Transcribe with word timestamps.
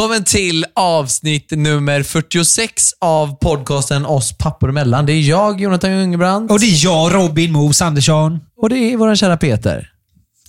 Välkommen 0.00 0.24
till 0.24 0.66
avsnitt 0.74 1.50
nummer 1.50 2.02
46 2.02 2.92
av 3.00 3.34
podcasten 3.34 4.06
Oss 4.06 4.38
pappor 4.38 4.68
emellan. 4.68 5.06
Det 5.06 5.12
är 5.12 5.20
jag, 5.20 5.60
Jonathan 5.60 5.92
Jungebrand. 5.92 6.50
Och 6.50 6.60
det 6.60 6.66
är 6.66 6.84
jag, 6.84 7.14
Robin 7.14 7.52
Mos 7.52 7.82
Andersson. 7.82 8.40
Och 8.56 8.68
det 8.68 8.76
är 8.76 8.96
vår 8.96 9.14
kära 9.14 9.36
Peter. 9.36 9.92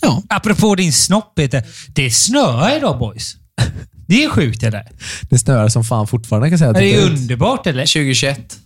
Ja. 0.00 0.22
Apropå 0.28 0.74
din 0.74 0.92
snopp, 0.92 1.34
Peter. 1.34 1.64
Det 1.94 2.10
snöar 2.10 2.76
idag 2.76 2.98
boys. 2.98 3.36
Det 4.06 4.24
är 4.24 4.28
sjukt 4.28 4.60
det 4.60 4.70
där. 4.70 4.88
Det 5.30 5.38
snöar 5.38 5.68
som 5.68 5.84
fan 5.84 6.06
fortfarande 6.06 6.46
kan 6.48 6.52
jag 6.52 6.58
säga. 6.58 6.72
Det 6.72 6.94
är 6.94 7.06
underbart 7.06 7.66
eller? 7.66 7.82
2021. 7.82 8.56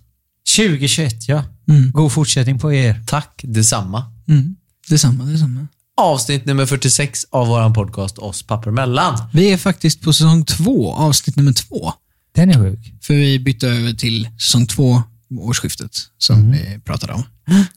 2021 0.56 1.28
ja. 1.28 1.45
Mm. 1.69 1.91
God 1.93 2.12
fortsättning 2.12 2.59
på 2.59 2.73
er. 2.73 3.03
Tack 3.06 3.41
detsamma. 3.45 4.12
Mm. 4.28 4.56
Detsamma, 4.89 5.25
detsamma. 5.25 5.67
Avsnitt 6.00 6.44
nummer 6.47 6.66
46 6.66 7.27
av 7.30 7.47
vår 7.47 7.75
podcast 7.75 8.19
Oss 8.19 8.42
pappor 8.42 8.70
emellan. 8.70 9.19
Vi 9.33 9.52
är 9.52 9.56
faktiskt 9.56 10.03
på 10.03 10.12
säsong 10.12 10.44
två, 10.44 10.92
avsnitt 10.94 11.36
nummer 11.36 11.53
två. 11.53 11.92
Den 12.34 12.50
är 12.50 12.55
sjuk. 12.55 12.94
För 13.03 13.14
vi 13.14 13.38
bytte 13.38 13.69
över 13.69 13.92
till 13.92 14.28
säsong 14.41 14.66
två, 14.66 15.03
årsskiftet, 15.41 15.91
som 16.19 16.53
vi 16.53 16.80
pratade 16.84 17.12
om. 17.12 17.22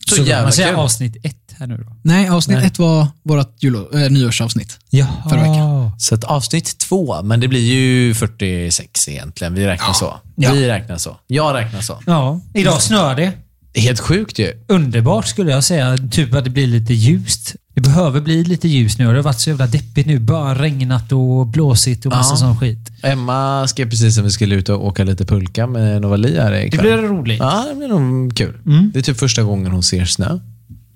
Så, 0.09 0.16
Så 0.16 0.22
jävla 0.22 0.44
man 0.44 0.53
säger 0.53 0.70
kul. 0.70 0.80
avsnitt 0.80 1.26
ett 1.26 1.36
här 1.59 1.67
nu 1.67 1.78
då. 1.78 1.95
Nej, 2.03 2.30
avsnitt 2.30 2.58
Nej. 2.58 2.67
ett 2.67 2.80
var 2.80 3.08
vårt 3.23 3.64
jul- 3.64 3.88
äh, 4.03 4.09
nyårsavsnitt. 4.11 4.78
Jaha. 4.89 5.30
Förra 5.30 5.39
veckan. 5.42 5.92
Så 6.00 6.16
att 6.16 6.23
avsnitt 6.23 6.78
två, 6.78 7.22
men 7.23 7.39
det 7.39 7.48
blir 7.48 7.73
ju 7.73 8.14
46 8.16 9.08
egentligen. 9.09 9.54
Vi 9.54 9.67
räknar 9.67 9.94
så. 9.94 10.20
Ja. 10.36 10.52
Vi 10.54 10.67
räknar 10.67 10.98
så. 10.98 11.17
Jag 11.28 11.56
räknar 11.56 11.81
så. 11.81 12.00
Ja, 12.06 12.42
idag 12.54 12.81
snöar 12.81 13.16
det. 13.16 13.31
Helt 13.76 14.00
sjukt 14.00 14.39
ju. 14.39 14.64
Underbart 14.67 15.28
skulle 15.28 15.52
jag 15.52 15.64
säga. 15.64 15.98
Typ 16.11 16.33
att 16.33 16.44
det 16.44 16.50
blir 16.50 16.67
lite 16.67 16.94
ljust. 16.94 17.56
Det 17.80 17.84
behöver 17.90 18.22
bli 18.22 18.44
lite 18.44 18.68
ljust 18.68 19.00
nu. 19.00 19.06
Det 19.08 19.16
har 19.16 19.22
varit 19.24 19.40
så 19.40 19.50
jävla 19.50 19.68
deppigt 19.68 20.08
nu. 20.08 20.20
Bara 20.20 20.56
regnat 20.56 21.12
och 21.12 21.48
blåsigt 21.48 22.06
och 22.06 22.12
massa 22.12 22.34
Ja. 22.34 22.38
sån 22.38 22.58
skit. 22.60 22.92
Emma 23.04 23.68
skrev 23.68 23.90
precis 23.90 24.18
att 24.18 24.26
vi 24.26 24.32
skulle 24.32 24.56
ut 24.56 24.70
och 24.70 24.86
åka 24.88 25.04
lite 25.04 25.26
pulka 25.26 25.68
med 25.68 26.02
Novali 26.02 26.38
här 26.40 26.52
Det 26.52 26.66
ikväll. 26.66 26.82
blir 26.82 26.98
roligt. 26.98 27.40
Ja, 27.40 27.66
det 27.70 27.76
blir 27.76 27.88
nog 27.88 28.36
kul. 28.38 28.58
Mm. 28.66 28.92
Det 28.94 29.00
är 29.00 29.04
typ 29.04 29.18
första 29.20 29.44
gången 29.44 29.72
hon 29.72 29.84
ser 29.84 30.06
snö. 30.06 30.40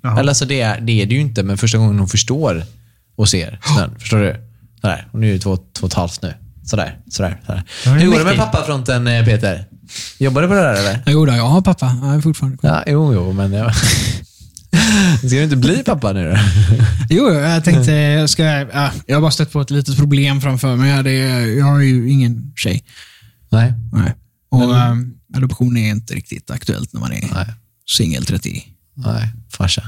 Jaha. 0.02 0.20
Eller 0.20 0.30
alltså 0.32 0.46
det 0.46 0.62
är, 0.62 0.82
det 0.82 1.02
är 1.02 1.06
det 1.06 1.14
ju 1.16 1.22
inte, 1.22 1.44
men 1.44 1.58
första 1.58 1.78
gången 1.78 2.00
hon 2.00 2.08
förstår 2.08 2.64
och 3.16 3.30
ser 3.30 3.60
snön. 3.74 3.96
Förstår 4.00 4.18
du? 4.20 4.36
Sådär. 4.82 5.08
Hon 5.12 5.24
är 5.24 5.28
ju 5.28 5.40
två, 5.40 5.56
två 5.58 5.64
och 5.86 5.88
ett 5.88 5.94
halvt 5.94 6.22
nu. 6.22 6.34
Sådär, 6.66 6.98
sådär, 7.10 7.40
sådär. 7.46 7.64
Det 7.84 7.90
Hur 7.90 8.08
går 8.12 8.18
det 8.20 8.24
med 8.26 8.38
pappafronten, 8.38 9.08
eh, 9.08 9.26
Peter? 9.26 9.66
Jobbar 10.20 10.42
du 10.42 10.48
på 10.48 10.54
det 10.54 10.62
där 10.62 10.74
eller? 10.74 11.04
Jo, 11.06 11.26
då, 11.26 11.34
jag 11.34 11.44
har 11.48 11.62
pappa. 11.62 11.98
Jag 12.04 12.16
är 12.16 12.22
fortfarande 12.22 12.58
kvar. 12.58 12.70
Ja, 12.70 12.84
jo, 12.88 13.14
jo, 13.14 13.32
men 13.34 13.54
jag... 13.54 13.72
Ska 15.18 15.28
du 15.28 15.44
inte 15.44 15.56
bli 15.56 15.84
pappa 15.84 16.14
nu 16.14 16.30
då? 16.32 16.38
Jo, 17.10 17.30
jag 17.34 17.64
tänkte, 17.64 17.92
jag 17.92 18.30
ska... 18.30 18.44
Ja, 18.44 18.92
jag 19.06 19.16
har 19.16 19.22
bara 19.22 19.32
stött 19.32 19.52
på 19.52 19.62
ett 19.62 19.72
litet 19.72 19.98
problem 19.98 20.42
framför 20.42 20.76
mig. 20.76 20.90
Ja, 20.90 21.04
Det, 21.04 21.12
jag 21.58 21.66
har 21.66 21.80
ju 21.80 22.10
ingen 22.10 22.54
tjej. 22.56 22.84
Nej. 23.52 23.74
Nej. 23.92 24.14
Och 24.52 24.78
ehm, 24.78 25.14
adoption 25.36 25.78
är 25.78 25.90
inte 25.90 26.14
riktigt 26.14 26.52
aktuellt 26.52 26.94
när 26.94 27.00
man 27.00 27.12
är 27.12 27.54
singel 27.98 28.26
30. 28.26 28.64
Nej, 28.96 29.30
farsa. 29.50 29.84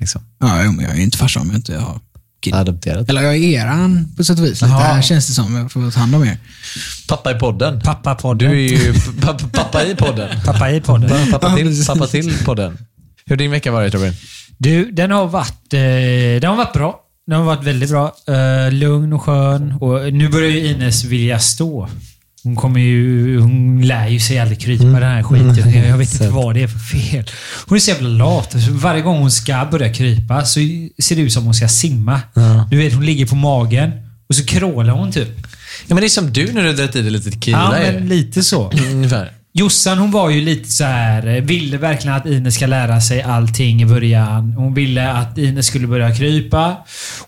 Liksom. 0.00 0.22
Ja, 0.40 0.64
jo, 0.64 0.72
men 0.72 0.84
jag 0.84 0.98
är 0.98 1.02
inte 1.02 1.18
farsa 1.18 1.40
om 1.40 1.46
jag 1.46 1.56
inte 1.56 1.78
har 1.78 2.00
kid. 2.42 2.54
Adopterat. 2.54 3.08
Eller 3.10 3.22
jag 3.22 3.34
är 3.36 3.38
eran 3.38 4.14
på 4.16 4.24
sätt 4.24 4.38
och 4.38 4.44
vis. 4.44 4.62
Lite, 4.62 4.72
Jaha. 4.74 5.02
känns 5.02 5.26
det 5.26 5.32
som. 5.32 5.54
Jag 5.56 5.72
får 5.72 5.90
ta 5.90 6.00
hand 6.00 6.14
om 6.14 6.24
er. 6.24 6.38
Pappa 7.08 7.30
i 7.30 7.34
podden. 7.34 7.80
Pappa-podden. 7.80 8.50
Du 8.50 8.64
är 8.66 8.68
ju 8.68 8.94
pappa, 9.20 9.48
pappa 9.52 9.84
i 9.84 9.96
podden. 9.96 10.40
Pappa 10.44 10.70
i 10.70 10.80
podden. 10.80 11.30
Pappa 11.30 11.56
till, 11.56 11.86
pappa 11.86 12.06
till 12.06 12.34
podden. 12.44 12.78
Hur 13.26 13.36
har 13.36 13.36
din 13.36 13.50
vecka 13.50 13.70
varit 13.72 13.94
Robin? 13.94 14.12
Du, 14.58 14.90
den 14.90 15.10
har 15.10 15.26
varit, 15.26 15.74
eh, 15.74 15.80
den 16.40 16.44
har 16.44 16.56
varit 16.56 16.72
bra. 16.72 16.98
Den 17.26 17.38
har 17.38 17.44
varit 17.44 17.64
väldigt 17.64 17.90
bra. 17.90 18.14
Eh, 18.28 18.72
lugn 18.72 19.12
och 19.12 19.22
skön. 19.22 19.72
Och 19.72 20.12
nu 20.12 20.28
börjar 20.28 20.50
ju 20.50 20.66
Ines 20.66 21.04
vilja 21.04 21.38
stå. 21.38 21.88
Hon 22.44 22.56
kommer 22.56 22.80
ju... 22.80 23.38
Hon 23.40 23.82
lär 23.86 24.08
ju 24.08 24.20
sig 24.20 24.38
aldrig 24.38 24.60
krypa 24.60 24.84
den 24.84 25.02
här 25.02 25.22
skiten. 25.22 25.72
Jag, 25.74 25.86
jag 25.86 25.98
vet 25.98 26.12
inte 26.12 26.28
vad 26.28 26.54
det 26.54 26.62
är 26.62 26.68
för 26.68 26.78
fel. 26.78 27.24
Hon 27.66 27.76
är 27.76 27.80
så 27.80 27.90
jävla 27.90 28.08
lat. 28.08 28.54
Varje 28.70 29.02
gång 29.02 29.18
hon 29.18 29.30
ska 29.30 29.68
börja 29.70 29.92
krypa 29.94 30.44
så 30.44 30.60
ser 30.98 31.16
det 31.16 31.22
ut 31.22 31.32
som 31.32 31.44
hon 31.44 31.54
ska 31.54 31.68
simma. 31.68 32.20
Du 32.70 32.76
vet, 32.76 32.92
hon 32.92 33.06
ligger 33.06 33.26
på 33.26 33.34
magen 33.34 33.90
och 34.28 34.34
så 34.34 34.44
krålar 34.44 34.92
hon 34.92 35.12
typ. 35.12 35.28
Ja, 35.86 35.94
men 35.94 35.96
det 35.96 36.06
är 36.06 36.08
som 36.08 36.32
du 36.32 36.52
när 36.52 36.62
du 36.62 36.72
drar 36.72 36.84
i 36.96 37.02
dig 37.02 37.10
lite 37.10 37.30
tequila. 37.30 37.58
Ja, 37.58 37.76
är 37.76 37.92
men 37.92 38.08
lite 38.08 38.42
så. 38.42 38.70
Ungefär. 38.70 39.32
Jossan 39.54 39.98
hon 39.98 40.10
var 40.10 40.30
ju 40.30 40.40
lite 40.40 40.68
så 40.68 40.84
här, 40.84 41.26
eh, 41.26 41.42
ville 41.42 41.78
verkligen 41.78 42.16
att 42.16 42.26
Ines 42.26 42.54
ska 42.54 42.66
lära 42.66 43.00
sig 43.00 43.22
allting 43.22 43.82
i 43.82 43.86
början. 43.86 44.52
Hon 44.56 44.74
ville 44.74 45.12
att 45.12 45.38
Ines 45.38 45.66
skulle 45.66 45.86
börja 45.86 46.14
krypa. 46.14 46.76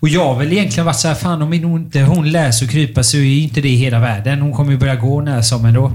Och 0.01 0.09
jag 0.09 0.25
har 0.25 0.39
väl 0.39 0.53
egentligen 0.53 0.87
varit 0.87 0.97
så 0.97 1.09
här, 1.09 1.15
fan 1.15 1.43
om 1.43 1.53
inte 1.53 2.01
hon 2.01 2.31
lär 2.31 2.51
sig 2.51 2.69
krypa 2.69 3.03
så 3.03 3.17
är 3.17 3.21
ju 3.21 3.41
inte 3.41 3.61
det 3.61 3.69
hela 3.69 3.99
världen. 3.99 4.41
Hon 4.41 4.53
kommer 4.53 4.73
ju 4.73 4.79
börja 4.79 4.95
gå 4.95 5.21
när 5.21 5.43
som 5.43 5.65
ändå. 5.65 5.87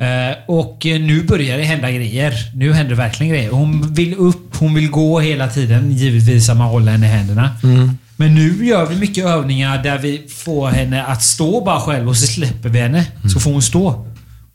Eh, 0.00 0.36
och 0.46 0.86
eh, 0.86 1.00
nu 1.00 1.22
börjar 1.22 1.58
det 1.58 1.64
hända 1.64 1.90
grejer. 1.90 2.32
Nu 2.54 2.72
händer 2.72 2.90
det 2.90 2.96
verkligen 2.96 3.32
grejer. 3.32 3.50
Hon 3.50 3.94
vill 3.94 4.14
upp, 4.14 4.56
hon 4.56 4.74
vill 4.74 4.90
gå 4.90 5.20
hela 5.20 5.48
tiden. 5.48 5.92
Givetvis 5.92 6.48
att 6.48 6.56
man 6.56 6.68
håller 6.68 6.92
henne 6.92 7.06
i 7.06 7.10
händerna. 7.10 7.50
Men 8.16 8.34
nu 8.34 8.66
gör 8.66 8.86
vi 8.86 8.96
mycket 8.96 9.24
övningar 9.24 9.82
där 9.82 9.98
vi 9.98 10.22
får 10.28 10.68
henne 10.68 11.04
att 11.04 11.22
stå 11.22 11.64
bara 11.64 11.80
själv 11.80 12.08
och 12.08 12.16
så 12.16 12.26
släpper 12.26 12.68
vi 12.68 12.78
henne. 12.80 13.06
Så 13.32 13.40
får 13.40 13.50
hon 13.52 13.62
stå. 13.62 14.06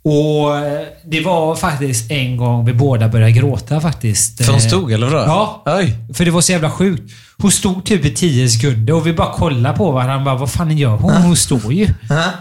Och 0.03 0.57
eh, 0.57 0.81
Det 1.05 1.21
var 1.21 1.55
faktiskt 1.55 2.11
en 2.11 2.37
gång 2.37 2.65
vi 2.65 2.73
båda 2.73 3.07
började 3.09 3.31
gråta 3.31 3.81
faktiskt. 3.81 4.37
För 4.45 4.51
hon 4.51 4.61
Eh, 4.61 4.67
stod 4.67 4.91
eller 4.91 5.07
vadå? 5.09 5.23
Ja. 5.27 5.63
Oj. 5.65 5.95
För 6.13 6.25
det 6.25 6.31
var 6.31 6.41
så 6.41 6.51
jävla 6.51 6.71
sjukt. 6.71 7.13
Hon 7.37 7.51
stod 7.51 7.85
typ 7.85 8.05
i 8.05 8.09
10 8.13 8.49
sekunder 8.49 8.93
och 8.93 9.07
vi 9.07 9.13
bara 9.13 9.33
kollade 9.33 9.77
på 9.77 9.91
varandra. 9.91 10.25
Bara, 10.25 10.35
vad 10.35 10.51
fan 10.51 10.77
gör 10.77 10.97
hon? 10.97 11.13
Hon 11.13 11.35
står 11.35 11.73
ju. 11.73 11.87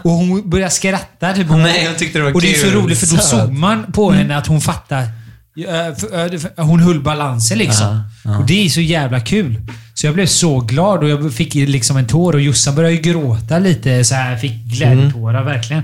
Och 0.03 0.11
hon 0.11 0.49
började 0.49 0.71
skratta. 0.71 1.33
Typ. 1.33 1.47
Hon, 1.47 1.63
Nej, 1.63 1.85
hon 1.87 1.95
tyckte 1.95 2.19
det 2.19 2.23
var 2.25 2.33
Och 2.35 2.41
det 2.41 2.51
är 2.51 2.57
så 2.59 2.65
kul. 2.65 2.73
roligt 2.81 2.99
för 2.99 3.15
då 3.15 3.21
såg 3.21 3.51
man 3.51 3.91
på 3.93 4.11
henne 4.11 4.37
att 4.37 4.47
hon 4.47 4.61
fattar. 4.61 5.01
eh, 5.01 6.63
Hon 6.65 6.79
höll 6.79 6.99
balansen 7.03 7.57
liksom. 7.57 8.01
Och 8.39 8.45
Det 8.45 8.65
är 8.65 8.69
så 8.69 8.81
jävla 8.81 9.19
kul. 9.19 9.61
Så 9.93 10.05
jag 10.07 10.13
blev 10.13 10.25
så 10.25 10.59
glad 10.59 11.03
och 11.03 11.09
jag 11.09 11.33
fick 11.33 11.53
liksom 11.53 11.97
en 11.97 12.07
tår 12.07 12.33
och 12.33 12.41
Jossan 12.41 12.75
började 12.75 12.97
gråta 12.97 13.59
lite. 13.59 14.03
Så 14.03 14.15
här, 14.15 14.37
fick 14.37 14.51
glädjetårar 14.63 15.43
verkligen. 15.43 15.83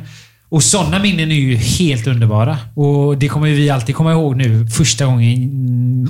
Och 0.53 0.63
sådana 0.63 0.99
minnen 0.99 1.31
är 1.31 1.35
ju 1.35 1.55
helt 1.55 2.07
underbara. 2.07 2.57
Och 2.75 3.17
Det 3.17 3.27
kommer 3.27 3.47
vi 3.49 3.69
alltid 3.69 3.95
komma 3.95 4.11
ihåg 4.11 4.35
nu. 4.35 4.67
Första 4.67 5.05
gången 5.05 5.33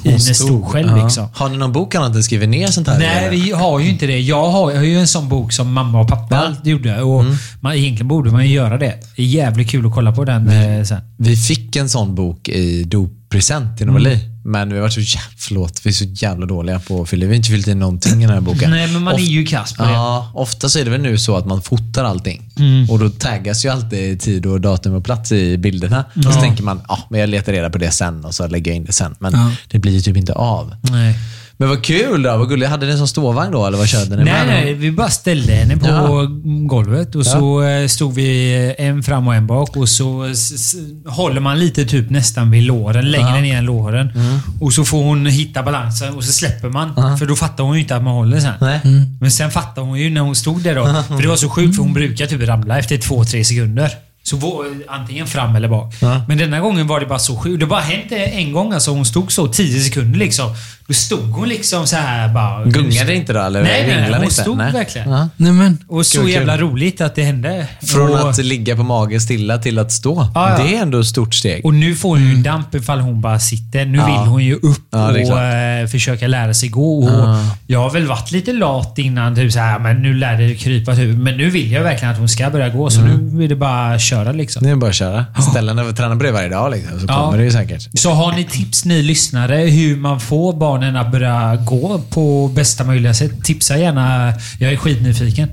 Ines 0.03 0.37
stod 0.37 0.65
själv 0.65 0.97
Ja. 0.97 1.03
liksom. 1.03 1.27
Har 1.33 1.49
ni 1.49 1.57
någon 1.57 1.71
bok 1.71 1.95
annat 1.95 2.15
än 2.15 2.23
skrivit 2.23 2.49
ner 2.49 2.67
sånt 2.67 2.87
här? 2.87 2.99
Nej, 2.99 3.17
eller? 3.17 3.29
vi 3.31 3.51
har 3.51 3.79
ju 3.79 3.89
inte 3.89 4.07
det. 4.07 4.19
Jag 4.19 4.49
har, 4.51 4.71
jag 4.71 4.77
har 4.77 4.85
ju 4.85 4.99
en 4.99 5.07
sån 5.07 5.29
bok 5.29 5.51
som 5.53 5.73
mamma 5.73 6.01
och 6.01 6.07
pappa 6.07 6.35
Ja. 6.35 6.45
Mm. 6.45 6.57
gjorde. 6.63 7.01
Och 7.01 7.23
man, 7.61 7.73
egentligen 7.73 8.07
borde 8.07 8.31
man 8.31 8.47
ju 8.47 8.53
göra 8.53 8.77
det. 8.77 8.93
Det 9.15 9.21
är 9.21 9.25
jävligt 9.25 9.69
kul 9.69 9.85
att 9.85 9.93
kolla 9.93 10.11
på 10.11 10.25
den 10.25 10.47
eh, 10.47 10.83
sen. 10.83 11.01
Vi 11.17 11.35
fick 11.35 11.75
en 11.75 11.89
sån 11.89 12.15
bok 12.15 12.49
i 12.49 12.83
doppresent 12.83 13.77
till 13.77 13.87
Novali. 13.87 14.19
Men 14.45 14.69
vi 14.69 14.75
har 14.75 14.81
varit 14.81 14.93
så 14.93 14.99
jävla, 14.99 15.29
förlåt, 15.37 15.81
vi 15.83 15.89
är 15.89 15.93
så 15.93 16.03
jävla 16.03 16.45
dåliga 16.45 16.79
på 16.79 17.01
att 17.01 17.09
fylla 17.09 17.21
Vi 17.21 17.27
har 17.27 17.35
inte 17.35 17.49
fyllt 17.49 17.67
i 17.67 17.75
någonting 17.75 18.23
i 18.23 18.25
den 18.25 18.33
här 18.33 18.41
boken. 18.41 18.71
Nej, 18.71 18.87
men 18.87 19.03
man 19.03 19.15
är 19.15 19.19
ju 19.19 19.45
kass 19.45 19.73
på 19.73 19.83
det. 19.83 19.91
Ja, 19.91 20.31
ofta 20.33 20.69
så 20.69 20.79
är 20.79 20.85
det 20.85 20.91
väl 20.91 21.01
nu 21.01 21.17
så 21.17 21.37
att 21.37 21.45
man 21.45 21.61
fotar 21.61 22.03
allting. 22.03 22.49
Mm. 22.59 22.89
Och 22.89 22.99
då 22.99 23.09
taggas 23.09 23.65
ju 23.65 23.69
alltid 23.69 24.21
tid 24.21 24.45
och 24.45 24.61
datum 24.61 24.93
och 24.93 25.03
plats 25.05 25.31
i 25.31 25.57
bilderna. 25.57 26.05
Och 26.15 26.33
så 26.33 26.41
tänker 26.41 26.63
man, 26.63 26.81
ja, 26.87 26.99
men 27.09 27.19
jag 27.19 27.29
letar 27.29 27.51
reda 27.51 27.69
på 27.69 27.77
det 27.77 27.91
sen 27.91 28.25
och 28.25 28.33
så 28.33 28.47
lägger 28.47 28.71
jag 28.71 28.75
in 28.75 28.85
det 28.85 28.93
sen. 28.93 29.15
Men 29.19 29.33
Ja. 29.33 29.51
det 29.67 29.79
blir 29.79 29.91
ju 29.91 30.01
typ 30.01 30.17
inte 30.17 30.33
av. 30.33 30.75
Nej. 30.81 31.15
Men 31.57 31.69
vad 31.69 31.83
kul 31.83 32.21
då, 32.23 32.37
vad 32.37 32.49
gulligt. 32.49 32.69
Hade 32.71 32.85
ni 32.85 32.91
en 32.91 32.97
sån 32.97 33.07
ståvagn 33.07 33.51
då 33.51 33.65
eller 33.65 33.77
vad 33.77 33.87
körde 33.87 34.09
ni 34.15 34.23
Nej, 34.23 34.33
med? 34.33 34.47
nej. 34.47 34.73
Vi 34.73 34.91
bara 34.91 35.09
ställde 35.09 35.53
henne 35.53 35.77
på 35.77 35.87
Ja. 35.87 36.27
golvet 36.67 37.15
och 37.15 37.25
så 37.25 37.63
eh, 37.63 37.87
stod 37.87 38.13
vi 38.13 38.75
en 38.77 39.03
fram 39.03 39.27
och 39.27 39.35
en 39.35 39.47
bak 39.47 39.77
och 39.77 39.89
så 39.89 40.23
s- 40.23 40.51
s- 40.51 40.75
håller 41.07 41.41
man 41.41 41.59
lite 41.59 41.85
typ 41.85 42.09
nästan 42.09 42.51
vid 42.51 42.63
låren, 42.63 43.11
längre 43.11 43.41
ner 43.41 43.57
än 43.57 43.65
låren. 43.65 44.09
Mm. 44.15 44.39
Och 44.61 44.73
så 44.73 44.85
får 44.85 45.03
hon 45.03 45.25
hitta 45.25 45.63
balansen 45.63 46.13
och 46.13 46.23
så 46.23 46.31
släpper 46.31 46.69
man. 46.69 47.17
För 47.19 47.25
då 47.25 47.35
fattar 47.35 47.63
hon 47.63 47.75
ju 47.75 47.81
inte 47.81 47.95
att 47.95 48.03
man 48.03 48.13
håller 48.13 48.39
sen. 48.39 48.53
Nej. 48.61 48.79
Men 49.21 49.31
sen 49.31 49.51
fattar 49.51 49.81
hon 49.81 49.99
ju 49.99 50.09
när 50.09 50.21
hon 50.21 50.35
stod 50.35 50.61
där 50.61 50.75
då. 50.75 50.85
För 51.07 51.21
det 51.21 51.27
var 51.27 51.35
så 51.35 51.49
sjukt 51.49 51.75
för 51.75 51.83
hon 51.83 51.93
brukar 51.93 52.25
typ 52.27 52.41
ramla 52.47 52.79
efter 52.79 52.97
två, 52.97 53.23
tre 53.25 53.45
sekunder. 53.45 53.89
Så 54.25 54.35
vå- 54.37 54.81
antingen 54.87 55.27
fram 55.27 55.55
eller 55.55 55.67
bak. 55.67 55.95
Ja. 56.01 56.21
Men 56.27 56.37
denna 56.37 56.59
gången 56.59 56.87
var 56.87 56.99
det 56.99 57.05
bara 57.05 57.19
så 57.19 57.37
sjukt. 57.39 57.59
Det 57.59 57.65
bara 57.65 57.79
hänt 57.79 58.11
en 58.11 58.51
gång 58.51 58.73
alltså. 58.73 58.91
Hon 58.91 59.05
stod 59.05 59.31
så 59.31 59.47
10 59.47 59.79
sekunder 59.81 60.19
liksom. 60.19 60.55
Då 60.87 60.93
stod 60.93 61.29
hon 61.31 61.49
liksom 61.49 61.87
så 61.87 61.95
här 61.95 62.33
bara... 62.33 62.65
Gungade 62.65 63.15
inte 63.15 63.33
då? 63.33 63.39
Eller 63.39 63.63
Nej, 63.63 63.87
nej, 63.87 64.01
nej. 64.01 64.13
Hon 64.13 64.23
inte? 64.23 64.33
stod 64.35 64.57
Nej. 64.57 64.71
verkligen. 64.73 65.09
Ja. 65.11 65.29
Nej, 65.37 65.51
men. 65.51 65.77
Och 65.87 66.05
så 66.05 66.17
Kul, 66.17 66.25
kul. 66.25 66.33
jävla 66.33 66.57
roligt 66.57 67.01
att 67.01 67.15
det 67.15 67.23
hände. 67.23 67.67
Från 67.81 68.11
och, 68.11 68.29
att 68.29 68.37
ligga 68.37 68.75
på 68.75 68.83
mage 68.83 69.19
stilla 69.19 69.57
till 69.57 69.79
att 69.79 69.91
stå. 69.91 70.27
Ja, 70.35 70.49
ja. 70.57 70.63
Det 70.63 70.75
är 70.75 70.81
ändå 70.81 70.99
ett 70.99 71.05
stort 71.07 71.35
steg. 71.35 71.65
och 71.65 71.73
nu 71.73 71.95
får 71.95 72.09
hon 72.09 72.29
ju 72.29 72.35
damp 72.35 72.75
ifall 72.75 72.99
hon 72.99 73.21
bara 73.21 73.39
sitter. 73.39 73.85
Nu 73.85 73.97
Ja. 73.97 74.05
vill 74.05 74.29
hon 74.31 74.43
ju 74.43 74.55
upp 74.55 74.87
Ja, 74.91 74.97
det 75.11 75.21
är 75.21 75.31
och 75.33 75.39
eh, 75.41 75.87
försöka 75.87 76.27
lära 76.27 76.53
sig 76.53 76.69
gå. 76.69 76.99
Och 77.03 77.09
Ja. 77.09 77.39
Jag 77.67 77.79
har 77.79 77.89
väl 77.89 78.07
varit 78.07 78.31
lite 78.31 78.53
lat 78.53 78.97
innan. 78.97 79.35
Typ 79.35 79.51
så 79.53 79.59
här, 79.59 79.79
men 79.79 80.01
nu 80.01 80.13
lär 80.13 80.37
det 80.37 80.55
krypa. 80.55 80.95
Typ. 80.95 81.17
Men 81.17 81.37
nu 81.37 81.49
vill 81.49 81.71
jag 81.71 81.83
verkligen 81.83 82.11
att 82.13 82.19
hon 82.19 82.29
ska 82.29 82.49
börja 82.49 82.69
gå. 82.69 82.89
Så 82.89 82.99
Mm. 83.01 83.11
nu 83.29 83.37
vill 83.37 83.49
det 83.49 83.55
bara 83.55 83.99
köra 83.99 84.31
liksom. 84.31 84.63
Det 84.63 84.69
är 84.69 84.75
bara 84.75 84.89
att 84.89 84.95
köra. 84.95 85.25
Ställa 85.51 85.73
den 85.73 85.87
och 85.89 85.95
träna 85.97 86.15
på 86.15 86.23
det 86.23 86.31
varje 86.31 86.49
dag 86.49 86.71
liksom, 86.71 86.99
så 86.99 87.05
Ja. 87.09 87.25
kommer 87.25 87.37
det 87.37 87.43
ju 87.43 87.51
säkert. 87.51 87.99
Så 87.99 88.11
har 88.11 88.31
ni 88.33 88.43
tips 88.43 88.85
ni 88.85 89.01
lyssnare 89.01 89.55
hur 89.57 89.95
man 89.97 90.19
får 90.19 90.53
barnen 90.53 90.73
att 90.83 91.11
börja 91.11 91.55
gå 91.55 92.01
på 92.09 92.47
bästa 92.47 92.83
möjliga 92.83 93.13
sätt? 93.13 93.43
Tipsa 93.43 93.77
gärna. 93.77 94.33
Jag 94.59 94.73
är 94.73 94.77
skitnyfiken. 94.77 95.49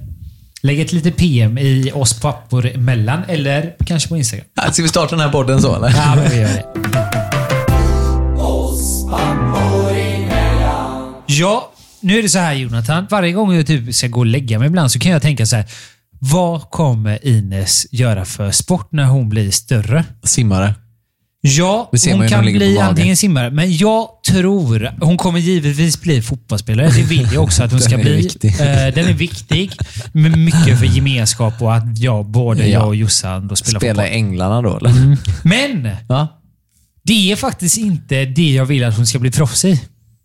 Lägg 0.62 0.80
ett 0.80 0.92
litet 0.92 1.16
PM 1.16 1.58
i 1.58 1.92
oss 1.94 2.20
pappor 2.20 2.66
emellan, 2.66 3.22
eller 3.28 3.72
kanske 3.86 4.08
på 4.08 4.16
Instagram. 4.16 4.46
Ja, 4.54 4.72
Ska 4.72 4.82
vi 4.82 4.88
starta 4.88 5.16
den 5.16 5.24
här 5.24 5.32
podden 5.32 5.62
så 5.62 5.76
eller? 5.76 5.88
Ja, 5.96 6.14
men 6.16 6.30
vi 6.30 6.36
gör 6.36 6.48
det. 6.48 6.64
Ja, 11.26 11.72
nu 12.00 12.18
är 12.18 12.22
det 12.22 12.28
så 12.28 12.38
här 12.38 12.52
Jonathan. 12.52 13.06
Varje 13.10 13.32
gång 13.32 13.54
jag 13.54 13.66
typ 13.66 13.94
ska 13.94 14.06
gå 14.06 14.18
och 14.20 14.26
lägga 14.26 14.58
mig 14.58 14.66
ibland 14.66 14.92
så 14.92 14.98
kan 14.98 15.12
jag 15.12 15.22
tänka 15.22 15.46
så 15.46 15.56
här. 15.56 15.64
Vad 16.18 16.70
kommer 16.70 17.26
Ines 17.26 17.86
göra 17.90 18.24
för 18.24 18.50
sport 18.50 18.92
när 18.92 19.04
hon 19.04 19.28
blir 19.28 19.50
större? 19.50 20.04
Simmare. 20.24 20.74
Ja, 21.42 21.90
hon 22.12 22.28
kan 22.28 22.44
bli 22.44 22.78
antingen 22.78 23.16
simmare, 23.16 23.50
men 23.50 23.76
jag 23.76 24.08
tror... 24.28 24.90
Hon 25.00 25.16
kommer 25.16 25.38
givetvis 25.38 26.00
bli 26.00 26.22
fotbollsspelare. 26.22 26.88
Det 26.88 27.02
vill 27.02 27.28
jag 27.32 27.42
också 27.42 27.62
att 27.62 27.70
hon 27.70 27.80
ska 27.90 27.98
bli. 27.98 28.16
viktig. 28.16 28.48
Eh, 28.60 28.66
den 28.94 29.06
är 29.06 29.12
viktig. 29.12 29.72
Men 30.12 30.44
mycket 30.44 30.78
för 30.78 30.86
gemenskap 30.86 31.62
och 31.62 31.74
att 31.76 31.98
jag, 31.98 32.26
både 32.26 32.62
Ja. 32.62 32.66
jag 32.78 32.86
och 32.86 32.96
Jossan 32.96 33.48
då 33.48 33.56
spelar 33.56 33.80
Spela 33.80 34.02
fotboll. 34.02 34.16
Änglarna 34.16 34.62
då 34.62 34.76
eller? 34.76 35.16
Men! 35.42 35.90
Ja. 36.08 36.40
Det 37.02 37.32
är 37.32 37.36
faktiskt 37.36 37.78
inte 37.78 38.24
det 38.24 38.50
jag 38.50 38.64
vill 38.64 38.84
att 38.84 38.96
hon 38.96 39.06
ska 39.06 39.18
bli 39.18 39.30
proffs 39.30 39.64
i. 39.64 39.80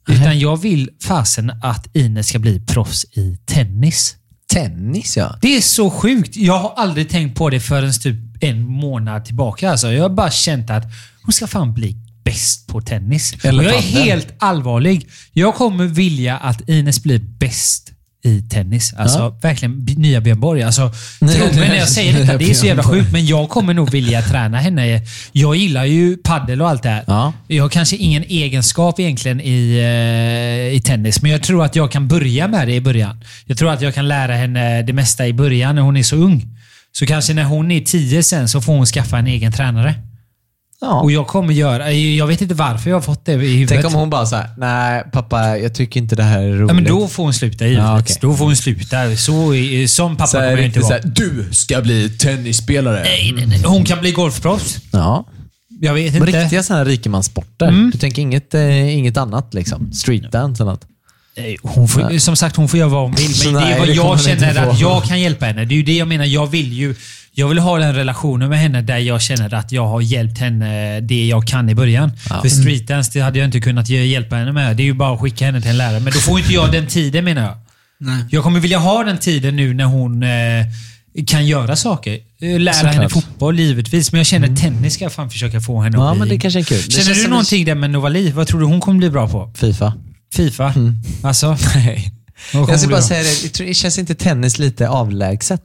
Utan 0.09 0.39
jag 0.39 0.61
vill 0.61 0.89
fasen 1.03 1.51
att 1.63 1.95
Ines 1.95 2.27
ska 2.27 2.39
bli 2.39 2.59
proffs 2.59 3.05
i 3.05 3.37
tennis. 3.45 4.15
Tennis 4.53 5.17
ja. 5.17 5.37
Det 5.41 5.57
är 5.57 5.61
så 5.61 5.89
sjukt. 5.89 6.35
Jag 6.37 6.59
har 6.59 6.73
aldrig 6.77 7.09
tänkt 7.09 7.37
på 7.37 7.49
det 7.49 7.59
förrän 7.59 7.93
typ 7.93 8.15
en 8.39 8.61
månad 8.67 9.25
tillbaka. 9.25 9.71
Alltså, 9.71 9.91
jag 9.91 10.01
har 10.01 10.09
bara 10.09 10.31
känt 10.31 10.69
att 10.69 10.83
hon 11.23 11.33
ska 11.33 11.47
fan 11.47 11.73
bli 11.73 11.95
bäst 12.23 12.67
på 12.67 12.81
tennis. 12.81 13.33
Jag 13.43 13.65
är 13.65 13.81
helt 14.05 14.27
allvarlig. 14.39 15.07
Jag 15.33 15.55
kommer 15.55 15.85
vilja 15.85 16.37
att 16.37 16.69
Ines 16.69 17.03
blir 17.03 17.19
bäst 17.19 17.91
i 18.23 18.41
tennis. 18.41 18.93
Alltså 18.97 19.29
verkligen 19.41 19.85
b- 19.85 19.93
nya 19.97 20.21
Björn 20.21 20.39
Borg. 20.39 20.63
Alltså, 20.63 20.91
tro 21.19 21.59
mig 21.59 21.69
när 21.69 21.75
jag 21.75 21.89
säger 21.89 22.19
detta. 22.19 22.37
Det 22.37 22.49
är 22.49 22.53
så 22.53 22.65
jävla 22.65 22.83
sjukt, 22.83 23.11
men 23.11 23.25
jag 23.25 23.49
kommer 23.49 23.73
nog 23.73 23.91
vilja 23.91 24.21
träna 24.21 24.57
henne. 24.57 25.01
Jag 25.31 25.55
gillar 25.55 25.85
ju 25.85 26.17
paddel 26.17 26.61
och 26.61 26.69
allt 26.69 26.83
det 26.83 26.89
här. 26.89 27.03
Ja. 27.07 27.33
Jag 27.47 27.63
har 27.63 27.69
kanske 27.69 27.95
ingen 27.95 28.23
egenskap 28.23 28.99
egentligen 28.99 29.41
i, 29.41 29.77
eh, 30.69 30.75
i 30.77 30.81
tennis, 30.85 31.21
men 31.21 31.31
jag 31.31 31.43
tror 31.43 31.65
att 31.65 31.75
jag 31.75 31.91
kan 31.91 32.07
börja 32.07 32.47
med 32.47 32.67
det 32.67 32.73
i 32.75 32.81
början. 32.81 33.23
Jag 33.45 33.57
tror 33.57 33.71
att 33.71 33.81
jag 33.81 33.95
kan 33.95 34.07
lära 34.07 34.35
henne 34.35 34.81
det 34.81 34.93
mesta 34.93 35.27
i 35.27 35.33
början 35.33 35.75
när 35.75 35.81
hon 35.81 35.97
är 35.97 36.03
så 36.03 36.15
ung. 36.15 36.57
Så 36.99 37.05
kanske 37.05 37.33
när 37.33 37.43
hon 37.43 37.71
är 37.71 37.81
tio 37.81 38.23
sen 38.23 38.49
så 38.49 38.61
får 38.61 38.73
hon 38.73 38.85
skaffa 38.85 39.17
en 39.17 39.27
egen 39.27 39.51
tränare. 39.51 39.95
ja. 40.81 41.01
Och 41.01 41.11
jag 41.11 41.27
kommer 41.27 41.53
göra... 41.53 41.91
Jag 41.91 42.27
vet 42.27 42.41
inte 42.41 42.53
varför 42.55 42.89
jag 42.89 42.97
har 42.97 43.01
fått 43.01 43.25
det 43.25 43.31
i 43.31 43.35
huvudet. 43.35 43.69
Tänk 43.69 43.85
om 43.85 43.93
hon 43.93 44.09
bara 44.09 44.25
såhär, 44.25 44.49
nej 44.57 45.03
pappa 45.11 45.57
jag 45.57 45.73
tycker 45.75 45.99
inte 45.99 46.15
det 46.15 46.23
här 46.23 46.39
är 46.41 46.51
roligt. 46.53 46.69
Ja, 46.69 46.73
men 46.73 46.83
då 46.83 47.07
får 47.07 47.23
hon 47.23 47.33
sluta 47.33 47.65
givetvis. 47.65 47.85
Ja, 47.85 47.99
okej. 47.99 48.15
Då 48.21 48.35
får 48.35 48.45
hon 48.45 48.55
sluta. 48.55 49.15
Så, 49.15 49.53
som 49.87 50.15
pappa 50.17 50.27
så 50.27 50.37
kommer 50.37 50.49
jag 50.51 50.65
inte 50.65 50.79
vara. 50.79 50.87
såhär, 50.87 51.13
du 51.15 51.49
ska 51.51 51.81
bli 51.81 52.09
tennisspelare. 52.09 53.03
Nej, 53.03 53.33
nej, 53.35 53.45
nej. 53.47 53.63
Hon 53.65 53.83
kan 53.85 53.99
bli 53.99 54.11
golfproffs. 54.11 54.77
Ja. 54.91 55.25
Jag 55.81 55.93
vet 55.93 56.13
Men 56.13 56.27
inte. 56.27 56.41
riktiga 56.43 56.63
sådana 56.63 56.83
här 56.83 56.89
rikemanssporter. 56.91 57.67
Mm. 57.67 57.89
Du 57.93 57.97
tänker 57.99 58.21
inget, 58.21 58.53
eh, 58.53 58.97
inget 58.97 59.17
annat 59.17 59.53
liksom? 59.53 59.93
Streetdance 59.93 60.63
eller 60.63 60.71
något? 60.71 60.85
Nej, 61.37 61.57
Hon 61.63 61.87
får, 61.87 62.17
som 62.19 62.35
sagt, 62.35 62.55
hon 62.55 62.67
får 62.69 62.79
göra 62.79 62.89
vad 62.89 63.01
hon 63.01 63.11
vill. 63.15 63.29
Men 63.45 63.53
Nej, 63.53 63.65
det 63.69 63.75
är 63.75 63.79
vad 63.79 63.89
jag 63.89 64.21
känner 64.21 64.67
att 64.69 64.79
jag 64.79 65.03
kan 65.03 65.21
hjälpa 65.21 65.45
henne. 65.45 65.65
Det 65.65 65.73
är 65.73 65.77
ju 65.77 65.83
det 65.83 65.95
jag 65.97 66.07
menar. 66.07 66.25
Jag 66.25 66.47
vill 66.47 66.73
ju 66.73 66.95
jag 67.37 67.47
vill 67.47 67.59
ha 67.59 67.77
den 67.77 67.95
relationen 67.95 68.49
med 68.49 68.59
henne 68.59 68.81
där 68.81 68.97
jag 68.97 69.21
känner 69.21 69.53
att 69.53 69.71
jag 69.71 69.87
har 69.87 70.01
hjälpt 70.01 70.37
henne 70.39 70.99
det 71.01 71.25
jag 71.27 71.47
kan 71.47 71.69
i 71.69 71.75
början. 71.75 72.11
Ja. 72.29 72.41
För 72.41 72.49
streetdance 72.49 73.11
det 73.13 73.19
hade 73.19 73.39
jag 73.39 73.45
inte 73.47 73.59
kunnat 73.61 73.89
hjälpa 73.89 74.35
henne 74.35 74.51
med. 74.51 74.77
Det 74.77 74.83
är 74.83 74.85
ju 74.85 74.93
bara 74.93 75.13
att 75.13 75.21
skicka 75.21 75.45
henne 75.45 75.61
till 75.61 75.69
en 75.69 75.77
lärare. 75.77 75.99
Men 75.99 76.13
då 76.13 76.19
får 76.19 76.39
inte 76.39 76.53
jag 76.53 76.71
den 76.71 76.87
tiden 76.87 77.25
menar 77.25 77.41
jag. 77.41 77.55
Nej. 77.99 78.23
Jag 78.29 78.43
kommer 78.43 78.59
vilja 78.59 78.77
ha 78.77 79.03
den 79.03 79.17
tiden 79.17 79.55
nu 79.55 79.73
när 79.73 79.85
hon 79.85 80.23
eh, 80.23 81.19
kan 81.27 81.45
göra 81.47 81.75
saker. 81.75 82.19
Eh, 82.41 82.59
Lära 82.59 82.73
Såklart. 82.73 82.93
henne 82.95 83.09
fotboll 83.09 83.59
givetvis, 83.59 84.11
men 84.11 84.19
jag 84.19 84.25
känner 84.27 84.55
tennis 84.55 84.93
ska 84.93 85.05
jag 85.05 85.13
fan 85.13 85.29
försöka 85.29 85.61
få 85.61 85.81
henne 85.81 85.97
Ja, 85.97 86.07
att 86.09 86.13
bli. 86.15 86.19
men 86.19 86.29
det 86.29 86.37
kanske 86.39 86.59
är 86.59 86.63
kul. 86.63 86.81
Känner 86.91 87.09
du 87.09 87.15
som- 87.21 87.29
någonting 87.29 87.65
där 87.65 87.75
med 87.75 87.89
Novali? 87.89 88.31
Vad 88.31 88.47
tror 88.47 88.59
du 88.59 88.65
hon 88.65 88.81
kommer 88.81 88.99
bli 88.99 89.09
bra 89.09 89.29
på? 89.29 89.51
Fifa? 89.55 89.93
Fifa? 90.35 90.73
Alltså? 91.23 91.57
Nej. 91.75 92.11
Jag 92.53 92.79
ska 92.79 92.89
bara 92.89 93.01
säga 93.01 93.23
det, 93.23 93.49
tror- 93.49 93.73
känns 93.73 93.99
inte 93.99 94.15
tennis 94.15 94.59
lite 94.59 94.89
avlägset? 94.89 95.61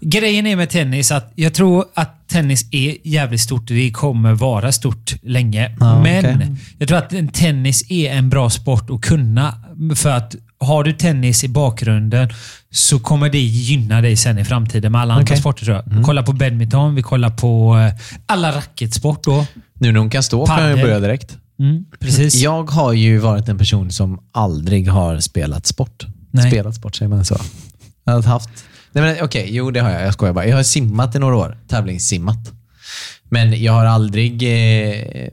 Grejen 0.00 0.46
är 0.46 0.56
med 0.56 0.70
tennis 0.70 1.12
att 1.12 1.32
jag 1.34 1.54
tror 1.54 1.84
att 1.94 2.28
tennis 2.28 2.66
är 2.70 2.96
jävligt 3.04 3.40
stort. 3.40 3.66
Det 3.66 3.90
kommer 3.90 4.32
vara 4.32 4.72
stort 4.72 5.14
länge. 5.22 5.76
Ja, 5.80 6.02
Men 6.02 6.24
okej. 6.36 6.56
jag 6.78 6.88
tror 6.88 6.98
att 6.98 7.12
en 7.12 7.28
tennis 7.28 7.90
är 7.90 8.10
en 8.12 8.30
bra 8.30 8.50
sport 8.50 8.90
att 8.90 9.00
kunna. 9.00 9.54
För 9.96 10.10
att 10.10 10.34
har 10.60 10.84
du 10.84 10.92
tennis 10.92 11.44
i 11.44 11.48
bakgrunden 11.48 12.32
så 12.70 12.98
kommer 12.98 13.28
det 13.30 13.38
gynna 13.38 14.00
dig 14.00 14.16
sen 14.16 14.38
i 14.38 14.44
framtiden 14.44 14.92
med 14.92 15.00
alla 15.00 15.14
andra 15.14 15.24
Okej. 15.24 15.36
sporter 15.36 15.64
tror 15.64 15.76
jag. 15.76 16.04
Kolla 16.04 16.22
på 16.22 16.32
badminton, 16.32 16.94
vi 16.94 17.02
kollar 17.02 17.30
på 17.30 17.78
eh, 17.78 18.00
alla 18.26 18.52
racketsport 18.56 19.24
då. 19.24 19.46
Nu 19.74 19.92
när 19.92 19.98
hon 20.00 20.10
kan 20.10 20.22
stå 20.22 20.46
kan 20.46 20.56
jag 20.62 20.70
Padel. 20.70 20.84
börja 20.84 21.00
direkt. 21.00 21.36
Mm, 21.60 21.84
precis. 22.00 22.34
Jag 22.34 22.70
har 22.70 22.92
ju 22.92 23.18
varit 23.18 23.48
en 23.48 23.58
person 23.58 23.90
som 23.90 24.20
aldrig 24.32 24.88
har 24.88 25.20
spelat 25.20 25.66
sport. 25.66 26.06
Nej. 26.30 26.50
Spelat 26.50 26.74
sport, 26.74 26.96
säger 26.96 27.08
man 27.08 27.24
så? 27.24 27.36
Jag 28.04 28.12
har 28.12 28.22
haft... 28.22 28.50
Nej 28.92 29.04
men 29.04 29.24
okej, 29.24 29.48
jo 29.50 29.70
det 29.70 29.80
har 29.80 29.90
jag. 29.90 30.02
Jag 30.02 30.12
skojar 30.12 30.32
bara. 30.32 30.46
Jag 30.46 30.56
har 30.56 30.62
simmat 30.62 31.14
i 31.14 31.18
några 31.18 31.36
år. 31.36 31.58
Tävlingssimmat. 31.68 32.52
Men 33.30 33.62
jag 33.62 33.72
har 33.72 33.84
aldrig 33.84 34.42
eh, 34.42 35.28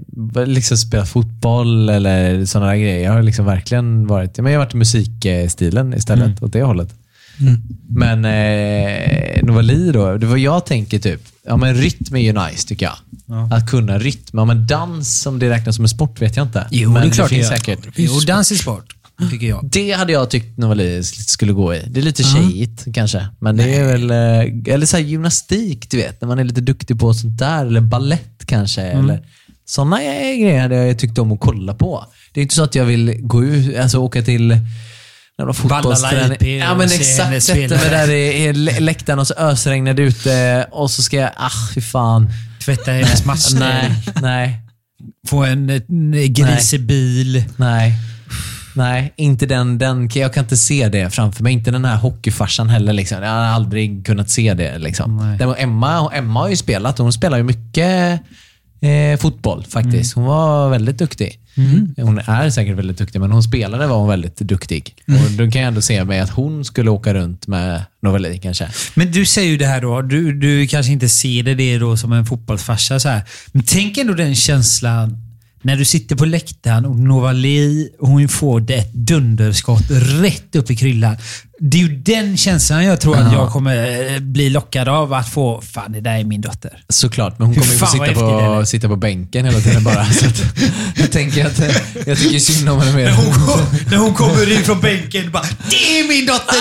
liksom 0.45 0.77
spelat 0.77 1.09
fotboll 1.09 1.89
eller 1.89 2.45
sådana 2.45 2.77
grejer. 2.77 3.03
Jag 3.03 3.11
har 3.11 3.23
liksom 3.23 3.45
verkligen 3.45 4.07
varit, 4.07 4.37
men 4.37 4.51
jag 4.51 4.59
har 4.59 4.65
varit 4.65 4.73
i 4.73 4.77
musikstilen 4.77 5.93
istället, 5.93 6.43
åt 6.43 6.53
det 6.53 6.63
hållet. 6.63 6.93
Men 7.89 8.25
eh, 8.25 9.43
Novali 9.43 9.91
då, 9.91 10.17
det 10.17 10.25
var 10.25 10.37
jag 10.37 10.65
tänker 10.65 10.99
typ, 10.99 11.21
ja 11.45 11.57
men 11.57 11.75
rytm 11.75 12.15
är 12.15 12.19
ju 12.19 12.33
nice 12.33 12.67
tycker 12.67 12.85
jag. 12.85 12.95
Ja. 13.27 13.49
Att 13.51 13.69
kunna 13.69 13.99
rytm. 13.99 14.21
Ja, 14.33 14.45
men 14.45 14.67
dans, 14.67 15.21
som 15.21 15.39
det 15.39 15.49
räknas 15.49 15.75
som 15.75 15.85
en 15.85 15.89
sport 15.89 16.21
vet 16.21 16.35
jag 16.35 16.45
inte. 16.45 16.67
Jo, 16.71 16.91
men 16.91 17.01
det 17.01 17.07
är 17.07 17.11
klart 17.11 17.29
det 17.29 17.35
finns 17.35 17.49
gör. 17.51 17.57
säkert. 17.57 17.79
Jo, 17.95 18.19
dans 18.19 18.51
är 18.51 18.55
sport, 18.55 18.95
tycker 19.31 19.47
jag. 19.47 19.69
Det 19.71 19.91
hade 19.91 20.13
jag 20.13 20.29
tyckt 20.29 20.57
Novali 20.57 21.03
skulle 21.03 21.53
gå 21.53 21.73
i. 21.75 21.83
Det 21.87 21.99
är 21.99 22.03
lite 22.03 22.23
tjejigt 22.23 22.85
kanske. 22.93 23.27
Men 23.39 23.57
det 23.57 23.75
är 23.75 23.85
väl, 23.85 24.11
eh, 24.11 24.73
eller 24.73 24.85
så 24.85 24.97
här 24.97 25.03
gymnastik, 25.03 25.89
du 25.89 25.97
vet. 25.97 26.21
När 26.21 26.27
man 26.27 26.39
är 26.39 26.43
lite 26.43 26.61
duktig 26.61 26.99
på 26.99 27.13
sånt 27.13 27.39
där. 27.39 27.65
Eller 27.65 27.81
ballett 27.81 28.45
kanske. 28.45 28.81
Eller, 28.81 29.25
sådana 29.65 29.97
grejer 30.01 30.61
hade 30.61 30.75
jag 30.75 30.99
tyckt 30.99 31.17
om 31.17 31.31
att 31.31 31.39
kolla 31.39 31.73
på. 31.73 32.05
Det 32.33 32.39
är 32.39 32.41
inte 32.41 32.55
så 32.55 32.63
att 32.63 32.75
jag 32.75 32.85
vill 32.85 33.17
gå 33.21 33.43
ut, 33.43 33.77
alltså 33.77 33.97
åka 33.97 34.21
till 34.21 34.57
jävla 35.39 35.53
fotbollsträning. 35.53 36.57
Ja 36.57 36.75
men 36.75 36.85
exakt. 36.91 37.43
Sätta 37.43 37.75
mig 37.75 37.89
där 37.89 38.09
i, 38.11 38.43
i 38.45 38.53
lä- 38.53 38.79
läktaren 38.79 39.19
och 39.19 39.27
så 39.27 39.33
ösregnar 39.33 39.93
det 39.93 40.01
ute 40.01 40.67
och 40.71 40.91
så 40.91 41.03
ska 41.03 41.17
jag, 41.17 41.29
ah 41.37 41.49
fy 41.73 41.81
fan. 41.81 42.29
Tvätta 42.65 42.91
hennes 42.91 43.25
matcher. 43.25 43.59
Nej, 43.59 43.91
nej, 44.21 44.59
Få 45.27 45.43
en, 45.43 45.69
en 45.69 46.33
grisig 46.33 46.81
bil. 46.85 47.43
nej. 47.57 47.93
Nej, 48.77 49.13
inte 49.15 49.45
den, 49.45 49.77
den. 49.77 50.09
Jag 50.13 50.33
kan 50.33 50.43
inte 50.43 50.57
se 50.57 50.89
det 50.89 51.09
framför 51.09 51.43
mig. 51.43 51.53
Inte 51.53 51.71
den 51.71 51.85
här 51.85 51.95
hockeyfarsan 51.95 52.69
heller. 52.69 52.93
Liksom. 52.93 53.23
Jag 53.23 53.29
har 53.29 53.37
aldrig 53.37 54.05
kunnat 54.05 54.29
se 54.29 54.53
det. 54.53 54.77
Liksom. 54.77 55.35
Däremot 55.39 55.59
Emma, 55.59 56.11
Emma 56.13 56.39
har 56.39 56.49
ju 56.49 56.55
spelat. 56.55 56.97
Hon 56.97 57.13
spelar 57.13 57.37
ju 57.37 57.43
mycket 57.43 58.21
eh, 58.81 59.19
fotboll 59.19 59.65
faktiskt. 59.69 60.15
Hon 60.15 60.25
var 60.25 60.69
väldigt 60.69 60.97
duktig. 60.97 61.39
Hon 61.97 62.19
är 62.19 62.49
säkert 62.49 62.77
väldigt 62.77 62.97
duktig, 62.97 63.19
men 63.19 63.31
hon 63.31 63.43
spelade 63.43 63.87
var 63.87 63.97
hon 63.97 64.09
väldigt 64.09 64.37
duktig. 64.37 64.95
Och 65.07 65.31
då 65.31 65.51
kan 65.51 65.61
jag 65.61 65.67
ändå 65.67 65.81
se 65.81 66.03
mig 66.03 66.19
att 66.19 66.29
hon 66.29 66.65
skulle 66.65 66.89
åka 66.89 67.13
runt 67.13 67.47
med 67.47 67.83
Novali 68.01 68.39
kanske. 68.43 68.69
Men 68.95 69.11
du 69.11 69.25
säger 69.25 69.51
ju 69.51 69.57
det 69.57 69.65
här 69.65 69.81
då, 69.81 70.01
du, 70.01 70.33
du 70.33 70.67
kanske 70.67 70.91
inte 70.91 71.09
ser 71.09 71.43
det, 71.43 71.55
det 71.55 71.77
då 71.77 71.97
som 71.97 72.11
en 72.11 72.25
fotbollsfarsa. 72.25 72.99
Så 72.99 73.09
här. 73.09 73.21
Men 73.51 73.63
tänk 73.63 73.97
ändå 73.97 74.13
den 74.13 74.35
känslan 74.35 75.17
när 75.65 75.75
du 75.75 75.85
sitter 75.85 76.15
på 76.15 76.25
läktaren 76.25 76.85
och 76.85 76.95
Novali, 76.95 77.89
hon 77.99 78.27
får 78.27 78.59
det 78.59 78.75
ett 78.75 78.93
dunderskott 78.93 79.91
rätt 80.21 80.55
upp 80.55 80.71
i 80.71 80.75
kryllan. 80.75 81.17
Det 81.59 81.77
är 81.77 81.81
ju 81.81 81.95
den 81.95 82.37
känslan 82.37 82.85
jag 82.85 83.01
tror 83.01 83.17
att 83.17 83.33
jag 83.33 83.49
kommer 83.49 84.11
eh, 84.13 84.19
bli 84.19 84.49
lockad 84.49 84.87
av 84.87 85.13
att 85.13 85.29
få. 85.29 85.61
Fan, 85.61 85.91
det 85.91 86.01
där 86.01 86.19
är 86.19 86.23
min 86.23 86.41
dotter. 86.41 86.83
Såklart, 86.89 87.39
men 87.39 87.47
hon 87.47 87.55
Fy 87.55 87.61
kommer 87.61 87.73
ju 87.73 87.79
få 87.79 87.85
fan, 87.85 87.99
vad 87.99 88.07
sitta 88.09 88.25
häftigt, 88.25 88.45
på, 88.59 88.65
sitta 88.65 88.87
på 88.87 88.95
bänken 88.95 89.45
hela 89.45 89.59
tiden 89.59 89.83
bara. 89.83 90.05
Så 90.05 90.25
att, 90.25 90.43
jag 90.95 91.11
tänker 91.11 91.45
att 91.45 91.59
eh, 91.59 91.75
jag 92.05 92.17
tycker 92.17 92.39
synd 92.39 92.69
om 92.69 92.79
henne 92.79 92.95
mer. 92.95 93.05
när 93.89 93.97
hon 93.97 94.13
kommer 94.13 94.57
in 94.57 94.63
från 94.63 94.81
bänken 94.81 95.31
bara 95.31 95.45
Det 95.69 95.99
är 95.99 96.07
min 96.07 96.25
dotter 96.25 96.55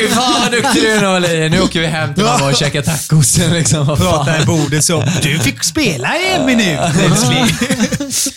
Fy 0.00 0.08
fan 0.08 0.42
vad 0.42 0.52
duktig 0.52 0.82
du 0.82 0.88
är 0.88 1.02
Novali. 1.02 1.48
Nu 1.48 1.60
åker 1.60 1.80
vi 1.80 1.86
hem 1.86 2.14
till 2.14 2.24
mamma 2.24 2.48
och 2.48 2.56
käkar 2.56 2.82
tacos. 2.82 3.38
Liksom. 3.52 3.86
Vad 3.86 3.98
fan. 3.98 4.06
Pratar 4.06 4.42
i 4.42 4.46
bordet 4.46 4.84
så. 4.84 5.04
Du 5.22 5.38
fick 5.38 5.64
spela 5.64 6.16
i 6.16 6.34
en 6.36 6.46
minut 6.46 6.78
älskling. 7.04 7.46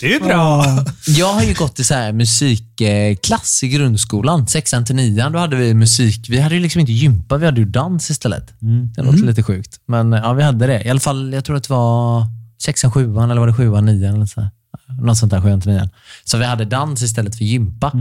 Det 0.02 0.14
är 0.16 0.20
bra. 0.20 0.66
Jag 1.06 1.34
har 1.34 1.44
ju 1.44 1.54
gått 1.54 1.80
i 1.80 1.84
så 1.84 1.94
här 1.94 2.12
musikklass 2.12 3.64
i 3.64 3.68
grundskolan, 3.68 4.48
sexan 4.48 4.86
till 4.86 4.96
nian. 4.96 5.32
Då 5.32 5.40
hade 5.40 5.56
vi 5.56 5.74
musik. 5.90 6.30
Vi 6.30 6.40
hade 6.40 6.56
ju 6.56 6.62
liksom 6.62 6.80
inte 6.80 6.92
gympa, 6.92 7.38
vi 7.38 7.46
hade 7.46 7.60
ju 7.60 7.66
dans 7.66 8.10
istället. 8.10 8.54
Det 8.96 9.02
låter 9.02 9.18
lite 9.24 9.44
sjukt. 9.44 9.80
Men 9.86 10.12
ja, 10.12 10.34
vi 10.34 10.44
hade 10.44 10.68
det. 10.68 10.84
I 10.84 10.90
alla 10.90 11.00
fall, 11.00 11.34
jag 11.34 11.46
tror 11.46 11.56
att 11.56 11.64
det 11.64 11.74
var 11.74 12.26
sexan, 12.62 12.92
sjuan 12.92 13.32
eller 13.32 13.40
var 13.40 13.48
det 13.48 13.54
sjuan, 13.54 13.86
nian 13.86 14.16
eller 14.16 14.26
så. 14.26 14.48
Något 15.02 15.18
sånt 15.18 15.32
där, 15.32 15.42
sjuan 15.42 15.62
till 15.62 15.72
nian. 15.72 15.90
Så 16.24 16.38
vi 16.38 16.46
hade 16.46 16.66
dans 16.66 17.02
istället 17.02 17.36
för 17.36 17.46
gympa. 17.46 17.92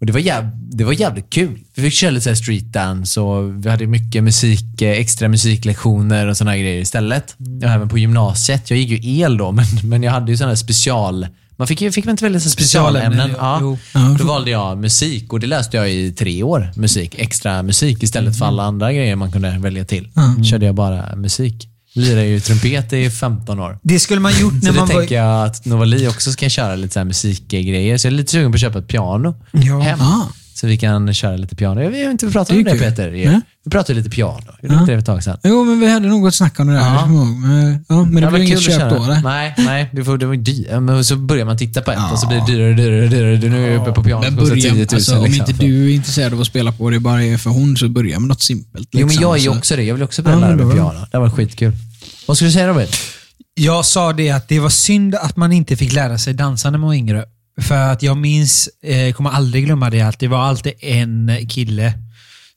Och 0.00 0.06
det 0.06 0.12
var, 0.12 0.20
jäv, 0.20 0.50
det 0.54 0.84
var 0.84 0.92
jävligt 0.92 1.30
kul. 1.30 1.58
Vi 1.74 1.82
fick 1.82 1.92
köra 1.92 2.10
lite 2.10 2.22
så 2.22 2.30
här 2.30 2.34
street 2.34 2.72
dance 2.72 3.20
och 3.20 3.64
vi 3.66 3.70
hade 3.70 3.86
mycket 3.86 4.24
musik, 4.24 4.82
eh, 4.82 4.90
extra 4.90 5.28
musiklektioner 5.28 6.26
och 6.26 6.36
såna 6.36 6.50
här 6.50 6.58
grejer 6.58 6.80
istället. 6.80 7.36
Och 7.62 7.68
även 7.68 7.88
på 7.88 7.98
gymnasiet. 7.98 8.70
Jag 8.70 8.78
gick 8.78 9.04
ju 9.04 9.20
el 9.20 9.36
då, 9.36 9.52
men, 9.58 9.64
men 9.84 10.02
jag 10.02 10.12
hade 10.12 10.30
ju 10.30 10.36
sådana 10.36 10.50
här 10.50 10.56
special... 10.56 11.26
Man 11.60 11.66
fick, 11.66 11.94
fick 11.94 12.04
man 12.04 12.10
inte 12.10 12.24
välja 12.24 12.40
så 12.40 12.50
Specialämnen, 12.50 13.30
ja. 13.38 13.76
Då 14.18 14.24
valde 14.24 14.50
jag 14.50 14.78
musik 14.78 15.32
och 15.32 15.40
det 15.40 15.46
läste 15.46 15.76
jag 15.76 15.90
i 15.90 16.12
tre 16.12 16.42
år. 16.42 16.72
Musik, 16.76 17.14
extra 17.18 17.62
musik 17.62 18.02
istället 18.02 18.38
för 18.38 18.46
alla 18.46 18.62
andra 18.62 18.92
grejer 18.92 19.16
man 19.16 19.32
kunde 19.32 19.58
välja 19.58 19.84
till. 19.84 20.08
Körde 20.50 20.66
jag 20.66 20.74
bara 20.74 21.16
musik. 21.16 21.68
Lirade 21.92 22.26
ju 22.26 22.40
trumpet 22.40 22.92
i 22.92 23.10
15 23.10 23.60
år. 23.60 23.78
Det 23.82 23.98
skulle 24.00 24.20
man 24.20 24.32
gjort 24.40 24.52
Så 24.52 24.58
när 24.66 24.72
det 24.72 24.78
man 24.78 24.88
var... 24.88 24.94
tänker 24.98 25.14
jag 25.14 25.46
att 25.46 25.64
Novali 25.64 26.08
också 26.08 26.32
ska 26.32 26.48
köra 26.48 26.74
lite 26.76 26.92
så 26.92 27.00
här 27.00 27.04
musikgrejer. 27.04 27.98
Så 27.98 28.06
jag 28.06 28.12
är 28.12 28.16
lite 28.16 28.32
sugen 28.32 28.52
på 28.52 28.56
att 28.56 28.60
köpa 28.60 28.78
ett 28.78 28.88
piano 28.88 29.34
Ja. 29.52 29.80
hem. 29.80 30.00
Ah. 30.00 30.22
Så 30.54 30.66
vi 30.66 30.76
kan 30.78 31.14
köra 31.14 31.36
lite 31.36 31.56
piano. 31.56 31.82
Jag 31.82 31.90
vet 31.90 32.10
inte, 32.10 32.26
vi 32.26 32.32
pratade 32.32 32.62
Det 32.62 32.70
om 32.72 32.78
det 32.78 32.84
kul. 32.84 32.90
Peter. 32.90 33.10
Vi 33.64 33.70
pratade 33.70 33.98
lite 33.98 34.10
piano. 34.10 34.38
Gjorde 34.62 34.74
Ja. 34.74 34.84
det 34.86 34.94
ett 34.94 35.06
tag 35.06 35.22
sedan? 35.24 35.38
Jo, 35.44 35.64
men 35.64 35.80
vi 35.80 35.90
hade 35.92 36.08
något 36.08 36.34
snack 36.34 36.60
om 36.60 36.66
det 36.66 36.72
där. 36.72 36.80
Ja. 36.80 37.06
Men, 37.06 37.84
ja, 37.88 38.04
men 38.04 38.14
det 38.14 38.20
var 38.20 38.30
blev 38.30 38.42
inget 38.44 38.58
att 38.58 38.64
köp 38.64 38.90
då, 38.90 39.04
eller? 39.04 39.20
Nej, 39.22 39.54
nej 39.58 39.90
det, 39.92 40.04
får, 40.04 40.18
det 40.18 40.26
var 40.26 40.36
dyrt. 40.36 40.80
Men 40.80 41.04
så 41.04 41.16
börjar 41.16 41.44
man 41.44 41.58
titta 41.58 41.80
på 41.82 41.90
ett 41.90 41.98
Ja. 42.00 42.12
och 42.12 42.18
så 42.18 42.26
blir 42.28 42.38
det 42.40 42.46
dyrare 42.46 42.70
och 42.70 42.76
dyrare, 42.76 43.36
dyrare. 43.36 43.50
Nu 43.50 43.64
är 43.66 43.70
jag 43.70 43.82
uppe 43.82 43.92
på 43.92 44.04
piano 44.04 44.22
Men 44.22 44.30
som 44.30 44.38
kostar 44.38 44.56
10 44.56 44.70
000. 44.70 44.74
börja, 44.86 44.94
alltså, 44.96 45.16
om 45.18 45.24
liksom. 45.24 45.46
inte 45.50 45.64
du 45.64 45.90
är 45.90 45.94
intresserad 45.94 46.32
av 46.34 46.40
att 46.40 46.46
spela 46.46 46.72
på 46.72 46.90
det 46.90 47.00
bara 47.00 47.22
är 47.24 47.36
för 47.36 47.50
hon, 47.50 47.76
så 47.76 47.88
börja 47.88 48.18
med 48.18 48.28
något 48.28 48.42
simpelt. 48.42 48.88
Jo, 48.92 48.98
men 49.00 49.08
liksom. 49.08 49.22
jag 49.22 49.36
är 49.36 49.40
ju 49.40 49.50
Så- 49.50 49.56
också 49.58 49.76
det. 49.76 49.82
Jag 49.82 49.94
vill 49.94 50.02
också 50.02 50.22
börja 50.22 50.36
Ja, 50.36 50.40
lära 50.46 50.56
mig 50.56 50.74
piano. 50.74 51.06
Det 51.12 51.18
var 51.18 51.30
skitkul. 51.30 51.72
Vad 52.26 52.36
skulle 52.36 52.48
du 52.48 52.52
säga 52.52 52.68
Robert? 52.68 52.96
Jag 53.54 53.84
sa 53.84 54.12
det 54.12 54.30
att 54.30 54.48
det 54.48 54.60
var 54.60 54.68
synd 54.70 55.14
att 55.14 55.36
man 55.36 55.52
inte 55.52 55.76
fick 55.76 55.92
lära 55.92 56.18
sig 56.18 56.34
dansa 56.34 56.70
när 56.70 56.78
man 56.78 56.86
var 56.88 56.94
yngre. 56.94 57.24
För 57.60 57.92
att 57.92 58.02
jag 58.02 58.16
minns, 58.16 58.68
eh, 58.82 59.12
kommer 59.12 59.30
aldrig 59.30 59.64
glömma 59.64 59.90
det, 59.90 60.00
att 60.00 60.18
det 60.18 60.28
var 60.28 60.38
alltid 60.38 60.72
en 60.80 61.48
kille 61.48 61.92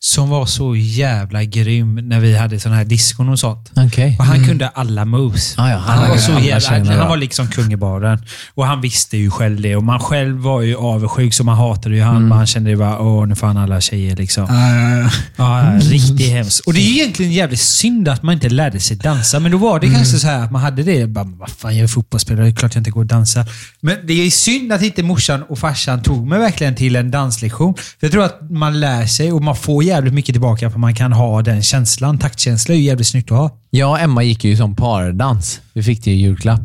som 0.06 0.30
var 0.30 0.46
så 0.46 0.76
jävla 0.76 1.44
grym 1.44 1.96
när 1.96 2.20
vi 2.20 2.38
hade 2.38 2.60
sådana 2.60 2.78
här 2.78 2.86
diskon 2.86 3.30
och 3.30 3.40
sånt. 3.40 3.72
Okej. 3.76 4.16
Och 4.20 4.26
han 4.26 4.46
kunde 4.46 4.68
alla 4.68 5.06
moves. 5.06 5.56
Ah, 5.58 5.70
ja, 5.70 5.78
han 5.78 5.98
han, 5.98 6.10
var 6.10 6.18
så 6.18 6.32
jävla, 6.40 6.96
han 6.96 7.10
var 7.10 7.18
liksom 7.18 7.48
kung 7.48 7.74
i 7.74 7.78
baren. 7.78 8.26
Och 8.54 8.66
han 8.66 8.82
visste 8.82 9.18
ju 9.18 9.32
själv 9.32 9.62
det. 9.62 9.76
Och 9.76 9.84
man 9.84 10.00
själv 10.00 10.38
var 10.38 10.62
ju 10.62 10.76
avundsjuk, 10.76 11.34
så 11.34 11.44
man 11.44 11.58
hatade 11.58 11.96
ju 11.96 12.02
han. 12.02 12.16
Mm. 12.16 12.30
Man 12.30 12.46
kände 12.46 12.70
ju 12.70 12.76
bara, 12.76 13.00
åh, 13.00 13.28
nu 13.28 13.36
får 13.36 13.48
han 13.48 13.58
alla 13.58 13.82
tjejer 13.82 14.16
liksom. 14.16 14.46
Ja, 14.50 14.76
ja, 14.76 15.00
ja. 15.00 15.10
Ja, 15.36 15.80
riktigt 15.80 16.30
hemskt. 16.30 16.60
Och 16.60 16.74
det 16.74 16.80
är 16.80 16.90
ju 16.90 16.94
egentligen 16.94 17.32
jävligt 17.32 17.62
synd 17.62 18.08
att 18.08 18.24
man 18.24 18.34
inte 18.34 18.50
lärde 18.50 18.80
sig 18.80 18.98
dansa. 18.98 19.40
Men 19.40 19.52
då 19.52 19.58
var 19.58 19.80
det 19.80 19.88
kanske 19.88 20.18
så 20.18 20.28
här 20.28 20.44
att 20.44 20.52
man 20.52 20.62
hade 20.62 20.84
det. 20.84 21.08
Bara, 21.08 21.26
vad 21.26 21.50
fan, 21.50 21.78
jag 21.78 21.84
är 21.84 21.88
fotbollsspelare. 21.88 22.46
Det 22.46 22.52
är 22.52 22.56
klart 22.56 22.76
jag 22.76 22.80
inte 22.80 22.92
går 22.92 23.02
att 23.02 23.08
dansa. 23.08 23.46
Men 23.80 23.98
det 24.08 24.14
är 24.14 24.30
synd 24.30 24.74
att 24.74 24.82
inte 24.82 25.04
morsan 25.04 25.44
och 25.44 25.60
farsan 25.60 26.02
tog 26.02 26.28
mig 26.28 26.40
verkligen 26.40 26.76
till 26.76 26.96
en 26.96 27.12
danslektion. 27.12 27.74
För 27.76 27.84
jag 28.00 28.12
tror 28.12 28.24
att 28.24 28.50
man 28.50 28.80
lär 28.80 29.06
sig 29.06 29.32
och 29.32 29.44
man 29.44 29.56
får 29.56 29.84
jävligt 29.94 30.14
mycket 30.14 30.34
tillbaka 30.34 30.70
för 30.72 30.80
man 30.80 30.96
kan 30.96 31.14
ha 31.14 31.42
den 31.42 31.64
känslan. 31.64 32.18
Taktkänsla 32.18 32.74
är 32.76 32.78
ju 32.78 32.84
jävligt 32.84 33.08
snyggt 33.08 33.32
att 33.32 33.38
ha. 33.38 33.58
Jag 33.70 33.90
och 33.90 34.00
Emma 34.00 34.24
gick 34.24 34.44
ju 34.44 34.58
som 34.58 34.76
pardans. 34.76 35.62
Vi 35.74 35.84
fick 35.84 36.04
det 36.04 36.12
i 36.12 36.16
julklapp. 36.16 36.62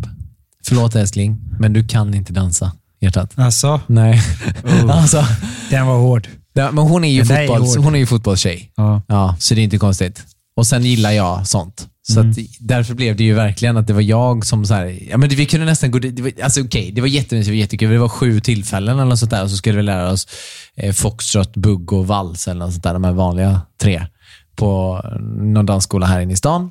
Förlåt 0.67 0.95
älskling, 0.95 1.37
men 1.61 1.73
du 1.73 1.89
kan 1.89 2.15
inte 2.15 2.33
dansa. 2.33 2.73
Hjärtat. 3.01 3.33
Alltså, 3.39 3.81
Nej. 3.87 4.23
alltså, 4.91 5.25
den 5.71 5.87
var 5.87 5.99
hård. 5.99 6.29
ja, 6.53 6.71
men 6.73 6.85
hon 6.85 7.05
är 7.05 7.09
ju, 7.09 7.21
är 7.21 7.47
fotbolls, 7.47 7.77
hård. 7.77 7.85
hon 7.85 7.95
är 7.95 7.99
ju 7.99 8.07
fotbollstjej. 8.07 8.73
Ja. 8.77 9.03
Ja, 9.09 9.37
så 9.39 9.55
det 9.55 9.61
är 9.61 9.63
inte 9.65 9.79
konstigt. 9.79 10.23
Och 10.59 10.67
sen 10.67 10.85
gillar 10.85 11.11
jag 11.11 11.47
sånt. 11.47 11.89
Så 12.03 12.21
Mm. 12.21 12.31
att, 12.31 12.37
därför 12.61 12.95
blev 12.95 13.17
det 13.17 13.25
ju 13.25 13.35
verkligen 13.35 13.77
att 13.77 13.87
det 13.87 13.93
var 13.93 14.01
jag 14.01 14.47
som 14.47 14.67
så 14.67 14.75
här, 14.75 14.99
ja 15.11 15.17
men 15.17 15.29
vi 15.29 15.47
kunde 15.47 15.67
nästan 15.67 15.91
gå 15.91 15.99
dit, 15.99 16.17
det 16.17 16.23
var, 16.23 16.33
alltså 16.43 16.61
okej, 16.61 16.93
det 16.93 17.01
var 17.01 17.09
jättemysigt, 17.09 17.47
det 17.47 17.53
var 17.53 17.59
jättekul. 17.59 17.91
Det 17.91 17.99
var 17.99 18.09
sju 18.09 18.41
tillfällen 18.41 18.99
eller 18.99 19.09
något 19.09 19.19
sånt 19.19 19.31
där 19.31 19.43
och 19.43 19.51
så 19.51 19.57
skulle 19.57 19.77
vi 19.77 19.83
lära 19.83 20.11
oss 20.13 20.27
eh, 20.77 20.93
foxtrot, 20.93 21.57
bugg 21.57 21.93
och 21.93 22.07
vals 22.07 22.49
eller 22.49 22.59
något 22.65 22.73
sånt 22.73 22.85
där, 22.85 22.93
de 22.93 23.05
här 23.05 23.13
vanliga 23.13 23.61
tre 23.81 24.07
på 24.57 25.01
någon 25.41 25.67
dansskola 25.67 26.07
här 26.07 26.21
inne 26.21 26.33
i 26.33 26.37
stan. 26.37 26.71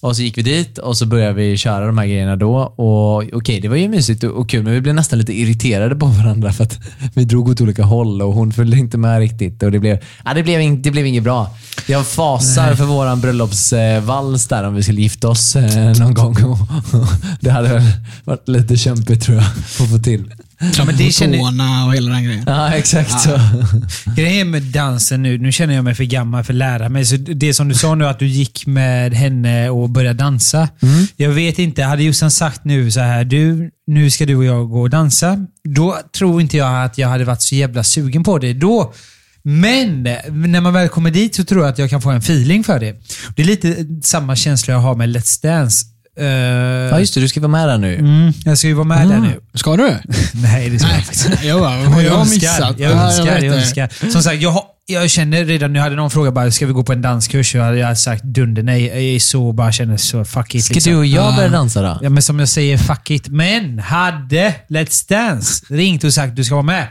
Och 0.00 0.16
så 0.16 0.22
gick 0.22 0.38
vi 0.38 0.42
dit 0.42 0.78
och 0.78 0.96
så 0.96 1.06
började 1.06 1.32
vi 1.32 1.56
köra 1.56 1.86
de 1.86 1.98
här 1.98 2.06
grejerna 2.06 2.36
då. 2.36 2.56
Och 2.56 3.24
okej, 3.32 3.60
det 3.60 3.68
var 3.68 3.76
ju 3.76 3.88
mysigt 3.88 4.24
och, 4.24 4.50
kul, 4.50 4.62
men 4.62 4.72
vi 4.72 4.80
blev 4.80 4.94
nästan 4.94 5.18
lite 5.18 5.32
irriterade 5.32 5.96
på 5.96 6.06
varandra 6.06 6.52
för 6.52 6.64
att 6.64 6.78
vi 7.14 7.24
drog 7.24 7.48
åt 7.48 7.60
olika 7.60 7.82
håll 7.82 8.22
och 8.22 8.32
hon 8.34 8.52
följde 8.52 8.76
inte 8.76 8.98
med 8.98 9.18
riktigt. 9.18 9.62
Och 9.62 9.72
det 9.72 9.78
blev, 9.78 9.98
ja, 10.24 10.34
det 10.34 10.42
blev, 10.42 10.60
in, 10.60 10.82
det 10.82 10.90
blev 10.90 11.06
inget 11.06 11.22
bra. 11.22 11.56
Jag 11.86 12.06
fasar 12.06 12.74
för 12.74 12.84
våran 12.84 13.20
bröllopsvals 13.20 14.46
där 14.46 14.64
om 14.64 14.74
vi 14.74 14.82
skulle 14.82 15.00
gifta 15.00 15.28
oss 15.28 15.56
eh, 15.56 15.98
någon 15.98 16.14
gång. 16.14 16.36
det 17.40 17.50
hade 17.50 17.82
varit 18.24 18.48
lite 18.48 18.76
kämpigt 18.76 19.22
tror 19.22 19.36
jag 19.36 19.46
att 19.46 19.90
få 19.90 19.98
till. 19.98 20.32
Ja, 20.58 20.84
men 20.84 20.96
det 20.96 21.12
känner, 21.12 21.38
Tårna 21.38 21.86
och 21.86 21.94
hela 21.94 22.10
den 22.10 22.24
grejen. 22.24 22.44
Ja, 22.46 22.74
exakt 22.74 23.20
så. 23.20 23.40
Grejen 24.16 24.50
med 24.50 24.62
dansen 24.62 25.22
nu, 25.22 25.38
nu 25.38 25.52
känner 25.52 25.74
jag 25.74 25.84
mig 25.84 25.94
för 25.94 26.04
gammal 26.04 26.44
för 26.44 26.52
att 26.52 26.56
lära 26.56 26.88
mig. 26.88 27.06
Så 27.06 27.16
det 27.16 27.54
som 27.54 27.68
du 27.68 27.74
sa 27.74 27.94
nu, 27.94 28.06
att 28.06 28.18
du 28.18 28.26
gick 28.26 28.66
med 28.66 29.14
henne 29.14 29.70
och 29.70 29.90
började 29.90 30.18
dansa. 30.18 30.68
Jag 31.16 31.30
vet 31.30 31.58
inte, 31.58 31.82
hade 31.82 32.02
Jossan 32.02 32.30
sagt 32.30 32.64
nu 32.64 32.90
så 32.90 33.00
här, 33.00 33.24
du, 33.24 33.70
nu 33.86 34.10
ska 34.10 34.26
du 34.26 34.36
och 34.36 34.44
jag 34.44 34.70
gå 34.70 34.80
och 34.80 34.90
dansa. 34.90 35.46
Då 35.64 35.98
tror 36.18 36.40
inte 36.40 36.56
jag 36.56 36.84
att 36.84 36.98
jag 36.98 37.08
hade 37.08 37.24
varit 37.24 37.42
så 37.42 37.54
jävla 37.54 37.84
sugen 37.84 38.24
på 38.24 38.38
det 38.38 38.52
då. 38.52 38.94
Men 39.42 40.02
när 40.30 40.60
man 40.60 40.72
väl 40.72 40.88
kommer 40.88 41.10
dit 41.10 41.34
så 41.34 41.44
tror 41.44 41.62
jag 41.62 41.70
att 41.70 41.78
jag 41.78 41.90
kan 41.90 42.02
få 42.02 42.10
en 42.10 42.18
feeling 42.18 42.64
för 42.64 42.80
det. 42.80 42.96
Det 43.36 43.42
är 43.42 43.46
lite 43.46 43.86
samma 44.02 44.36
känsla 44.36 44.74
jag 44.74 44.80
har 44.80 44.94
med 44.94 45.08
Let's 45.08 45.42
Dance. 45.42 45.86
Eh, 46.18 46.26
Ja, 46.26 46.98
just 47.00 47.14
det. 47.14 47.20
Du 47.20 47.28
ska 47.28 47.40
vara 47.40 47.48
med 47.50 47.68
där 47.68 47.78
nu. 47.78 47.94
mm, 47.96 48.32
jag 48.44 48.58
ska 48.58 48.66
ju 48.68 48.74
vara 48.74 48.84
med 48.84 49.08
där 49.08 49.18
nu. 49.20 49.40
Ska 49.54 49.76
du? 49.76 49.82
Nej, 50.34 50.70
det 50.70 50.78
ska 50.78 50.88
jag 50.88 50.96
faktiskt 51.04 51.26
inte. 51.30 51.46
jag 51.46 51.60
bara, 51.60 51.78
Jag 51.80 52.02
jag 52.04 52.20
missat. 52.30 52.78
jag 52.78 52.90
Ja, 52.92 53.04
önskar, 53.06 53.38
jag 53.42 53.56
önskar. 53.56 54.10
Som 54.12 54.22
sagt, 54.22 54.42
jag, 54.42 54.50
har, 54.50 54.62
jag 54.86 55.10
känner 55.10 55.44
redan 55.44 55.72
nu, 55.72 55.78
hade 55.78 55.96
någon 55.96 56.10
frågat 56.10 56.34
bara, 56.34 56.50
ska 56.50 56.66
vi 56.66 56.72
gå 56.72 56.82
på 56.82 56.92
en 56.92 57.02
danskurs? 57.02 57.54
Jag 57.54 57.64
hade 57.64 57.78
jag 57.78 57.86
hade 57.86 57.96
sagt 57.96 58.22
dunder 58.24 58.62
nej. 58.62 58.86
Jag 58.86 58.98
är 59.02 59.18
så, 59.18 59.52
bara 59.52 59.72
känner 59.72 59.96
så, 59.96 60.24
fuck 60.24 60.54
it. 60.54 60.64
Ska 60.64 60.74
liksom. 60.74 60.92
du 60.92 60.98
och 60.98 61.06
jag 61.06 61.34
börja 61.34 61.48
Ja. 61.48 61.52
dansa 61.52 61.82
då? 61.82 61.98
Ja, 62.02 62.10
men 62.10 62.22
som 62.22 62.38
jag 62.38 62.48
säger, 62.48 62.78
fuck 62.78 63.10
it. 63.10 63.28
Men 63.28 63.78
hade 63.78 64.54
Let's 64.68 65.08
Dance 65.08 65.64
ringt 65.68 66.04
och 66.04 66.12
sagt 66.12 66.36
du 66.36 66.44
ska 66.44 66.54
vara 66.54 66.62
med. 66.66 66.86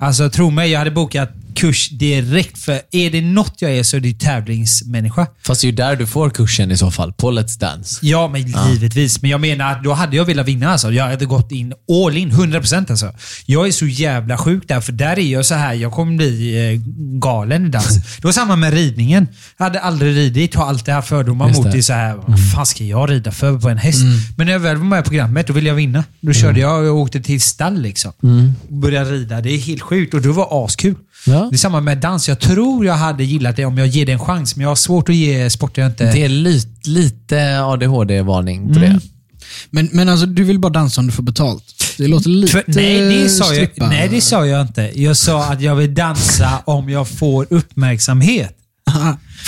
Alltså 0.00 0.30
tro 0.30 0.50
mig, 0.50 0.70
jag 0.70 0.78
hade 0.78 0.90
bokat 0.90 1.30
kurs 1.54 1.88
direkt. 1.88 2.58
För 2.58 2.80
är 2.90 3.10
det 3.10 3.20
något 3.20 3.54
jag 3.58 3.70
är 3.70 3.82
så 3.82 3.96
är 3.96 4.00
det 4.00 4.20
tävlingsmänniska. 4.20 5.26
Fast 5.42 5.60
det 5.60 5.64
är 5.64 5.70
ju 5.70 5.76
där 5.76 5.96
du 5.96 6.06
får 6.06 6.30
kursen 6.30 6.70
i 6.70 6.76
så 6.76 6.90
fall, 6.90 7.12
på 7.12 7.30
Let's 7.30 7.58
Dance. 7.60 7.98
Ja, 8.02 8.28
men 8.28 8.54
givetvis. 8.70 9.22
Men 9.22 9.30
jag 9.30 9.40
menar 9.40 9.72
att 9.72 9.84
då 9.84 9.92
hade 9.92 10.16
jag 10.16 10.24
velat 10.24 10.46
vinna. 10.48 10.70
Alltså. 10.70 10.92
Jag 10.92 11.04
hade 11.04 11.24
gått 11.24 11.52
in 11.52 11.72
all 12.06 12.16
in, 12.16 12.32
100% 12.32 12.90
alltså. 12.90 13.12
Jag 13.46 13.66
är 13.66 13.72
så 13.72 13.86
jävla 13.86 14.38
sjuk 14.38 14.68
där, 14.68 14.80
för 14.80 14.92
där 14.92 15.18
är 15.18 15.32
jag 15.32 15.46
så 15.46 15.54
här. 15.54 15.74
Jag 15.74 15.92
kommer 15.92 16.16
bli 16.16 16.72
eh, 16.74 16.80
galen 17.18 17.66
i 17.66 17.68
dans. 17.68 17.94
Det 18.16 18.24
var 18.24 18.32
samma 18.32 18.56
med 18.56 18.72
ridningen. 18.74 19.28
Jag 19.58 19.64
hade 19.64 19.80
aldrig 19.80 20.16
ridit, 20.16 20.54
har 20.54 20.66
alltid 20.66 20.94
haft 20.94 21.08
fördomar 21.08 21.48
Just 21.48 21.62
mot 21.62 21.72
det. 21.72 21.82
Så 21.82 21.92
här, 21.92 22.14
vad 22.26 22.52
fan 22.52 22.66
ska 22.66 22.84
jag 22.84 23.10
rida 23.10 23.32
för 23.32 23.58
på 23.58 23.68
en 23.68 23.78
häst? 23.78 24.00
Men 24.36 24.46
när 24.46 24.52
jag 24.52 24.60
väl 24.60 24.76
var 24.76 24.84
med 24.84 25.00
i 25.00 25.02
programmet, 25.02 25.46
då 25.46 25.52
ville 25.52 25.68
jag 25.68 25.74
vinna. 25.74 26.04
Då 26.20 26.32
körde 26.32 26.60
jag 26.60 26.84
och 26.84 26.96
åkte 26.96 27.20
till 27.20 27.40
stall 27.40 27.80
liksom. 27.80 28.12
Började 28.68 29.10
rida. 29.10 29.40
Det 29.40 29.50
är 29.50 29.58
helt 29.58 29.82
sjukt 29.82 30.14
och 30.14 30.22
det 30.22 30.28
var 30.28 30.64
askul. 30.64 30.94
Ja. 31.26 31.46
Det 31.50 31.56
är 31.56 31.58
samma 31.58 31.80
med 31.80 31.98
dans. 31.98 32.28
Jag 32.28 32.38
tror 32.40 32.86
jag 32.86 32.94
hade 32.94 33.24
gillat 33.24 33.56
det 33.56 33.64
om 33.64 33.78
jag 33.78 33.86
ger 33.86 34.06
det 34.06 34.12
en 34.12 34.18
chans, 34.18 34.56
men 34.56 34.62
jag 34.62 34.70
har 34.70 34.76
svårt 34.76 35.08
att 35.08 35.14
ge 35.14 35.50
sporter 35.50 35.82
jag 35.82 35.90
inte... 35.90 36.12
Det 36.12 36.24
är 36.24 36.28
lite, 36.28 36.90
lite 36.90 37.60
ADHD-varning 37.62 38.68
på 38.74 38.78
Mm. 38.78 38.92
det. 38.92 39.00
Men, 39.70 39.88
men 39.92 40.08
alltså, 40.08 40.26
du 40.26 40.44
vill 40.44 40.58
bara 40.58 40.72
dansa 40.72 41.00
om 41.00 41.06
du 41.06 41.12
får 41.12 41.22
betalt. 41.22 41.64
Det 41.98 42.06
låter 42.08 42.30
lite 42.30 42.52
För, 42.52 42.64
nej, 42.66 43.22
det 43.22 43.28
sa 43.28 43.44
jag, 43.44 43.54
strippa. 43.54 43.88
nej, 43.88 44.08
det 44.08 44.20
sa 44.20 44.46
jag 44.46 44.60
inte. 44.62 44.90
Jag 44.94 45.16
sa 45.16 45.44
att 45.44 45.60
jag 45.60 45.74
vill 45.76 45.94
dansa 45.94 46.62
om 46.64 46.90
jag 46.90 47.08
får 47.08 47.46
uppmärksamhet. 47.50 48.54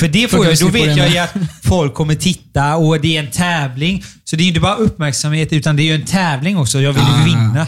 För 0.00 0.08
det 0.08 0.30
får 0.30 0.46
jag, 0.46 0.58
då 0.58 0.68
vet 0.68 0.96
jag 0.96 1.10
ju 1.10 1.18
att 1.18 1.34
folk 1.64 1.94
kommer 1.94 2.14
titta 2.14 2.76
och 2.76 3.00
det 3.00 3.16
är 3.16 3.22
en 3.22 3.30
tävling. 3.30 4.04
Så 4.24 4.36
det 4.36 4.42
är 4.44 4.48
inte 4.48 4.60
bara 4.60 4.74
uppmärksamhet, 4.74 5.52
utan 5.52 5.76
det 5.76 5.82
är 5.82 5.84
ju 5.84 5.94
en 5.94 6.04
tävling 6.06 6.56
också. 6.58 6.80
Jag 6.80 6.92
vill 6.92 7.02
ju 7.02 7.08
Ah. 7.22 7.24
vinna. 7.24 7.66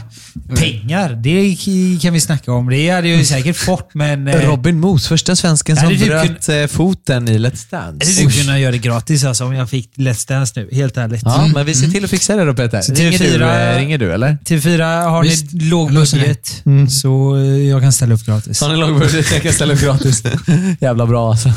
Pengar, 0.57 1.11
det 1.23 1.57
kan 2.03 2.13
vi 2.15 2.21
snacka 2.21 2.53
om. 2.53 2.71
Det 2.71 2.91
hade 2.91 3.09
jag 3.09 3.19
ju 3.19 3.25
säkert 3.25 3.57
fått, 3.57 3.91
men... 3.95 4.29
eh, 4.29 4.41
Robin 4.49 4.81
Moos, 4.81 5.09
första 5.09 5.37
svensken 5.37 5.77
som 5.77 5.89
typ 5.89 6.07
bröt 6.07 6.49
eh, 6.49 6.67
foten 6.67 7.29
i 7.29 7.39
Let's 7.39 7.67
Jag 7.71 7.81
Dance. 7.81 8.07
skulle 8.13 8.31
kunna 8.33 8.59
göra 8.59 8.73
det 8.73 8.79
gratis 8.79 9.25
alltså, 9.25 9.45
om 9.45 9.55
jag 9.55 9.71
fick 9.71 9.91
Let's 9.97 10.29
Dance 10.29 10.53
nu. 10.57 10.69
Helt 10.73 10.97
ärligt. 10.97 11.23
Ja, 11.25 11.47
men 11.55 11.67
vi 11.67 11.75
ser 11.75 11.87
till 11.89 12.05
att 12.05 12.11
fixa 12.11 12.37
det 12.37 12.45
då 12.45 12.55
Peter. 12.55 12.81
Så 12.81 12.93
Ringer 12.95 13.19
du, 13.19 13.25
TV4 13.25 13.73
eh, 13.73 13.79
ringer 13.79 13.99
du 13.99 14.13
eller? 14.13 14.39
TV4, 14.47 15.05
har 15.09 15.23
Visst, 15.23 15.53
ni 15.53 15.65
låg 15.65 15.93
budget 15.95 16.63
så 16.91 17.37
eh, 17.37 17.43
jag 17.43 17.83
kan 17.83 17.93
ställa 17.93 18.15
upp 18.15 18.27
gratis. 18.27 18.61
Har 18.61 18.69
ni 18.69 18.77
lågbudget? 18.77 19.33
Jag 19.33 19.43
kan 19.43 19.53
ställa 19.53 19.75
upp 19.75 19.81
gratis. 19.81 20.23
Jävla 20.81 21.07
bra 21.07 21.31
alltså. 21.31 21.51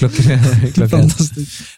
Klockren. 0.00 0.72
Klockren. 0.74 1.10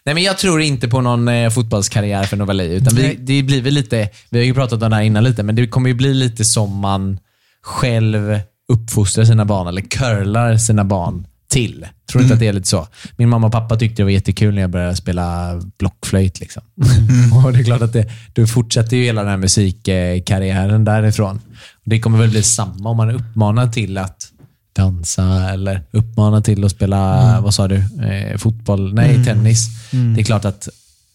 Nej, 0.05 0.15
men 0.15 0.23
jag 0.23 0.37
tror 0.37 0.61
inte 0.61 0.87
på 0.87 1.01
någon 1.01 1.27
eh, 1.27 1.49
fotbollskarriär 1.49 2.23
för 2.23 2.37
Novali. 2.37 2.75
Utan 2.75 2.95
vi, 2.95 3.17
det 3.19 3.43
blir 3.43 3.61
väl 3.61 3.73
lite, 3.73 4.09
vi 4.29 4.39
har 4.39 4.45
ju 4.45 4.53
pratat 4.53 4.83
om 4.83 4.89
det 4.89 4.95
här 4.95 5.03
innan 5.03 5.23
lite, 5.23 5.43
men 5.43 5.55
det 5.55 5.67
kommer 5.67 5.89
ju 5.89 5.95
bli 5.95 6.13
lite 6.13 6.45
som 6.45 6.79
man 6.79 7.19
själv 7.61 8.39
uppfostrar 8.67 9.25
sina 9.25 9.45
barn 9.45 9.67
eller 9.67 9.81
curlar 9.81 10.57
sina 10.57 10.83
barn 10.83 11.27
till. 11.49 11.87
Tror 12.11 12.19
du 12.19 12.23
inte 12.23 12.33
att 12.33 12.39
det 12.39 12.47
är 12.47 12.53
lite 12.53 12.67
så? 12.67 12.87
Min 13.17 13.29
mamma 13.29 13.47
och 13.47 13.53
pappa 13.53 13.75
tyckte 13.75 14.01
det 14.01 14.03
var 14.03 14.11
jättekul 14.11 14.55
när 14.55 14.61
jag 14.61 14.69
började 14.69 14.95
spela 14.95 15.59
blockflöjt. 15.79 16.39
Liksom. 16.39 16.63
och 17.45 17.53
det 17.53 17.59
är 17.59 17.63
klart 17.63 17.81
att 17.81 17.93
det, 17.93 18.11
du 18.33 18.47
fortsätter 18.47 18.97
ju 18.97 19.03
hela 19.03 19.21
den 19.21 19.29
här 19.29 19.37
musikkarriären 19.37 20.85
därifrån. 20.85 21.41
Det 21.85 21.99
kommer 21.99 22.17
väl 22.17 22.29
bli 22.29 22.43
samma 22.43 22.89
om 22.89 22.97
man 22.97 23.09
är 23.09 23.13
uppmanad 23.13 23.73
till 23.73 23.97
att 23.97 24.32
dansa 24.73 25.49
eller 25.49 25.83
uppmana 25.91 26.41
till 26.41 26.63
att 26.65 26.71
spela, 26.71 27.41
vad 27.41 27.53
sa 27.53 27.67
du, 27.67 27.75
eh, 28.03 28.37
fotboll? 28.37 28.93
Nej, 28.93 29.25
tennis. 29.25 29.67
Det 30.15 30.21
är 30.21 30.23
klart 30.23 30.45
att 30.45 30.69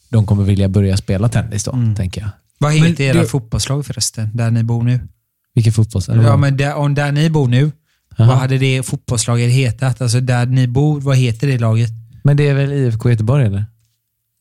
de 0.08 0.26
kommer 0.26 0.44
vilja 0.44 0.68
börja 0.68 0.96
spela 0.96 1.28
tennis 1.28 1.64
då, 1.64 1.78
tänker 1.96 2.20
jag. 2.20 2.30
Vad 2.58 2.72
heter 2.72 3.04
era 3.04 3.20
det- 3.20 3.26
fotbollslag 3.26 3.86
förresten, 3.86 4.30
där 4.34 4.50
ni 4.50 4.62
bor 4.62 4.82
nu? 4.82 5.00
Vilken 5.54 5.72
fotboll? 5.72 6.02
eller 6.08 6.22
Ja, 6.22 6.36
men 6.36 6.56
där, 6.56 6.74
om 6.74 6.94
där 6.94 7.12
ni 7.12 7.30
bor 7.30 7.48
nu, 7.48 7.72
Jaha. 8.16 8.28
vad 8.28 8.36
hade 8.38 8.58
det 8.58 8.82
fotbollslaget 8.82 9.50
hetat? 9.52 10.00
Alltså 10.02 10.20
där 10.20 10.46
ni 10.46 10.66
bor, 10.66 11.00
vad 11.00 11.16
heter 11.16 11.46
det 11.46 11.58
laget? 11.58 11.90
men 12.24 12.36
det 12.36 12.48
är 12.48 12.54
väl 12.54 12.72
IFK 12.72 13.10
Göteborg 13.10 13.46
eller? 13.46 13.64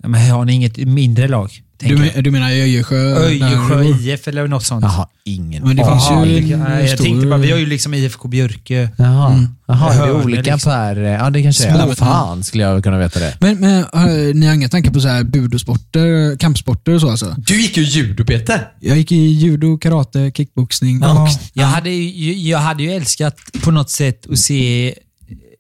Ja, 0.04 0.10
Men 0.10 0.32
har 0.32 0.46
ni 0.46 0.54
inget 0.54 0.78
mindre 0.78 1.28
lag? 1.28 1.62
Du, 1.80 1.98
men, 1.98 2.24
du 2.24 2.32
menar 2.32 2.50
Öjersjö? 2.50 3.16
Öjersjö 3.16 3.84
IF 3.84 4.28
eller 4.28 4.48
något 4.48 4.64
sånt? 4.64 4.84
Jag 4.84 4.90
har 4.90 5.08
ingen 5.24 5.64
Men 5.64 5.76
det 5.76 5.86
finns 5.86 6.04
Jaha, 6.10 6.26
ju 6.26 6.54
en 6.54 6.60
nej, 6.60 6.80
jag 6.86 6.90
stor- 6.90 7.06
tänkte 7.06 7.28
bara, 7.28 7.38
vi 7.40 7.52
har 7.52 7.58
ju 7.60 7.66
liksom 7.66 7.94
IFK 7.94 8.28
Björke. 8.28 8.90
Jaha, 8.98 9.34
Mm. 9.34 9.48
Jaha 9.68 9.94
är 9.94 9.98
det 10.00 10.06
Hörne, 10.06 10.24
olika 10.24 10.54
liksom. 10.54 10.72
per... 10.72 10.96
Ja, 10.98 11.30
det 11.30 11.44
kanske 11.44 11.68
är. 11.68 11.86
Små- 11.86 11.96
fan 11.96 12.44
skulle 12.44 12.64
jag 12.64 12.84
kunna 12.84 12.98
veta 12.98 13.20
det. 13.20 13.38
Men, 13.42 13.58
men 13.60 13.80
äh, 13.94 14.36
ni 14.36 14.46
har 14.46 14.54
inga 14.54 14.70
tankar 14.70 14.92
på 14.92 15.00
så 15.02 15.08
här 15.08 15.24
budosporter, 15.24 16.38
kampsporter 16.38 16.94
och 16.94 17.02
så 17.02 17.10
alltså? 17.10 17.36
Du 17.38 17.62
gick 17.62 17.78
ju 17.78 17.84
judo 17.84 18.26
Peter! 18.26 18.68
Jag 18.80 18.98
gick 18.98 19.12
i 19.12 19.16
judo, 19.16 19.78
karate, 19.78 20.32
kickboxning 20.38 21.00
Ja. 21.02 21.24
och... 21.24 21.30
Jag 21.54 21.66
hade, 21.68 21.90
ju, 21.90 22.34
jag 22.50 22.60
hade 22.60 22.84
ju 22.84 22.92
älskat 22.92 23.36
på 23.64 23.72
något 23.72 23.90
sätt 23.90 24.26
att 24.32 24.38
se 24.40 24.94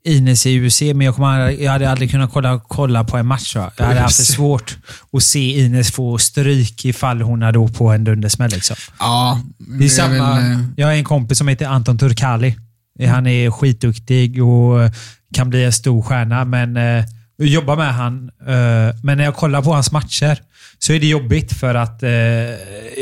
Ines 0.07 0.45
i 0.45 0.59
UFC, 0.59 0.81
men 0.81 1.01
jag, 1.01 1.15
kommer, 1.15 1.49
jag 1.49 1.71
hade 1.71 1.89
aldrig 1.91 2.11
kunnat 2.11 2.33
kolla, 2.33 2.61
kolla 2.67 3.03
på 3.03 3.17
en 3.17 3.25
match. 3.25 3.55
Va? 3.55 3.71
Jag 3.77 3.85
hade 3.85 3.99
haft 3.99 4.17
det 4.17 4.23
svårt 4.23 4.77
att 5.13 5.23
se 5.23 5.59
Ines 5.59 5.91
få 5.91 6.17
stryk 6.17 6.85
ifall 6.85 7.21
hon 7.21 7.41
hade 7.41 7.59
åkt 7.59 7.77
på 7.77 7.91
en 7.91 8.03
dundersmäll. 8.03 8.51
Liksom. 8.51 8.75
Ja, 8.99 9.41
Det 9.57 9.85
är 9.85 9.89
samma, 9.89 10.35
väl, 10.35 10.51
eh, 10.51 10.59
jag 10.75 10.87
har 10.87 10.93
en 10.93 11.03
kompis 11.03 11.37
som 11.37 11.47
heter 11.47 11.65
Anton 11.65 11.97
Turkali. 11.97 12.55
Han 13.07 13.27
är 13.27 13.51
skitduktig 13.51 14.43
och 14.43 14.91
kan 15.33 15.49
bli 15.49 15.63
en 15.63 15.73
stor 15.73 16.01
stjärna, 16.01 16.45
men 16.45 16.77
eh, 16.77 17.05
jag 17.37 17.47
jobbar 17.47 17.75
med 17.75 17.93
han. 17.93 18.29
Eh, 18.47 18.95
men 19.03 19.17
när 19.17 19.23
jag 19.23 19.35
kollar 19.35 19.61
på 19.61 19.73
hans 19.73 19.91
matcher 19.91 20.37
så 20.79 20.93
är 20.93 20.99
det 20.99 21.07
jobbigt 21.07 21.53
för 21.53 21.75
att 21.75 22.03
eh, 22.03 22.09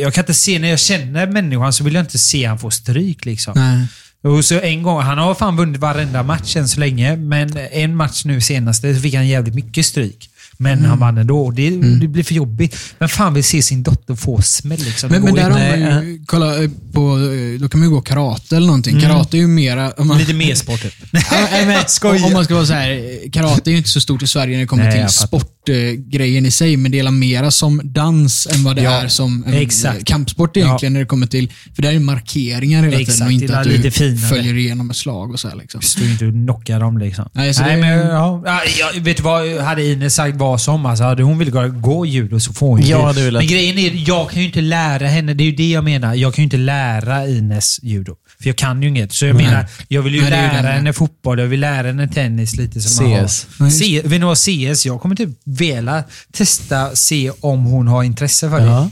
jag 0.02 0.14
kan 0.14 0.22
inte 0.22 0.34
se, 0.34 0.60
när 0.60 0.70
jag 0.70 0.80
känner 0.80 1.28
människan 1.28 1.74
så 1.74 1.84
vill 1.84 1.94
jag 1.94 2.04
inte 2.04 2.18
se 2.18 2.46
han 2.46 2.60
få 2.60 2.72
stryk. 2.72 3.26
Liksom. 3.26 3.54
Nej. 3.56 3.88
Och 4.26 4.46
så 4.46 4.60
en 4.60 4.84
gång, 4.84 5.02
han 5.02 5.18
har 5.18 5.36
fan 5.36 5.56
vunnit 5.56 5.82
varenda 5.82 6.24
match 6.24 6.56
än 6.56 6.68
så 6.68 6.80
länge, 6.80 7.16
men 7.16 7.58
en 7.72 7.96
match 7.96 8.26
nu 8.26 8.42
senaste 8.42 8.96
så 8.96 9.02
fick 9.02 9.14
han 9.14 9.28
jävligt 9.28 9.56
mycket 9.56 9.86
stryk. 9.86 10.30
Men 10.58 10.78
Mm. 10.78 10.90
han 10.90 11.00
vann 11.00 11.18
ändå. 11.18 11.52
Det, 11.52 11.70
det 11.70 12.08
blir 12.08 12.24
för 12.24 12.34
jobbigt. 12.36 12.78
Men 13.00 13.10
fan 13.10 13.34
vill 13.34 13.44
se 13.44 13.62
sin 13.62 13.84
dotter 13.84 14.16
få 14.16 14.42
smäll. 14.42 14.80
Liksom. 14.80 15.10
Men, 15.12 15.22
men 15.22 15.36
där 15.36 15.50
har 15.50 15.50
man 15.50 16.06
ju, 16.06 16.24
kolla 16.26 16.64
eh, 16.64 16.70
på, 16.94 17.02
eh, 17.02 17.60
då 17.62 17.70
kan 17.70 17.80
man 17.80 17.90
ju 17.90 17.96
gå 17.96 18.02
karate 18.02 18.56
eller 18.56 18.68
någonting. 18.68 19.02
Karate 19.02 19.38
är 19.38 19.40
ju 19.40 19.48
mera... 19.48 19.92
Om 19.92 20.08
man, 20.08 20.18
Lite 20.18 20.34
mer 20.34 20.56
sport 20.56 20.82
typ. 20.82 20.94
Ja, 21.12 21.48
nej, 21.52 21.66
men, 21.66 21.78
om 22.26 22.34
man 22.34 22.46
ska 22.46 22.56
vara 22.56 22.66
så 22.66 22.74
här, 22.74 22.92
eh, 22.92 23.30
karate 23.32 23.70
är 23.70 23.72
ju 23.72 23.78
inte 23.78 23.90
så 23.90 24.02
stort 24.02 24.24
i 24.24 24.28
Sverige 24.28 24.54
när 24.54 24.62
det 24.62 24.68
kommer 24.68 24.84
Nej, 24.84 24.94
till 25.08 25.10
sportgrejen 25.10 26.46
i 26.46 26.52
sig, 26.52 26.78
men 26.78 26.92
det 26.92 27.00
är 27.00 27.12
mera 27.12 27.52
som 27.52 27.82
dans 27.84 28.48
än 28.48 28.64
vad 28.64 28.76
det 28.76 28.82
Ja, 28.82 28.92
är 28.92 29.08
som 29.08 29.44
en 29.48 29.54
exakt. 29.54 30.06
kampsport 30.06 30.58
egentligen 30.58 30.94
när 30.94 31.00
det 31.00 31.06
kommer 31.06 31.28
till... 31.28 31.52
För 31.76 31.82
där 31.82 31.92
är 31.94 32.00
markeringar 32.00 32.84
hela 32.84 33.00
Exakt, 33.00 33.18
tiden 33.18 33.28
och 33.28 33.32
inte 33.34 33.58
att 33.58 33.84
du 33.84 33.92
finare. 33.92 34.18
följer 34.30 34.58
igenom 34.58 34.90
ett 34.90 34.96
slag 34.98 35.32
och 35.32 35.40
så 35.40 35.50
här, 35.50 35.56
liksom. 35.56 35.82
Står 35.82 36.08
inte 36.08 36.26
och 36.26 36.34
knockar 36.34 36.80
dem 36.80 36.98
liksom. 36.98 37.30
Nej, 37.34 37.54
så 37.54 37.62
Nej, 37.62 37.76
det- 37.76 37.82
men, 37.82 38.08
ja, 38.08 38.44
ja, 38.46 38.62
jag, 38.94 39.02
vet 39.02 39.18
du 39.18 39.24
vad? 39.24 39.58
Hade 39.62 39.84
Ines 39.86 40.16
sagt 40.16 40.38
vad 40.50 40.62
som, 40.62 40.86
alltså, 40.86 41.04
hade 41.04 41.24
hon 41.24 41.38
velat 41.38 41.82
gå, 41.82 42.06
judo 42.06 42.40
så 42.40 42.54
får 42.54 42.68
hon 42.68 42.82
ju 42.82 42.88
Jag 42.90 43.16
det. 43.16 43.32
Men 43.32 43.48
grejen 43.48 43.78
är, 43.78 44.10
jag 44.10 44.30
kan 44.30 44.40
ju 44.42 44.46
inte 44.48 44.62
lära 44.62 45.08
henne. 45.08 45.34
Det 45.34 45.44
är 45.44 45.46
ju 45.46 45.56
det 45.56 45.70
jag 45.72 45.84
menar. 45.84 46.14
Jag 46.16 46.34
kan 46.34 46.42
ju 46.42 46.44
inte 46.44 46.58
lära 46.58 47.28
Ines 47.28 47.80
judo. 47.84 48.16
För 48.42 48.48
jag 48.50 48.56
kan 48.56 48.82
ju 48.82 48.90
inget. 48.90 49.14
Så 49.14 49.26
jag 49.26 49.36
Nej. 49.36 49.46
menar, 49.46 49.66
jag 49.88 50.02
vill 50.02 50.16
ju 50.16 50.22
Nej, 50.22 50.30
lära 50.30 50.72
henne 50.72 50.94
fotboll, 50.94 51.40
jag 51.40 51.48
vill 51.48 51.60
lära 51.60 51.88
henne 51.88 52.08
tennis 52.08 52.56
lite 52.56 52.82
som 52.82 53.12
man 53.12 53.28
CS. 53.28 53.48
har. 53.60 53.66
Ja, 53.66 53.66
just 53.66 53.80
C, 53.80 54.02
ni 54.10 54.20
vad 54.20 54.38
CS? 54.38 54.86
Jag 54.86 55.02
kommer 55.02 55.16
typ 55.16 55.30
vilja 55.46 56.04
testa, 56.34 56.96
se 56.96 57.32
om 57.42 57.64
hon 57.64 57.88
har 57.88 58.04
intresse 58.04 58.50
för 58.50 58.60
det. 58.60 58.66
Ja. 58.66 58.90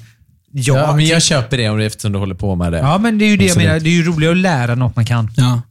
Jag, 0.52 0.78
Ja, 0.78 0.96
men 0.96 1.06
jag 1.06 1.24
köper 1.24 1.58
det 1.58 1.70
om 1.70 1.78
det 1.78 1.86
eftersom 1.86 2.12
du 2.12 2.20
håller 2.20 2.36
på 2.36 2.56
med 2.56 2.72
det. 2.72 2.78
ja, 2.78 2.98
men 2.98 3.18
det 3.18 3.26
är 3.26 3.30
ju 3.30 3.38
det 3.38 3.46
jag 3.46 3.58
menar. 3.58 3.80
Det 3.80 3.90
är 3.90 3.92
ju 3.92 4.04
roligare 4.04 4.32
att 4.34 4.38
lära 4.38 4.76
något 4.76 4.96
man 4.96 5.06
kan. 5.06 5.32
Ja, 5.38 5.62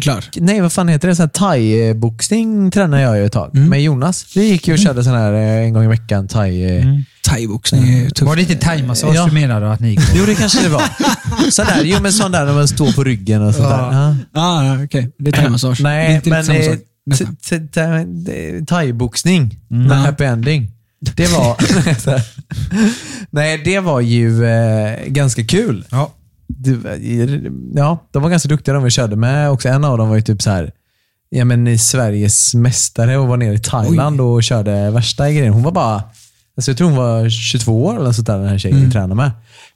klart. 0.00 0.28
Nej, 0.36 0.60
vad 0.60 0.72
fan 0.72 0.88
heter 0.88 1.08
det? 1.08 1.16
Så 1.16 1.22
här 1.22 1.28
Thai-boxning 1.28 2.70
tränade 2.70 3.02
jag 3.02 3.18
ju 3.18 3.26
ett 3.26 3.32
tag 3.32 3.54
med 3.54 3.82
Jonas. 3.82 4.26
Vi 4.36 4.48
gick 4.48 4.68
ju 4.68 4.72
och 4.74 4.78
körde 4.78 5.04
sån 5.04 5.14
här 5.14 5.32
eh, 5.32 5.64
en 5.66 5.72
gång 5.72 5.84
i 5.84 5.88
veckan. 5.88 6.28
Thai... 6.28 6.76
eh, 6.78 6.84
Thaiboxning 7.28 7.88
är 7.88 7.96
ju 7.98 8.10
tufft. 8.10 8.22
Var 8.22 8.36
det 8.36 8.42
inte 8.42 8.56
thaimassage 8.56 9.14
Ja. 9.16 9.26
du 9.26 9.32
menade 9.32 9.72
att 9.72 9.80
ni 9.80 9.88
gick 9.90 10.10
på? 10.10 10.16
Jo, 10.18 10.24
det 10.26 10.34
kanske 10.34 10.62
det 10.62 10.68
var. 10.68 10.82
Sån 11.50 11.66
där, 11.66 11.80
jo, 11.84 11.96
men 12.02 12.12
sån 12.12 12.32
där 12.32 12.44
när 12.46 12.52
man 12.52 12.68
står 12.68 12.92
på 12.92 13.04
ryggen 13.04 13.42
och 13.42 13.54
sånt 13.54 13.68
där. 13.68 13.78
Ja. 13.78 14.16
Ah, 14.32 14.64
ja, 14.64 14.84
okej. 14.84 15.10
Det 15.18 15.30
är 15.30 15.32
thaimassage. 15.32 15.80
Nej, 15.80 16.20
men 16.24 16.50
eh, 16.50 16.76
thai-boxning 18.64 19.56
med 19.68 19.90
Ja. 19.90 19.94
happy 19.94 20.24
ending. 20.24 20.70
Det 21.00 21.26
var... 21.32 21.56
Nej, 23.30 23.58
det 23.64 23.80
var 23.80 24.00
ju 24.00 24.44
eh, 24.44 25.06
ganska 25.06 25.44
kul. 25.44 25.84
Ja. 25.90 26.12
Ja, 27.74 28.08
de 28.10 28.22
var 28.22 28.30
ganska 28.30 28.48
duktiga 28.48 28.74
de 28.74 28.84
vi 28.84 28.90
körde 28.90 29.16
med. 29.16 29.50
Också 29.50 29.68
en 29.68 29.84
av 29.84 29.98
dem 29.98 30.08
var 30.08 30.16
ju 30.16 30.22
typ 30.22 30.42
så 30.42 30.50
här, 30.50 30.72
ja, 31.28 31.44
men 31.44 31.66
i 31.66 31.78
Sveriges 31.78 32.54
mästare 32.54 33.18
och 33.18 33.28
var 33.28 33.36
nere 33.36 33.54
i 33.54 33.58
Thailand 33.58 34.20
och 34.20 34.42
körde 34.42 34.90
värsta 34.90 35.30
grejen. 35.30 35.52
Hon 35.52 35.62
var 35.62 35.72
bara, 35.72 36.02
alltså 36.56 36.70
jag 36.70 36.78
tror 36.78 36.88
hon 36.88 36.96
var 36.96 37.28
22 37.28 37.84
år 37.84 37.96
eller 37.96 38.12
sånt 38.12 38.26
där, 38.26 38.38
den 38.38 38.48
här 38.48 38.58
tjejen 38.58 38.84
vi 38.84 38.90
tränade 38.90 39.14
med. 39.14 39.30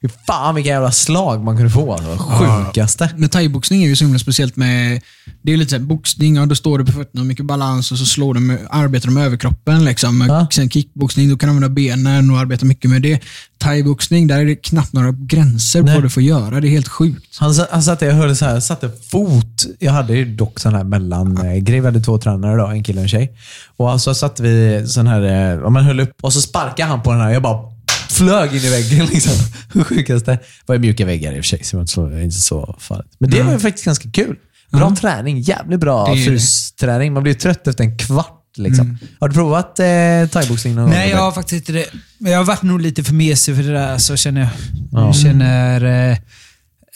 Fan 0.09 0.55
vilka 0.55 0.71
jävla 0.71 0.93
slag 0.93 1.45
man 1.45 1.57
kunde 1.57 1.71
få. 1.71 1.97
Det 1.97 2.07
var 2.07 2.17
sjukaste. 2.17 3.11
Men 3.17 3.29
thaiboxning 3.29 3.85
är 3.85 3.89
ju 3.89 3.97
så 3.97 4.05
himla 4.05 4.19
speciellt 4.19 4.57
med... 4.57 5.01
Det 5.43 5.53
är 5.53 5.57
lite 5.57 5.71
såhär 5.71 5.85
boxning, 5.85 6.37
ja, 6.37 6.47
då 6.47 6.55
står 6.55 6.79
du 6.79 6.85
på 6.85 6.93
fötterna 6.93 7.21
och 7.21 7.27
mycket 7.27 7.45
balans 7.45 7.93
och 7.93 7.99
så 7.99 8.07
slår 8.07 8.35
med, 8.35 8.59
arbetar 8.71 9.09
du 9.09 9.15
med 9.15 9.27
överkroppen. 9.27 9.85
Liksom. 9.85 10.27
Ja. 10.29 10.47
Sen 10.53 10.71
kickboxning, 10.71 11.29
då 11.29 11.37
kan 11.37 11.49
du 11.49 11.51
använda 11.55 11.75
benen 11.75 12.31
och 12.31 12.39
arbeta 12.39 12.67
mycket 12.67 12.91
med 12.91 13.03
det. 13.03 13.21
Thaiboxning, 13.59 14.27
där 14.27 14.39
är 14.39 14.45
det 14.45 14.55
knappt 14.57 14.93
några 14.93 15.13
gränser 15.13 15.81
på 15.81 15.87
Nej. 15.87 15.95
vad 15.95 16.05
du 16.05 16.11
får 16.11 16.23
göra. 16.23 16.61
Det 16.61 16.69
är 16.69 16.71
helt 16.71 16.89
sjukt. 16.89 17.37
Han, 17.39 17.55
han 17.71 17.83
satte, 17.83 18.07
jag 18.07 18.15
hörde 18.15 18.37
så 18.37 18.45
här, 18.45 18.61
satte 18.61 18.91
fot. 19.11 19.65
Jag 19.79 19.93
hade 19.93 20.17
ju 20.17 20.37
dock 20.37 20.61
sån 20.61 20.75
här 20.75 20.85
mellangrej. 20.85 21.61
Vi 21.61 21.81
hade 21.81 22.01
två 22.01 22.19
tränare 22.19 22.57
då, 22.57 22.67
en 22.67 22.85
kille 22.85 22.99
och 22.99 23.03
en 23.03 23.09
tjej. 23.09 23.33
Och 23.77 24.01
så 24.01 24.15
satte 24.15 24.43
vi 24.43 24.85
sån 24.87 25.07
här, 25.07 25.55
eh, 25.63 25.71
man 25.71 25.85
höll 25.85 26.01
upp 26.01 26.13
och 26.21 26.33
så 26.33 26.41
sparkade 26.41 26.89
han 26.89 27.03
på 27.03 27.13
den 27.13 27.21
här. 27.21 27.31
Jag 27.31 27.43
bara 27.43 27.72
flög 28.23 28.55
in 28.55 28.63
i 28.63 28.71
väggen. 28.71 29.07
Liksom. 29.07 29.33
Sjukaste. 29.85 30.31
Det 30.31 30.41
var 30.67 30.75
ju 30.75 30.81
mjuka 30.81 31.07
väggar 31.07 31.33
i 31.33 31.41
och 31.41 31.45
för 31.45 31.49
sig, 31.49 31.65
så 31.65 31.77
det 31.77 31.79
var 31.79 31.83
inte 31.83 31.93
så, 31.93 32.19
inte 32.19 32.37
så 32.37 32.77
farligt. 32.79 33.17
Men 33.19 33.31
det 33.31 33.43
var 33.43 33.53
ju 33.53 33.59
faktiskt 33.59 33.85
ganska 33.85 34.11
kul. 34.11 34.37
Bra 34.71 34.97
träning. 34.97 35.41
Jävligt 35.41 35.81
bra 35.81 36.17
fysträning. 36.17 37.13
Man 37.13 37.23
blir 37.23 37.33
ju 37.33 37.39
trött 37.39 37.67
efter 37.67 37.85
en 37.85 37.99
kvart. 37.99 38.39
Liksom. 38.57 38.99
Har 39.21 39.29
du 39.29 39.35
provat 39.35 39.79
eh, 39.79 39.85
thaiboxning 40.29 40.75
någon 40.75 40.91
Nej, 40.91 41.09
gång? 41.09 41.19
jag 41.19 41.25
har 41.25 41.33
faktiskt 41.33 41.69
inte 41.69 41.73
det. 41.73 41.87
Jag 42.31 42.39
har 42.39 42.45
varit 42.45 42.63
nog 42.63 42.81
lite 42.81 43.05
för 43.05 43.15
mesig 43.15 43.57
för 43.57 43.63
det 43.63 43.73
där, 43.73 43.99
så 43.99 44.17
känner 44.17 44.41
jag. 44.41 44.51
Ja. 44.93 45.07
Jag 45.07 45.17
känner... 45.17 46.11
Eh, 46.11 46.17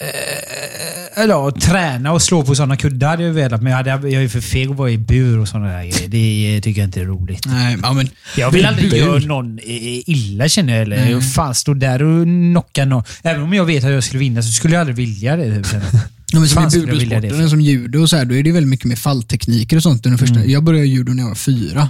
eh, 0.01 1.23
eller 1.23 1.51
träna 1.51 2.13
och 2.13 2.23
slå 2.23 2.43
på 2.43 2.55
sådana 2.55 2.77
kuddar 2.77 3.09
hade 3.09 3.23
jag 3.23 3.33
velat, 3.33 3.63
men 3.63 3.73
jag, 3.73 3.77
hade, 3.77 4.09
jag 4.09 4.25
är 4.25 4.29
för 4.29 4.41
feg 4.41 4.71
att 4.71 4.77
vara 4.77 4.91
i 4.91 4.99
bur 4.99 5.39
och 5.39 5.49
sådana 5.49 5.67
där 5.67 5.85
grejer. 5.85 6.09
Det 6.09 6.61
tycker 6.61 6.81
jag 6.81 6.89
inte 6.89 7.01
är 7.01 7.05
roligt. 7.05 7.47
Nej, 7.47 7.77
men, 7.77 8.09
Jag 8.37 8.51
vill 8.51 8.67
aldrig 8.67 8.93
göra 8.93 9.19
någon 9.19 9.59
illa 9.63 10.49
känner 10.49 10.73
jag. 10.73 10.83
Eller 10.83 11.07
mm. 11.07 11.21
fan 11.21 11.55
stå 11.55 11.75
där 11.75 12.03
och 12.03 12.25
knocka 12.25 12.85
någon. 12.85 13.05
Även 13.23 13.43
om 13.43 13.55
jag 13.55 13.65
vet 13.65 13.85
att 13.85 13.91
jag 13.91 14.05
skulle 14.05 14.21
vinna 14.21 14.43
så 14.43 14.53
skulle 14.53 14.75
jag 14.75 14.81
aldrig 14.81 14.97
vilja 14.97 15.37
det. 15.37 15.63
Typ. 15.63 15.83
Ja, 16.33 16.41
men 16.41 16.49
som 16.49 16.63
Fan 16.63 16.69
i 16.69 17.07
för. 17.31 17.49
som 17.49 17.61
judo, 17.61 17.99
och 17.99 18.11
så 18.11 18.17
här, 18.17 18.25
då 18.25 18.35
är 18.35 18.43
det 18.43 18.53
väldigt 18.53 18.71
mycket 18.71 18.87
mer 18.87 18.97
falltekniker 18.97 19.77
och 19.77 19.83
sånt. 19.83 20.07
under 20.07 20.19
första. 20.19 20.45
Jag 20.45 20.65
började 20.65 20.87
judo 20.87 21.13
när 21.13 21.23
jag 21.23 21.29
var 21.29 21.35
fyra. 21.35 21.89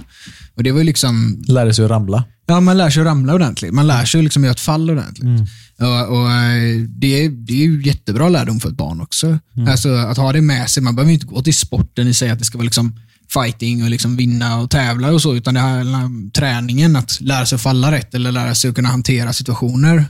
Och 0.55 0.63
det 0.63 0.71
var 0.71 0.79
ju 0.79 0.85
liksom 0.85 1.43
Lärde 1.47 1.73
sig 1.73 1.85
att 1.85 1.91
ramla. 1.91 2.23
Ja, 2.47 2.59
man 2.59 2.77
lär 2.77 2.89
sig 2.89 3.01
att 3.01 3.07
ramla 3.07 3.33
ordentligt. 3.33 3.73
Man 3.73 3.87
lär 3.87 4.05
sig 4.05 4.23
liksom 4.23 4.43
att 4.43 4.45
göra 4.45 4.51
ett 4.51 4.59
fall 4.59 4.89
ordentligt. 4.89 5.49
Och, 5.79 6.17
och, 6.17 6.31
eh, 6.31 6.81
det, 6.87 7.25
är, 7.25 7.29
det 7.29 7.53
är 7.53 7.67
ju 7.67 7.81
jättebra 7.85 8.29
lärdom 8.29 8.59
för 8.59 8.69
ett 8.69 8.77
barn 8.77 9.01
också. 9.01 9.39
Alltså, 9.69 9.89
att 9.89 10.17
ha 10.17 10.33
det 10.33 10.41
med 10.41 10.69
sig. 10.69 10.83
Man 10.83 10.95
behöver 10.95 11.13
inte 11.13 11.25
gå 11.25 11.41
till 11.41 11.53
sporten 11.53 12.07
i 12.07 12.13
sig, 12.13 12.29
att 12.29 12.39
det 12.39 12.45
ska 12.45 12.57
vara 12.57 12.65
liksom 12.65 12.99
fighting 13.33 13.83
och 13.83 13.89
liksom 13.89 14.17
vinna 14.17 14.57
och 14.57 14.69
tävla 14.69 15.11
och 15.11 15.21
så, 15.21 15.35
utan 15.35 15.53
det 15.53 15.61
om 15.61 16.31
träningen, 16.33 16.95
att 16.95 17.21
lära 17.21 17.45
sig 17.45 17.55
att 17.55 17.61
falla 17.61 17.91
rätt 17.91 18.13
eller 18.13 18.31
lära 18.31 18.55
sig 18.55 18.69
att 18.69 18.75
kunna 18.75 18.89
hantera 18.89 19.33
situationer. 19.33 20.05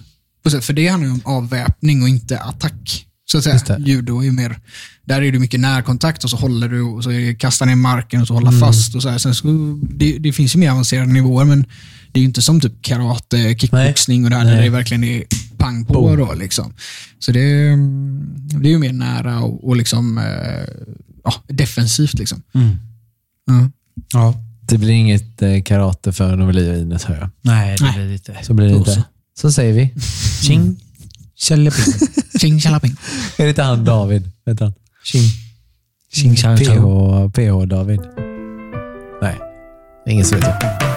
För 0.62 0.74
det 0.74 0.88
handlar 0.88 1.08
ju 1.08 1.14
om 1.14 1.22
avväpning 1.26 2.02
och 2.02 2.10
inte 2.10 2.40
attack. 2.40 3.07
Så 3.32 3.38
att 3.38 3.44
säga. 3.44 3.60
Det. 3.78 3.90
Judo 3.92 4.20
är 4.20 4.24
ju 4.24 4.32
mer, 4.32 4.60
där 5.06 5.22
är 5.22 5.32
det 5.32 5.40
mycket 5.40 5.60
närkontakt 5.60 6.24
och 6.24 6.30
så 6.30 6.38
håller 6.38 6.70
du 6.70 6.82
och 6.82 7.04
så 7.04 7.12
är 7.12 7.20
det 7.20 7.36
kasta 7.36 7.66
ner 7.66 7.76
marken 7.76 8.22
och 8.22 8.28
så 8.28 8.34
hålla 8.34 8.52
fast. 8.52 8.96
och 8.96 9.02
så 9.02 9.10
här. 9.10 9.18
Sen 9.18 9.36
så, 9.36 9.48
det, 9.90 10.18
det 10.18 10.34
finns 10.34 10.56
ju 10.56 10.60
mer 10.60 10.72
avancerade 10.72 11.14
nivåer, 11.14 11.46
men 11.46 11.66
det 12.12 12.20
är 12.20 12.22
ju 12.22 12.28
inte 12.28 12.42
som 12.42 12.62
typ 12.62 12.82
karate, 12.82 13.56
kickboxning 13.60 14.24
och 14.24 14.30
det 14.30 14.36
här, 14.36 14.46
där 14.46 14.62
det 14.62 14.70
verkligen 14.70 15.04
är 15.04 15.24
pang 15.58 15.86
på. 15.86 15.94
Boom. 15.94 16.18
Då, 16.18 16.34
liksom. 16.34 16.74
Så 17.20 17.32
det, 17.32 17.40
är, 17.40 17.74
mm, 17.74 18.36
det 18.62 18.68
är 18.70 18.72
ju 18.72 18.80
mer 18.80 18.94
nära 18.94 19.40
och, 19.40 19.68
och 19.68 19.76
liksom, 19.76 20.18
eh, 20.18 20.24
ja, 21.24 21.34
defensivt. 21.48 22.20
Liksom. 22.20 22.44
Ja. 22.52 23.70
Ja. 24.14 24.44
Det 24.62 24.78
blir 24.78 24.90
inget 24.90 25.42
eh, 25.42 25.62
karate 25.62 26.14
för 26.14 26.36
Novelia 26.36 26.74
och 26.74 26.80
Ines, 26.80 27.04
hör 27.04 27.16
jag. 27.18 27.30
Nej, 27.42 27.76
det 27.80 27.86
Nej. 27.86 27.94
blir 27.94 28.08
lite... 28.08 28.38
Så 28.44 28.54
blir 28.54 28.68
det 28.68 28.76
inte. 28.76 29.04
så. 29.40 29.52
Säger 29.52 29.74
vi. 29.74 29.94
Tjing. 30.42 30.78
Tjälleping. 31.40 31.94
Tjing 32.40 32.60
tjalaping. 32.60 32.96
Är 33.38 33.44
det 33.44 33.50
inte 33.50 33.64
han 33.64 33.86
David? 33.86 34.32
Vet 34.46 34.60
han? 34.60 34.74
Tjing. 35.04 36.36
Shang 36.36 36.58
PH. 36.58 37.32
PH 37.34 37.66
David. 37.68 38.00
Nej, 39.22 39.36
ingen 40.08 40.26
som 40.26 40.40
vet 40.40 40.60
det. 40.62 40.88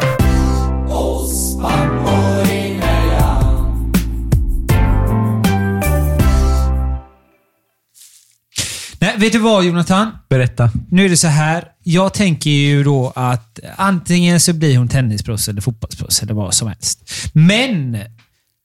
Nej, 9.00 9.14
vet 9.18 9.32
du 9.32 9.38
vad 9.38 9.64
Jonathan? 9.64 10.10
Berätta. 10.28 10.70
Nu 10.90 11.04
är 11.04 11.08
det 11.08 11.16
så 11.16 11.28
här. 11.28 11.64
Jag 11.82 12.14
tänker 12.14 12.50
ju 12.50 12.84
då 12.84 13.12
att 13.16 13.58
antingen 13.76 14.40
så 14.40 14.52
blir 14.52 14.78
hon 14.78 14.88
tennisproffs 14.88 15.48
eller 15.48 15.60
fotbollsproffs 15.60 16.22
eller 16.22 16.34
vad 16.34 16.54
som 16.54 16.68
helst. 16.68 17.10
Men 17.32 17.98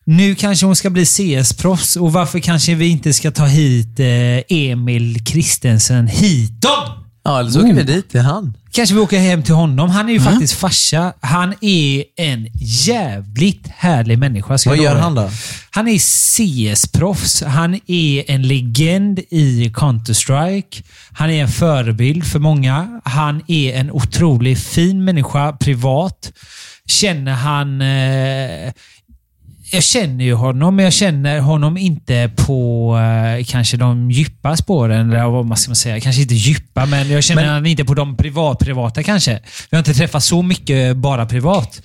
nu 0.05 0.35
kanske 0.35 0.65
hon 0.65 0.75
ska 0.75 0.89
bli 0.89 1.05
CS-proffs 1.05 1.97
och 1.97 2.13
varför 2.13 2.39
kanske 2.39 2.75
vi 2.75 2.87
inte 2.87 3.13
ska 3.13 3.31
ta 3.31 3.45
hit 3.45 3.99
eh, 3.99 4.57
Emil 4.57 5.25
Kristensen 5.25 6.07
hitom? 6.07 7.05
Ja, 7.23 7.39
eller 7.39 7.51
så 7.51 7.59
åker 7.59 7.73
vi 7.73 7.83
dit 7.83 8.09
till 8.09 8.21
han. 8.21 8.57
Kanske 8.71 8.95
vi 8.95 9.01
åker 9.01 9.19
hem 9.19 9.43
till 9.43 9.53
honom. 9.53 9.89
Han 9.89 10.09
är 10.09 10.13
ju 10.13 10.19
faktiskt 10.19 10.53
farsa. 10.53 11.13
Han 11.21 11.53
är 11.61 12.03
en 12.15 12.47
jävligt 12.85 13.67
härlig 13.67 14.19
människa. 14.19 14.57
ska 14.57 14.69
Vad 14.69 14.79
gör 14.79 14.95
han 14.95 15.15
då? 15.15 15.29
Han 15.69 15.87
är 15.87 15.97
CS-proffs. 15.97 17.43
Han 17.43 17.79
är 17.87 18.31
en 18.31 18.47
legend 18.47 19.19
i 19.19 19.69
Counter-Strike. 19.75 20.83
Han 21.11 21.29
är 21.29 21.41
en 21.41 21.47
förebild 21.47 22.25
för 22.25 22.39
många. 22.39 23.01
Han 23.03 23.41
är 23.47 23.73
en 23.73 23.91
otroligt 23.91 24.59
fin 24.59 25.03
människa 25.03 25.51
privat. 25.51 26.31
Känner 26.87 27.33
han... 27.33 27.81
Eh, 27.81 28.73
jag 29.71 29.83
känner 29.83 30.25
ju 30.25 30.33
honom, 30.33 30.75
men 30.75 30.85
jag 30.85 30.93
känner 30.93 31.39
honom 31.39 31.77
inte 31.77 32.31
på 32.35 32.97
eh, 33.37 33.45
kanske 33.45 33.77
de 33.77 34.11
djupa 34.11 34.57
spåren. 34.57 35.11
Eller 35.11 35.43
vad 35.43 35.59
ska 35.59 35.69
man 35.69 35.75
säga? 35.75 35.99
Kanske 35.99 36.21
inte 36.21 36.35
djupa, 36.35 36.85
men 36.85 37.09
jag 37.11 37.23
känner 37.23 37.41
Men- 37.41 37.51
han 37.53 37.65
inte 37.65 37.85
på 37.85 37.93
de 37.93 38.17
privat, 38.17 38.59
privata 38.59 39.03
kanske. 39.03 39.31
Vi 39.69 39.77
har 39.77 39.79
inte 39.79 39.93
träffat 39.93 40.23
så 40.23 40.41
mycket 40.41 40.97
bara 40.97 41.25
privat. 41.25 41.81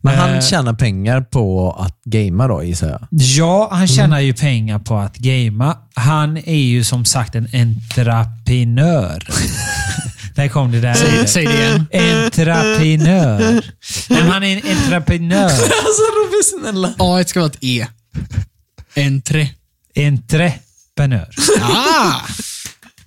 Men 0.00 0.18
han 0.18 0.34
Eh, 0.34 0.40
tjänar 0.40 0.72
pengar 0.74 1.20
på 1.20 1.72
att 1.78 1.98
gamea 2.04 2.48
då, 2.48 2.62
gissar 2.62 2.88
jag. 2.88 3.06
Ja, 3.10 3.68
han 3.72 3.88
tjänar 3.88 4.20
ju 4.20 4.32
pengar 4.34 4.78
på 4.78 4.96
att 4.96 5.16
gamea. 5.16 5.76
Han 5.94 6.36
är 6.36 6.54
ju 6.56 6.84
som 6.84 7.04
sagt 7.04 7.34
en 7.34 7.48
entreprenör. 7.52 9.22
där 10.36 10.48
kom 10.48 10.72
det 10.72 10.80
där. 10.80 10.94
Säg, 10.94 11.28
säg 11.28 11.46
det 11.46 11.52
igen. 11.52 11.86
Entreprenör. 12.24 13.64
Men 14.08 14.22
han 14.28 14.42
är 14.42 14.56
en 14.56 14.76
entreprenör. 14.76 15.42
Alltså 15.50 16.02
Robin, 16.02 16.42
snälla. 16.60 16.94
A 16.98 17.24
ska 17.26 17.40
vara 17.40 17.50
ett 17.50 17.58
E. 17.60 17.86
Entre. 18.94 19.48
Entreprenör. 19.96 21.28
Ah! 21.60 22.20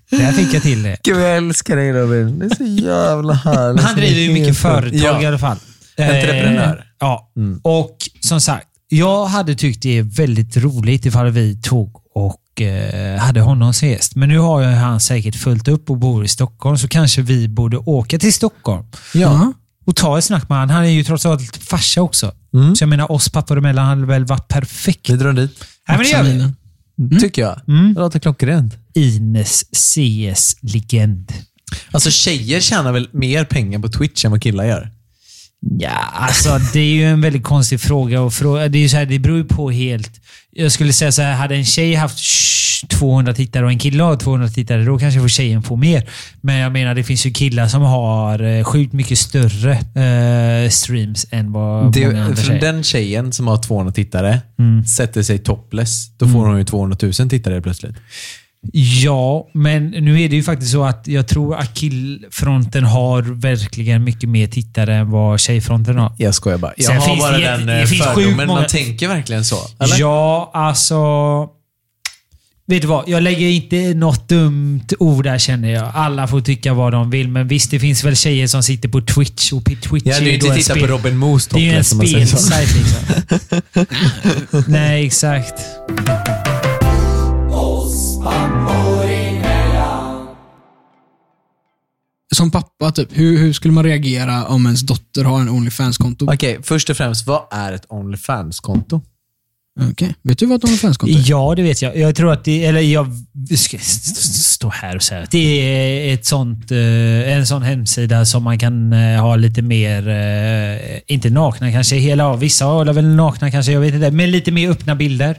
Där 0.10 0.32
fick 0.32 0.54
jag 0.54 0.62
till 0.62 0.84
det. 0.84 0.98
Gud, 1.04 1.18
jag 1.18 1.38
älskar 1.38 1.76
dig 1.76 1.92
Robin. 1.94 2.40
Det 2.40 2.46
är 2.46 2.56
så 2.56 2.64
jävla 2.64 3.34
härligt. 3.34 3.76
Men 3.76 3.86
han 3.86 3.96
driver 3.96 4.22
ju 4.22 4.34
mycket 4.34 4.58
företag 4.58 5.24
i 5.24 5.26
alla 5.26 5.40
fall. 5.40 5.58
Entreprenör. 5.98 6.78
Eh, 6.78 6.84
ja. 7.00 7.32
Och 7.64 7.98
som 8.20 8.42
sagt, 8.42 8.68
jag 8.88 9.26
hade 9.26 9.56
tyckt 9.56 9.82
det 9.82 9.98
är 9.98 10.04
väldigt 10.04 10.58
roligt 10.58 11.06
ifall 11.06 11.30
vi 11.30 11.62
tog 11.62 12.02
och 12.16 12.38
eh, 12.62 13.20
hade 13.20 13.42
honom 13.42 13.74
som 13.74 13.88
gäst. 13.88 14.16
Men 14.16 14.30
nu 14.30 14.38
har 14.38 14.62
ju 14.62 14.68
han 14.68 15.00
säkert 15.00 15.36
fullt 15.36 15.68
upp 15.68 15.90
och 15.90 15.98
bor 15.98 16.26
i 16.26 16.28
Stockholm, 16.28 16.78
så 16.78 16.88
kanske 16.88 17.22
vi 17.22 17.48
borde 17.48 17.78
åka 17.78 18.20
till 18.20 18.34
Stockholm 18.34 18.86
Ja. 19.14 19.54
och 19.86 19.96
ta 19.96 20.18
ett 20.18 20.24
snack 20.24 20.50
med 20.50 20.58
han. 20.58 20.70
Han 20.70 20.84
är 20.86 20.90
ju 20.90 21.04
trots 21.04 21.26
allt 21.26 21.58
farsa 21.58 22.02
också. 22.02 22.32
Mm. 22.54 22.76
Så 22.76 22.84
jag 22.84 22.90
menar, 22.90 23.12
oss 23.12 23.30
pappor 23.30 23.58
emellan 23.58 23.86
hade 23.86 24.06
väl 24.06 24.26
varit 24.26 24.48
perfekt. 24.48 25.10
Vi 25.10 25.16
drar 25.18 25.34
dit. 25.34 25.64
Nej, 25.88 25.98
men 25.98 26.06
det 26.06 26.12
gör 26.12 26.24
vi. 26.24 26.30
Familjen. 26.30 26.56
Tycker 27.22 27.42
jag. 27.42 27.62
Mm. 27.68 27.94
Det 27.94 28.00
låter 28.00 28.20
klockrent. 28.20 28.74
Ines 28.96 29.64
CS-legend. 29.74 31.34
Alltså 31.92 32.12
tjejer 32.12 32.60
tjänar 32.60 32.92
väl 32.92 33.10
mer 33.12 33.46
pengar 33.46 33.80
på 33.80 33.90
Twitch 33.90 34.26
än 34.26 34.32
vad 34.32 34.42
killar 34.42 34.66
gör? 34.66 34.92
Ja, 35.80 35.90
alltså 36.14 36.60
det 36.74 36.80
är 36.80 36.94
ju 36.94 37.04
en 37.06 37.22
väldigt 37.22 37.44
konstig 37.44 37.82
fråga. 37.82 38.22
Och 38.22 38.34
fråga. 38.34 38.68
Det, 38.68 38.78
är 38.78 38.82
ju 38.82 38.90
så 38.90 38.98
här, 38.98 39.06
det 39.06 39.20
beror 39.20 39.38
ju 39.38 39.44
på 39.46 39.72
helt... 39.72 40.12
Jag 40.52 40.72
skulle 40.72 40.94
säga 40.94 41.12
så 41.12 41.22
här, 41.22 41.34
hade 41.34 41.56
en 41.56 41.66
tjej 41.66 41.94
haft 41.96 42.18
sh- 42.18 42.88
200 42.88 43.34
tittare 43.34 43.66
och 43.66 43.72
en 43.72 43.80
kille 43.80 44.04
har 44.04 44.16
200 44.16 44.48
tittare, 44.50 44.84
då 44.84 45.00
kanske 45.00 45.20
får 45.20 45.28
tjejen 45.28 45.64
få 45.64 45.76
mer. 45.76 46.10
Men 46.42 46.56
jag 46.58 46.72
menar, 46.72 46.96
det 46.96 47.04
finns 47.04 47.26
ju 47.26 47.32
killar 47.32 47.68
som 47.68 47.82
har 47.82 48.44
eh, 48.44 48.64
sjukt 48.64 48.94
mycket 48.94 49.18
större 49.20 49.72
eh, 49.74 50.70
streams 50.70 51.26
än 51.32 51.52
vad 51.52 51.84
många 51.98 52.24
andra 52.24 52.36
Det, 52.36 52.42
tjejer. 52.44 52.62
den 52.62 52.84
tjejen 52.84 53.34
som 53.34 53.48
har 53.48 53.58
200 53.64 53.92
tittare 53.94 54.40
sätter 54.88 55.24
sig 55.24 55.40
topless. 55.40 56.18
Då 56.18 56.28
får 56.28 56.46
hon 56.46 56.58
ju 56.58 56.64
200 56.64 56.98
000 57.02 57.14
tittare 57.14 57.62
plötsligt. 57.62 57.96
Ja, 58.74 59.50
men 59.54 59.88
nu 59.90 60.22
är 60.22 60.30
det 60.30 60.36
ju 60.36 60.44
faktiskt 60.44 60.72
så 60.72 60.84
att 60.84 61.08
jag 61.08 61.28
tror 61.28 61.56
att 61.56 61.74
killfronten 61.74 62.84
har 62.84 63.22
verkligen 63.22 64.04
mycket 64.04 64.30
mer 64.30 64.48
tittare 64.48 64.96
än 64.96 65.12
vad 65.12 65.40
tjejfronten 65.40 65.98
har. 65.98 66.14
Jag 66.18 66.36
skojar 66.36 66.58
bara. 66.58 66.74
Jag 66.78 66.86
Sen 66.86 66.96
har 66.98 67.08
finns 67.08 67.20
bara 67.20 67.38
det- 67.38 67.44
den 67.44 67.66
det 67.66 67.82
eh, 67.82 67.86
fördomen. 67.86 68.48
många- 68.48 68.60
Man 68.60 68.70
tänker 68.70 69.08
verkligen 69.08 69.46
så. 69.46 69.58
Eller? 69.80 70.00
Ja, 70.00 70.52
alltså... 70.54 71.00
Vet 72.68 72.82
du 72.82 72.88
vad? 72.88 73.10
Jag 73.10 73.24
lägger 73.24 73.48
inte 73.48 73.76
något 73.94 74.30
dumt 74.30 74.84
ord 75.00 75.24
där 75.24 75.38
känner 75.38 75.70
jag. 75.72 75.92
Alla 75.94 76.28
får 76.28 76.42
tycka 76.42 76.74
vad 76.74 76.92
de 76.94 77.10
vill, 77.10 77.28
men 77.28 77.48
visst, 77.48 77.72
det 77.72 77.80
finns 77.80 78.04
väl 78.04 78.16
tjejer 78.16 78.48
som 78.48 78.64
sitter 78.64 78.90
på 78.90 79.02
Twitch 79.02 79.52
och 79.54 79.66
Twitch 79.66 79.88
Jag 79.92 80.08
är 80.08 80.14
hade 80.14 80.26
ju 80.26 80.34
inte 80.34 80.48
en 80.48 80.54
tittat 80.56 80.78
spel- 80.78 80.88
på 80.88 80.94
Robin 80.94 81.18
Moos 81.18 81.48
Det 81.48 81.58
är 81.60 81.62
ju 81.62 81.70
en 81.72 81.84
spelsajt 81.84 82.76
liksom. 82.76 83.26
Nej, 84.68 85.06
exakt. 85.06 85.54
Som 92.40 92.52
pappa, 92.52 92.92
typ, 92.92 93.10
hur, 93.12 93.38
hur 93.38 93.54
skulle 93.54 93.74
man 93.74 93.84
reagera 93.84 94.46
om 94.46 94.66
ens 94.66 94.82
dotter 94.82 95.24
har 95.24 95.42
en 95.42 95.50
Onlyfans-konto? 95.50 96.34
Okej, 96.34 96.58
först 96.64 96.90
och 96.90 96.98
främst, 96.98 97.28
vad 97.28 97.42
är 97.52 97.74
ett 97.74 97.86
Onlyfans-konto? 97.90 99.02
Okej. 99.92 100.16
Vet 100.22 100.40
du 100.40 100.46
vad 100.46 100.58
ett 100.58 100.64
Onlyfans-konto 100.64 101.16
är? 101.18 101.24
Ja, 101.26 101.54
det 101.56 101.62
vet 101.64 101.82
jag. 101.82 101.98
Jag 101.98 102.16
tror 102.16 102.34
att 102.34 102.44
det, 102.44 102.66
eller 102.66 102.82
jag 102.82 103.08
ska 103.48 103.78
st- 103.78 103.78
st- 103.78 104.16
stå 104.34 104.70
här 104.70 104.96
och 104.96 105.04
säga 105.04 105.22
att 105.24 105.32
det 105.32 105.62
är 106.10 106.14
ett 106.14 106.26
sånt, 106.26 106.72
eh, 106.72 107.34
en 107.38 107.48
sån 107.48 107.62
hemsida 107.62 108.26
som 108.26 108.44
man 108.44 108.60
kan 108.60 108.94
eh, 108.94 109.22
ha 109.22 109.36
lite 109.36 109.62
mer, 109.62 110.08
eh, 110.08 111.00
inte 111.08 111.30
nakna 111.30 111.72
kanske, 111.72 111.96
hela, 111.96 112.36
vissa 112.36 112.66
har 112.66 112.86
väl 112.94 113.06
nakna 113.16 113.52
kanske, 113.52 113.72
jag 113.72 113.82
vet 113.82 113.94
inte, 113.94 114.12
men 114.12 114.32
lite 114.32 114.52
mer 114.52 114.70
öppna 114.70 114.96
bilder. 114.96 115.38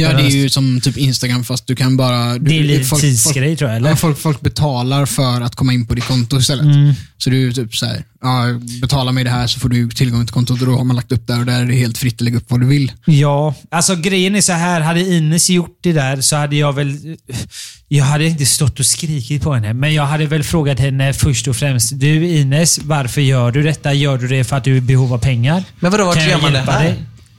Ja, 0.00 0.12
det 0.12 0.22
är 0.22 0.30
ju 0.30 0.48
som 0.50 0.80
typ 0.80 0.96
Instagram 0.96 1.44
fast 1.44 1.66
du 1.66 1.76
kan 1.76 1.96
bara... 1.96 2.32
Du, 2.38 2.38
Det 2.38 2.58
är 2.58 2.62
lite 2.64 2.84
folk- 2.84 3.02
tidsgrej 3.02 3.56
tror 3.56 3.70
jag, 3.70 3.76
eller? 3.76 3.90
Ja, 3.90 3.96
folk, 3.96 4.18
folk 4.18 4.40
betalar 4.40 5.06
för 5.06 5.40
att 5.40 5.54
komma 5.56 5.72
in 5.72 5.86
på 5.86 5.94
ditt 5.94 6.04
konto 6.04 6.38
istället. 6.38 6.64
Mm. 6.64 6.94
Så 7.18 7.30
du 7.30 7.52
typ 7.52 7.76
så 7.76 7.86
här, 7.86 8.04
ja, 8.22 8.44
betala 8.82 9.12
mig 9.12 9.24
det 9.24 9.30
här 9.30 9.46
så 9.46 9.60
får 9.60 9.68
du 9.68 9.90
tillgång 9.90 10.26
till 10.26 10.34
kontot 10.34 10.60
och 10.60 10.66
då 10.66 10.76
har 10.76 10.84
man 10.84 10.96
lagt 10.96 11.12
upp 11.12 11.26
där 11.26 11.40
och 11.40 11.46
där 11.46 11.62
är 11.62 11.66
det 11.66 11.74
helt 11.74 11.98
fritt 11.98 12.14
att 12.14 12.20
lägga 12.20 12.36
upp 12.36 12.50
vad 12.50 12.60
du 12.60 12.66
vill. 12.66 12.92
Ja, 13.04 13.54
alltså 13.70 13.96
grejen 13.96 14.34
är 14.36 14.40
så 14.40 14.52
här. 14.52 14.80
Hade 14.80 15.00
Ines 15.00 15.50
gjort 15.50 15.78
det 15.82 15.92
där 15.92 16.20
så 16.20 16.36
hade 16.36 16.56
jag 16.56 16.72
väl... 16.72 17.16
Jag 17.88 18.04
hade 18.04 18.26
inte 18.26 18.46
stått 18.46 18.80
och 18.80 18.86
skrikit 18.86 19.42
på 19.42 19.54
henne, 19.54 19.72
men 19.72 19.94
jag 19.94 20.06
hade 20.06 20.26
väl 20.26 20.42
frågat 20.42 20.78
henne 20.78 21.12
först 21.12 21.48
och 21.48 21.56
främst. 21.56 22.00
Du 22.00 22.28
Ines, 22.28 22.78
varför 22.78 23.20
gör 23.20 23.50
du 23.52 23.62
detta? 23.62 23.92
Gör 23.94 24.18
du 24.18 24.28
det 24.28 24.44
för 24.44 24.56
att 24.56 24.64
du 24.64 24.72
är 24.72 24.76
i 24.76 24.80
behov 24.80 25.12
av 25.14 25.18
pengar? 25.18 25.64
Men 25.80 25.90
vadå, 25.92 26.04
vart 26.04 26.16
Kan 26.16 26.28
gör 26.28 26.40
man 26.40 26.52
det 26.52 26.58
här? 26.58 26.84
dig? 26.84 26.94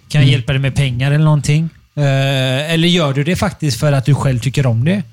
Kan 0.10 0.22
jag 0.22 0.32
hjälpa 0.32 0.52
dig 0.52 0.62
med 0.62 0.76
pengar 0.76 1.12
eller 1.12 1.26
någonting? 1.26 1.70
Eh, 1.96 2.74
eller 2.74 2.88
gör 2.88 3.14
du 3.14 3.24
det 3.24 3.36
faktiskt 3.36 3.80
för 3.80 3.92
att 3.92 4.06
du 4.06 4.16
själv 4.16 4.40
tycker 4.40 4.66
om 4.66 4.86
det? 4.86 5.04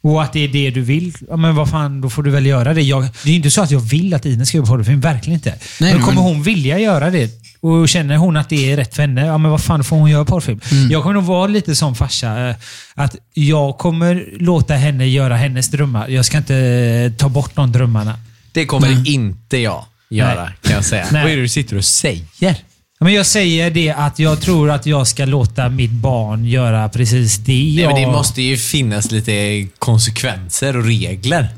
Och 0.00 0.22
att 0.22 0.32
det 0.32 0.40
är 0.44 0.48
det 0.48 0.70
du 0.70 0.80
vill? 0.80 1.12
Ja, 1.28 1.36
men 1.36 1.54
vad 1.56 1.70
fan, 1.70 2.00
då 2.00 2.10
får 2.10 2.22
du 2.22 2.30
väl 2.30 2.46
göra 2.46 2.74
det. 2.74 2.82
Jag, 2.82 3.02
det 3.02 3.28
är 3.28 3.30
ju 3.30 3.36
inte 3.36 3.50
så 3.50 3.62
att 3.62 3.70
jag 3.70 3.80
vill 3.80 4.14
att 4.14 4.26
Ines 4.26 4.48
ska 4.48 4.56
göra 4.58 4.66
porrfilm, 4.66 5.00
verkligen 5.00 5.34
inte. 5.34 5.54
Nej, 5.80 5.92
men 5.94 6.02
kommer 6.02 6.14
men- 6.14 6.24
hon 6.24 6.42
vilja 6.42 6.78
göra 6.78 7.10
det 7.10 7.30
och 7.60 7.88
känner 7.88 8.16
hon 8.16 8.36
att 8.36 8.48
det 8.48 8.72
är 8.72 8.76
rätt 8.76 8.94
för 8.94 9.02
henne, 9.02 9.26
ja 9.26 9.38
men 9.38 9.50
vad 9.50 9.60
fan, 9.62 9.84
får 9.84 9.96
hon 9.96 10.10
göra 10.10 10.24
porrfilm. 10.24 10.60
Jag 10.90 11.02
kommer 11.02 11.14
nog 11.14 11.24
vara 11.24 11.46
lite 11.46 11.76
som 11.76 11.94
farsa. 11.94 12.48
eh, 12.48 12.56
Att 12.94 13.16
jag 13.34 13.78
kommer 13.78 14.26
låta 14.40 14.74
henne 14.74 15.06
göra 15.06 15.36
hennes 15.36 15.68
drömmar. 15.68 16.08
Jag 16.08 16.24
ska 16.24 16.38
inte 16.38 16.56
eh, 16.56 17.12
ta 17.12 17.28
bort 17.28 17.50
de 17.54 17.72
drömmarna. 17.72 18.18
Det 18.52 18.66
kommer 18.66 19.08
inte 19.08 19.56
jag 19.58 19.84
göra, 20.10 20.44
Nej. 20.44 20.52
kan 20.62 20.72
jag 20.74 20.84
säga. 20.84 21.06
Nej. 21.12 21.22
Vad 21.22 21.32
är 21.32 21.36
det 21.36 21.42
du 21.42 21.48
sitter 21.48 21.76
och 21.76 21.84
säger? 21.84 22.56
Men 23.00 23.12
jag 23.12 23.26
säger 23.26 23.70
det 23.70 23.90
att 23.90 24.18
jag 24.18 24.40
tror 24.40 24.70
att 24.70 24.86
jag 24.86 25.06
ska 25.06 25.24
låta 25.24 25.68
mitt 25.68 25.90
barn 25.90 26.44
göra 26.44 26.88
precis 26.88 27.36
det 27.38 27.72
Nej, 27.76 27.86
men 27.86 27.94
det 27.94 28.06
måste 28.06 28.42
ju 28.42 28.56
finnas 28.56 29.10
lite 29.10 29.66
konsekvenser 29.78 30.76
och 30.76 30.84
regler. 30.84 31.48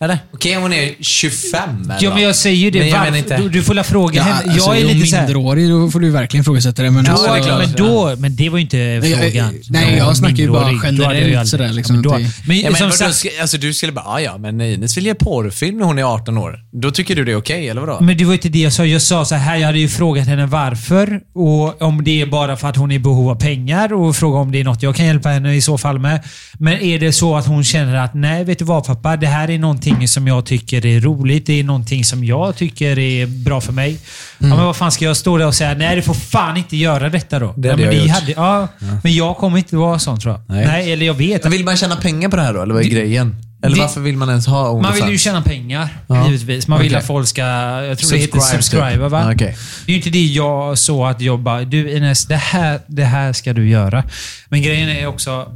Eller? 0.00 0.18
Okej, 0.34 0.56
om 0.56 0.62
hon 0.62 0.72
är 0.72 0.94
25 1.00 1.60
eller 1.84 1.98
Ja, 2.04 2.14
men 2.14 2.22
jag 2.22 2.36
säger 2.36 2.56
ju 2.56 2.70
det. 2.70 2.78
Men 2.78 2.88
jag 2.88 3.00
menar 3.04 3.18
inte- 3.18 3.36
Du, 3.36 3.48
du 3.48 3.62
får 3.62 3.74
la 3.74 3.84
fråga 3.84 4.16
Ja, 4.16 4.22
henne. 4.22 4.52
alltså, 4.52 4.70
jag 4.70 4.78
är 4.80 4.84
är 4.90 4.94
lite 4.94 5.06
så 5.06 5.16
här, 5.16 5.22
minderårig 5.26 5.68
då 5.70 5.90
får 5.90 6.00
du 6.00 6.10
verkligen 6.10 6.40
ifrågasätta 6.42 6.82
det. 6.82 6.90
Men 6.90 7.04
Ja, 7.04 7.10
alltså, 7.12 7.34
det 7.34 7.40
klart. 7.42 7.58
men, 7.58 7.72
då, 7.76 8.14
men 8.18 8.36
det 8.36 8.48
var 8.48 8.58
ju 8.58 8.62
inte 8.62 8.76
jag- 8.78 9.04
frågan. 9.20 9.54
nej, 9.70 9.94
jag 9.98 10.16
snackar 10.16 10.36
ju 10.36 10.50
bara 10.50 10.70
generellt 10.84 11.48
sådär, 11.48 11.68
liksom, 11.68 11.96
Men, 11.96 12.02
då, 12.02 12.10
men, 12.46 12.60
Ja, 12.60 12.70
men 12.70 12.74
som 12.80 12.90
sagt, 12.90 13.14
ska, 13.14 13.28
alltså, 13.40 13.56
du 13.58 13.74
skulle 13.74 13.92
bara, 13.92 14.04
"Ah, 14.06 14.20
ja 14.20 14.38
men 14.38 14.60
Ines 14.60 14.96
vill 14.96 15.06
göra 15.06 15.14
porrfilm 15.20 15.78
när 15.78 15.84
hon 15.84 15.98
är 15.98 16.02
18 16.14 16.38
år. 16.38 16.58
Då 16.72 16.90
tycker 16.90 17.16
du 17.16 17.24
det 17.24 17.32
är 17.32 17.36
okej, 17.36 17.68
eller 17.68 17.80
vadå? 17.80 17.98
men 18.00 18.16
det 18.18 18.24
var 18.24 18.32
inte 18.32 18.48
det 18.48 18.58
jag 18.58 18.72
sa. 18.72 18.84
Jag 18.84 19.02
sa 19.02 19.24
så 19.24 19.34
här, 19.34 19.56
jag 19.56 19.66
hade 19.66 19.78
ju 19.78 19.88
frågat 19.88 20.26
henne 20.26 20.46
varför 20.46 21.20
och 21.34 21.82
om 21.82 22.04
det 22.04 22.20
är 22.22 22.26
bara 22.26 22.56
för 22.56 22.68
att 22.68 22.76
hon 22.76 22.90
är 22.90 22.94
i 22.94 22.98
behov 22.98 23.30
av 23.30 23.34
pengar 23.40 23.92
och 23.92 24.16
fråga 24.16 24.38
om 24.38 24.52
det 24.52 24.60
är 24.60 24.64
något 24.64 24.82
jag 24.82 24.96
kan 24.96 25.06
hjälpa 25.06 25.28
henne 25.28 25.54
i 25.54 25.60
så 25.60 25.78
fall 25.78 25.98
med. 25.98 26.20
Men 26.58 26.80
är 26.80 26.98
det 26.98 27.12
så 27.12 27.36
att 27.36 27.46
hon 27.46 27.64
känner 27.64 27.94
att 27.96 28.14
nej, 28.14 28.44
vet 28.44 28.58
du 28.58 28.64
vad 28.64 28.84
pappa? 28.86 29.16
Det 29.16 29.26
här 29.26 29.50
är 29.50 29.58
någonting 29.58 29.85
någonting 29.90 30.08
som 30.08 30.26
jag 30.26 30.46
tycker 30.46 30.86
är 30.86 31.00
roligt. 31.00 31.46
Det 31.46 31.60
är 31.60 31.64
någonting 31.64 32.04
som 32.04 32.24
jag 32.24 32.56
tycker 32.56 32.98
är 32.98 33.26
bra 33.26 33.60
för 33.60 33.72
mig. 33.72 33.98
Ja, 34.38 34.46
Mm. 34.46 34.56
men 34.56 34.66
vad 34.66 34.76
fan 34.76 34.92
ska 34.92 35.04
jag 35.04 35.16
stå 35.16 35.38
där 35.38 35.46
och 35.46 35.54
säga, 35.54 35.74
nej 35.74 35.96
du 35.96 36.02
får 36.02 36.14
fan 36.14 36.56
inte 36.56 36.76
göra 36.76 37.08
detta 37.08 37.38
då? 37.38 37.54
Det 37.56 37.68
ja, 37.68 37.72
hade 37.74 37.86
men 37.86 37.94
jag 37.96 38.02
vi 38.02 38.08
gjort. 38.08 38.16
hade, 38.20 38.32
ja, 38.32 38.68
Men 39.02 39.14
jag 39.14 39.36
kommer 39.36 39.58
inte 39.58 39.76
vara 39.76 39.98
sån 39.98 40.20
tror 40.20 40.34
jag. 40.34 40.42
Nej. 40.56 40.66
Nej, 40.66 40.92
eller 40.92 41.06
jag 41.06 41.14
vet. 41.14 41.42
Men 41.42 41.52
vill 41.52 41.64
man 41.64 41.76
tjäna 41.76 41.96
pengar 41.96 42.28
på 42.28 42.36
det 42.36 42.42
här 42.42 42.54
då, 42.54 42.62
eller 42.62 42.74
vad 42.74 42.82
är 42.82 42.88
grejen? 42.88 43.36
Eller 43.62 43.76
det- 43.76 43.82
varför 43.82 44.00
vill 44.00 44.16
man 44.16 44.28
ens 44.28 44.46
ha 44.46 44.62
Man 44.62 44.74
OnlyFans? 44.76 45.02
vill 45.02 45.10
ju 45.12 45.18
tjäna 45.18 45.42
pengar, 45.42 45.88
Ja. 46.06 46.26
givetvis. 46.26 46.68
Man 46.68 46.78
vill 46.78 46.88
Okej. 46.88 46.98
att 46.98 47.06
folk 47.06 47.28
ska... 47.28 47.42
Jag 47.42 47.98
tror 47.98 48.10
det 48.10 48.16
heter 48.18 48.38
Subscribe, 48.40 48.62
subscriber, 48.62 48.92
typ. 49.04 49.10
va? 49.12 49.22
Ja, 49.26 49.32
okej. 49.34 49.56
Det 49.86 49.92
är 49.92 49.94
ju 49.94 49.96
inte 49.96 50.10
det 50.10 50.26
jag 50.26 50.78
så 50.78 51.06
att 51.06 51.20
jag 51.20 51.40
bara, 51.40 51.64
du 51.64 51.96
Ines, 51.96 52.26
det 52.26 52.36
här, 52.36 52.80
det 52.86 53.04
här 53.04 53.32
ska 53.32 53.52
du 53.52 53.68
göra. 53.68 54.04
Men 54.48 54.62
grejen 54.62 54.88
är 54.88 55.06
också, 55.06 55.46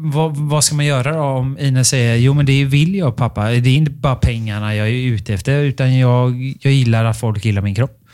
vad, 0.00 0.36
vad 0.36 0.64
ska 0.64 0.74
man 0.74 0.86
göra 0.86 1.12
då 1.12 1.20
om 1.20 1.58
Ines 1.58 1.88
säger, 1.88 2.16
jo 2.16 2.34
men 2.34 2.46
det 2.46 2.64
vill 2.64 2.94
jag 2.94 3.16
pappa. 3.16 3.50
Det 3.50 3.70
är 3.70 3.76
inte 3.76 3.90
bara 3.90 4.14
pengarna 4.14 4.74
jag 4.74 4.88
är 4.88 4.92
ute 4.92 5.34
efter, 5.34 5.62
utan 5.62 5.98
jag, 5.98 6.54
jag 6.60 6.72
gillar 6.72 7.04
att 7.04 7.20
folk 7.20 7.44
gillar 7.44 7.62
min 7.62 7.74
kropp. 7.74 8.04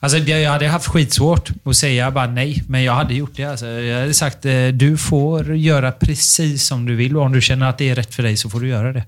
Alltså, 0.00 0.18
jag 0.18 0.50
hade 0.50 0.68
haft 0.68 0.86
skitsvårt 0.86 1.50
att 1.64 1.76
säga 1.76 2.10
bara 2.10 2.26
nej, 2.26 2.62
men 2.68 2.82
jag 2.82 2.92
hade 2.92 3.14
gjort 3.14 3.36
det. 3.36 3.44
Alltså, 3.44 3.66
jag 3.66 4.00
hade 4.00 4.14
sagt, 4.14 4.44
eh, 4.44 4.68
du 4.68 4.96
får 4.96 5.56
göra 5.56 5.92
precis 5.92 6.66
som 6.66 6.86
du 6.86 6.96
vill 6.96 7.16
och 7.16 7.22
om 7.22 7.32
du 7.32 7.40
känner 7.40 7.68
att 7.68 7.78
det 7.78 7.90
är 7.90 7.94
rätt 7.94 8.14
för 8.14 8.22
dig 8.22 8.36
så 8.36 8.50
får 8.50 8.60
du 8.60 8.68
göra 8.68 8.92
det. 8.92 9.04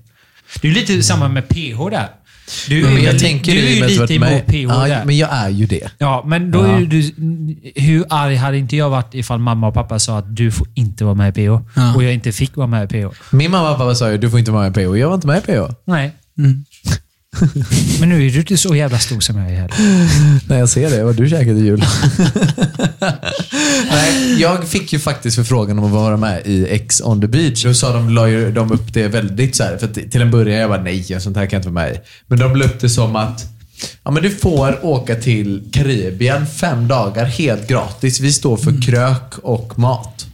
Det 0.61 0.67
är 0.67 0.71
lite 0.71 1.03
samma 1.03 1.27
med 1.27 1.47
PH 1.47 1.89
där. 1.91 2.07
Du 2.69 2.81
Men 2.83 2.97
är, 2.97 3.01
jag 3.01 3.19
tänker 3.19 3.51
du 3.51 3.57
är 3.59 3.63
i 3.63 3.83
och 3.83 3.89
ju 3.89 4.01
att 4.03 4.07
du 4.07 4.13
lite 4.13 4.13
emot 4.13 4.45
PH 4.47 4.55
ja, 4.55 4.87
där. 4.87 5.05
men 5.05 5.17
jag 5.17 5.29
är 5.33 5.49
ju 5.49 5.65
det. 5.65 5.89
Ja, 5.97 6.23
men 6.27 6.51
då 6.51 6.59
Ja. 6.59 6.67
är 6.67 6.79
ju 6.79 6.85
du... 6.85 7.01
Hur 7.75 8.05
arg 8.09 8.35
hade 8.35 8.57
inte 8.57 8.75
jag 8.75 8.89
varit 8.89 9.13
ifall 9.15 9.39
mamma 9.39 9.67
och 9.67 9.73
pappa 9.73 9.99
sa 9.99 10.17
att 10.17 10.35
du 10.35 10.51
får 10.51 10.67
inte 10.73 11.03
vara 11.05 11.15
med 11.15 11.29
i 11.29 11.31
PH 11.47 11.63
Ja. 11.75 11.95
och 11.95 12.03
jag 12.03 12.13
inte 12.13 12.31
fick 12.31 12.55
vara 12.55 12.67
med 12.67 12.83
i 12.83 12.87
PH? 12.87 13.07
Min 13.31 13.51
mamma 13.51 13.71
och 13.71 13.77
pappa 13.77 13.95
sa 13.95 14.11
ju, 14.11 14.17
du 14.17 14.29
får 14.29 14.39
inte 14.39 14.51
vara 14.51 14.63
med 14.69 14.71
i 14.77 14.85
PH. 14.85 14.97
Jag 14.99 15.07
var 15.07 15.15
inte 15.15 15.27
med 15.27 15.37
i 15.37 15.41
PH. 15.41 15.73
Nej. 15.85 16.11
Mm. 16.37 16.65
Men 17.99 18.09
nu 18.09 18.27
är 18.27 18.31
du 18.31 18.39
inte 18.39 18.57
så 18.57 18.75
jävla 18.75 18.99
stor 18.99 19.19
som 19.19 19.37
jag 19.37 19.51
är 19.51 19.55
heller. 19.55 19.75
Nej, 20.47 20.59
jag 20.59 20.69
ser 20.69 20.89
det. 20.89 21.03
Vad 21.03 21.15
du 21.15 21.29
käkade 21.29 21.59
i 21.59 21.63
jul. 21.63 21.79
Nej, 23.91 24.41
jag 24.41 24.67
fick 24.67 24.93
ju 24.93 24.99
faktiskt 24.99 25.35
förfrågan 25.35 25.79
om 25.79 25.85
att 25.85 25.91
vara 25.91 26.17
med 26.17 26.41
i 26.45 26.67
X 26.69 27.01
on 27.01 27.21
the 27.21 27.27
beach. 27.27 27.63
Då 27.63 27.73
sa 27.73 27.93
de, 27.93 28.09
la 28.09 28.29
ju 28.29 28.51
de 28.51 28.71
upp 28.71 28.93
det 28.93 29.07
väldigt 29.07 29.55
så 29.55 29.63
här. 29.63 29.77
För 29.77 29.87
till 29.87 30.21
en 30.21 30.31
början 30.31 30.59
jag 30.59 30.69
bara 30.69 30.83
nej, 30.83 31.19
sånt 31.19 31.37
här 31.37 31.45
kan 31.45 31.57
jag 31.57 31.59
inte 31.59 31.69
vara 31.69 31.85
med 31.85 31.95
i. 31.95 31.99
Men 32.27 32.39
de 32.39 32.55
la 32.55 32.65
upp 32.65 32.79
det 32.79 32.89
som 32.89 33.15
att 33.15 33.45
Ja, 34.03 34.11
men 34.11 34.23
du 34.23 34.29
får 34.29 34.85
åka 34.85 35.15
till 35.15 35.69
Karibien 35.73 36.47
fem 36.47 36.87
dagar 36.87 37.25
helt 37.25 37.67
gratis. 37.67 38.19
Vi 38.19 38.33
står 38.33 38.57
för 38.57 38.81
krök 38.81 39.37
och 39.37 39.79
mat. 39.79 40.27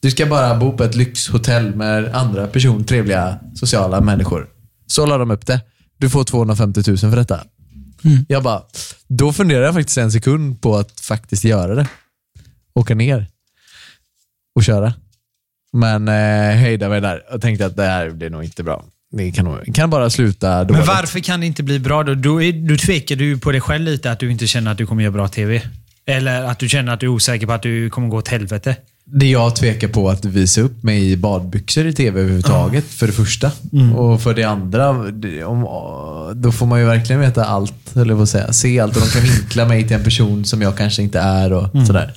Du 0.00 0.10
ska 0.10 0.26
bara 0.26 0.54
bo 0.54 0.76
på 0.76 0.84
ett 0.84 0.94
lyxhotell 0.94 1.74
med 1.74 2.14
andra 2.14 2.46
person, 2.46 2.84
trevliga, 2.84 3.38
sociala 3.54 4.00
människor. 4.00 4.46
Så 4.86 5.06
la 5.06 5.18
de 5.18 5.30
upp 5.30 5.46
det. 5.46 5.60
Du 5.98 6.10
får 6.10 6.24
250 6.24 6.82
000 6.86 6.98
för 6.98 7.16
detta. 7.16 7.40
Jag 8.28 8.42
bara, 8.42 8.62
då 9.08 9.32
funderar 9.32 9.62
jag 9.62 9.74
faktiskt 9.74 9.98
en 9.98 10.12
sekund 10.12 10.60
på 10.60 10.76
att 10.76 11.00
faktiskt 11.00 11.44
göra 11.44 11.74
det. 11.74 11.86
Åka 12.74 12.94
ner 12.94 13.26
och 14.54 14.64
köra. 14.64 14.94
Men 15.72 16.08
eh, 16.08 16.56
hejdade 16.56 16.90
mig 16.90 17.00
där 17.00 17.34
och 17.34 17.40
tänkte 17.40 17.66
att 17.66 17.76
det 17.76 17.84
här 17.84 18.10
blir 18.10 18.30
nog 18.30 18.44
inte 18.44 18.62
bra. 18.62 18.84
Det 19.12 19.32
kan, 19.32 19.44
nog, 19.44 19.74
kan 19.74 19.90
bara 19.90 20.10
sluta 20.10 20.64
dåligt. 20.64 20.86
Men 20.86 20.96
varför 20.96 21.20
kan 21.20 21.40
det 21.40 21.46
inte 21.46 21.62
bli 21.62 21.78
bra 21.78 22.02
då? 22.02 22.14
Då, 22.14 22.42
är, 22.42 22.52
då 22.52 22.76
tvekar 22.76 23.16
du 23.16 23.38
på 23.38 23.52
dig 23.52 23.60
själv 23.60 23.84
lite 23.84 24.10
att 24.10 24.18
du 24.18 24.30
inte 24.30 24.46
känner 24.46 24.70
att 24.70 24.78
du 24.78 24.86
kommer 24.86 25.02
göra 25.02 25.12
bra 25.12 25.28
TV. 25.28 25.62
Eller 26.06 26.42
att 26.42 26.58
du 26.58 26.68
känner 26.68 26.92
att 26.92 27.00
du 27.00 27.06
är 27.06 27.10
osäker 27.10 27.46
på 27.46 27.52
att 27.52 27.62
du 27.62 27.90
kommer 27.90 28.08
gå 28.08 28.16
åt 28.16 28.28
helvete. 28.28 28.76
Det 29.06 29.26
jag 29.30 29.56
tvekar 29.56 29.88
på 29.88 30.10
att 30.10 30.24
visa 30.24 30.60
upp 30.60 30.82
mig 30.82 31.10
i 31.12 31.16
badbyxor 31.16 31.86
i 31.86 31.92
tv 31.92 32.20
överhuvudtaget, 32.20 32.84
för 32.84 33.06
det 33.06 33.12
första. 33.12 33.50
Och 33.96 34.22
för 34.22 34.34
det 34.34 34.44
andra, 34.44 34.90
om, 35.46 35.66
då 36.42 36.52
får 36.52 36.66
man 36.66 36.80
ju 36.80 36.86
verkligen 36.86 37.20
veta 37.20 37.44
allt, 37.44 37.96
eller 37.96 38.14
vad 38.14 38.28
säga. 38.28 38.52
Se 38.52 38.80
allt 38.80 38.96
och 38.96 39.02
de 39.02 39.08
kan 39.08 39.22
vinkla 39.22 39.64
mig 39.64 39.86
till 39.88 39.96
en 39.96 40.04
person 40.04 40.44
som 40.44 40.62
jag 40.62 40.76
kanske 40.76 41.02
inte 41.02 41.20
är 41.20 41.52
och 41.52 41.86
sådär. 41.86 42.14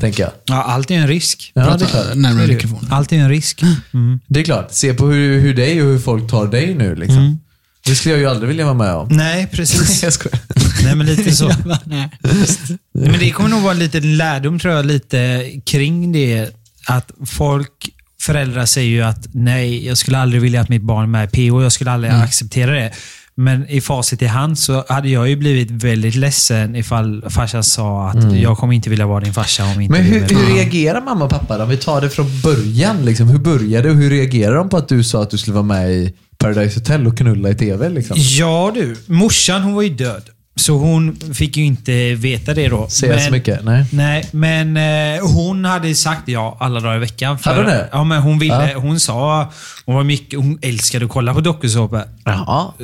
Tänker 0.00 0.22
jag. 0.22 0.32
Ja, 0.44 0.62
allt 0.62 0.90
är 0.90 0.94
en 0.94 1.08
risk. 1.08 1.52
Ja, 1.54 1.60
det 1.62 1.66
är 1.66 1.70
Prata 1.70 1.86
klart. 1.86 2.14
närmare 2.14 2.46
Det 2.46 2.52
mikrofonen. 2.54 2.84
det. 2.88 2.94
Allt 2.94 3.12
är 3.12 3.16
en 3.16 3.28
risk. 3.28 3.62
Mm. 3.94 4.20
Det 4.26 4.40
är 4.40 4.44
klart. 4.44 4.68
Se 4.70 4.94
på 4.94 5.06
hur, 5.06 5.40
hur 5.40 5.54
dig 5.54 5.82
och 5.82 5.88
hur 5.88 5.98
folk 5.98 6.30
tar 6.30 6.46
dig 6.46 6.74
nu. 6.74 6.94
Liksom. 6.94 7.40
Det 7.86 7.94
skulle 7.94 8.14
jag 8.14 8.20
ju 8.20 8.26
aldrig 8.28 8.48
vilja 8.48 8.64
vara 8.64 8.74
med 8.74 8.94
om. 8.94 9.08
Nej, 9.10 9.48
precis. 9.52 10.02
jag 10.02 10.12
skojar. 10.12 10.40
Nej, 10.84 10.96
men 10.96 11.06
lite 11.06 11.32
så. 11.32 11.48
Nej. 11.84 12.10
Nej, 12.20 12.78
Men 12.92 13.18
det 13.18 13.30
kommer 13.30 13.48
nog 13.48 13.62
vara 13.62 13.72
en 13.72 13.78
liten 13.78 14.16
lärdom 14.16 14.58
tror 14.58 14.74
jag, 14.74 14.86
lite 14.86 15.50
kring 15.66 16.12
det. 16.12 16.50
Att 16.86 17.10
folk, 17.26 17.88
föräldrar 18.20 18.66
säger 18.66 18.90
ju 18.90 19.02
att 19.02 19.26
nej, 19.32 19.86
jag 19.86 19.98
skulle 19.98 20.18
aldrig 20.18 20.42
vilja 20.42 20.60
att 20.60 20.68
mitt 20.68 20.82
barn 20.82 21.02
är 21.02 21.06
med 21.06 21.32
PO. 21.32 21.62
Jag 21.62 21.72
skulle 21.72 21.90
aldrig 21.90 22.12
acceptera 22.12 22.70
det. 22.70 22.92
Men 23.34 23.68
i 23.68 23.80
facit 23.80 24.22
i 24.22 24.26
hand 24.26 24.58
så 24.58 24.84
hade 24.88 25.08
jag 25.08 25.28
ju 25.28 25.36
blivit 25.36 25.70
väldigt 25.70 26.14
ledsen 26.14 26.76
ifall 26.76 27.24
farsan 27.30 27.64
sa 27.64 28.08
att 28.08 28.36
jag 28.38 28.58
kommer 28.58 28.74
inte 28.74 28.90
vilja 28.90 29.06
vara 29.06 29.20
din 29.20 29.34
farsa 29.34 29.64
om 29.64 29.80
inte 29.80 29.92
Men 29.92 30.02
hur, 30.02 30.20
hur 30.20 30.24
i 30.24 30.34
PH." 30.34 30.54
reagerar 30.54 31.00
mamma 31.00 31.24
och 31.24 31.30
pappa 31.30 31.56
då? 31.58 31.64
Om 31.64 31.70
vi 31.70 31.76
tar 31.76 32.00
det 32.00 32.10
från 32.10 32.40
början. 32.40 33.04
Liksom. 33.04 33.28
Hur 33.28 33.38
började 33.38 33.90
och 33.90 33.96
hur 33.96 34.10
reagerar 34.10 34.54
de 34.54 34.68
på 34.68 34.76
att 34.76 34.88
du 34.88 35.04
sa 35.04 35.22
att 35.22 35.30
du 35.30 35.38
skulle 35.38 35.54
vara 35.54 35.64
med 35.64 35.90
i 35.90 36.14
Paradise 36.38 36.80
Hotel 36.80 37.06
och 37.06 37.18
knulla 37.18 37.50
i 37.50 37.54
TV? 37.54 37.88
Liksom? 37.88 38.16
Ja 38.18 38.72
du, 38.74 38.96
morsan 39.06 39.62
hon 39.62 39.74
var 39.74 39.82
ju 39.82 39.88
död. 39.88 40.22
Så 40.56 40.72
hon 40.72 41.16
fick 41.34 41.56
ju 41.56 41.64
inte 41.64 42.14
veta 42.14 42.54
det 42.54 42.68
då. 42.68 42.88
Säga 42.88 43.20
så 43.20 43.32
mycket? 43.32 43.64
Nej. 43.64 43.84
Nej, 43.90 44.28
men 44.32 44.76
eh, 44.76 45.26
hon 45.34 45.64
hade 45.64 45.94
sagt 45.94 46.28
ja 46.28 46.56
alla 46.60 46.80
dagar 46.80 46.96
i 46.96 46.98
veckan. 46.98 47.38
För, 47.38 47.50
Hade 47.50 47.62
hon 47.62 47.70
det? 47.70 47.88
Ja, 47.92 48.04
men 48.04 48.22
hon 48.22 48.38
ville. 48.38 48.70
Ja. 48.70 48.78
Hon 48.78 49.00
sa... 49.00 49.52
Hon, 49.86 49.94
var 49.94 50.04
mycket, 50.04 50.38
hon 50.38 50.58
älskade 50.62 51.04
att 51.04 51.10
kolla 51.10 51.34
på 51.34 51.40
dokusåpor. 51.40 52.02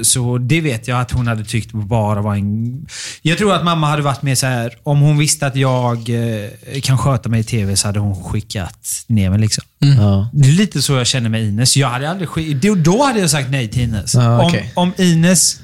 Så 0.02 0.38
det 0.38 0.60
vet 0.60 0.88
jag 0.88 1.00
att 1.00 1.10
hon 1.10 1.26
hade 1.26 1.44
tyckt 1.44 1.72
bara 1.72 2.20
var 2.20 2.34
en... 2.34 2.86
Jag 3.22 3.38
tror 3.38 3.54
att 3.54 3.64
mamma 3.64 3.86
hade 3.86 4.02
varit 4.02 4.22
mer 4.22 4.34
så 4.34 4.46
här. 4.46 4.72
Om 4.82 5.00
hon 5.00 5.18
visste 5.18 5.46
att 5.46 5.56
jag 5.56 5.96
eh, 6.08 6.80
kan 6.82 6.98
sköta 6.98 7.28
mig 7.28 7.40
i 7.40 7.44
TV 7.44 7.76
så 7.76 7.88
hade 7.88 7.98
hon 7.98 8.24
skickat 8.24 9.04
ner 9.06 9.30
mig. 9.30 9.38
Liksom. 9.38 9.64
Ja. 9.78 10.30
Det 10.32 10.48
är 10.48 10.52
lite 10.52 10.82
så 10.82 10.92
jag 10.92 11.06
känner 11.06 11.28
med 11.28 11.42
Ines. 11.42 11.76
Jag 11.76 11.88
hade 11.88 12.10
aldrig 12.10 12.28
då, 12.78 13.04
hade 13.04 13.20
jag 13.20 13.30
sagt 13.30 13.50
nej 13.50 13.68
till 13.68 13.82
Ines. 13.82 14.14
Ja, 14.14 14.46
okej. 14.46 14.72
om, 14.74 14.82
om 14.82 15.04
Ines 15.04 15.60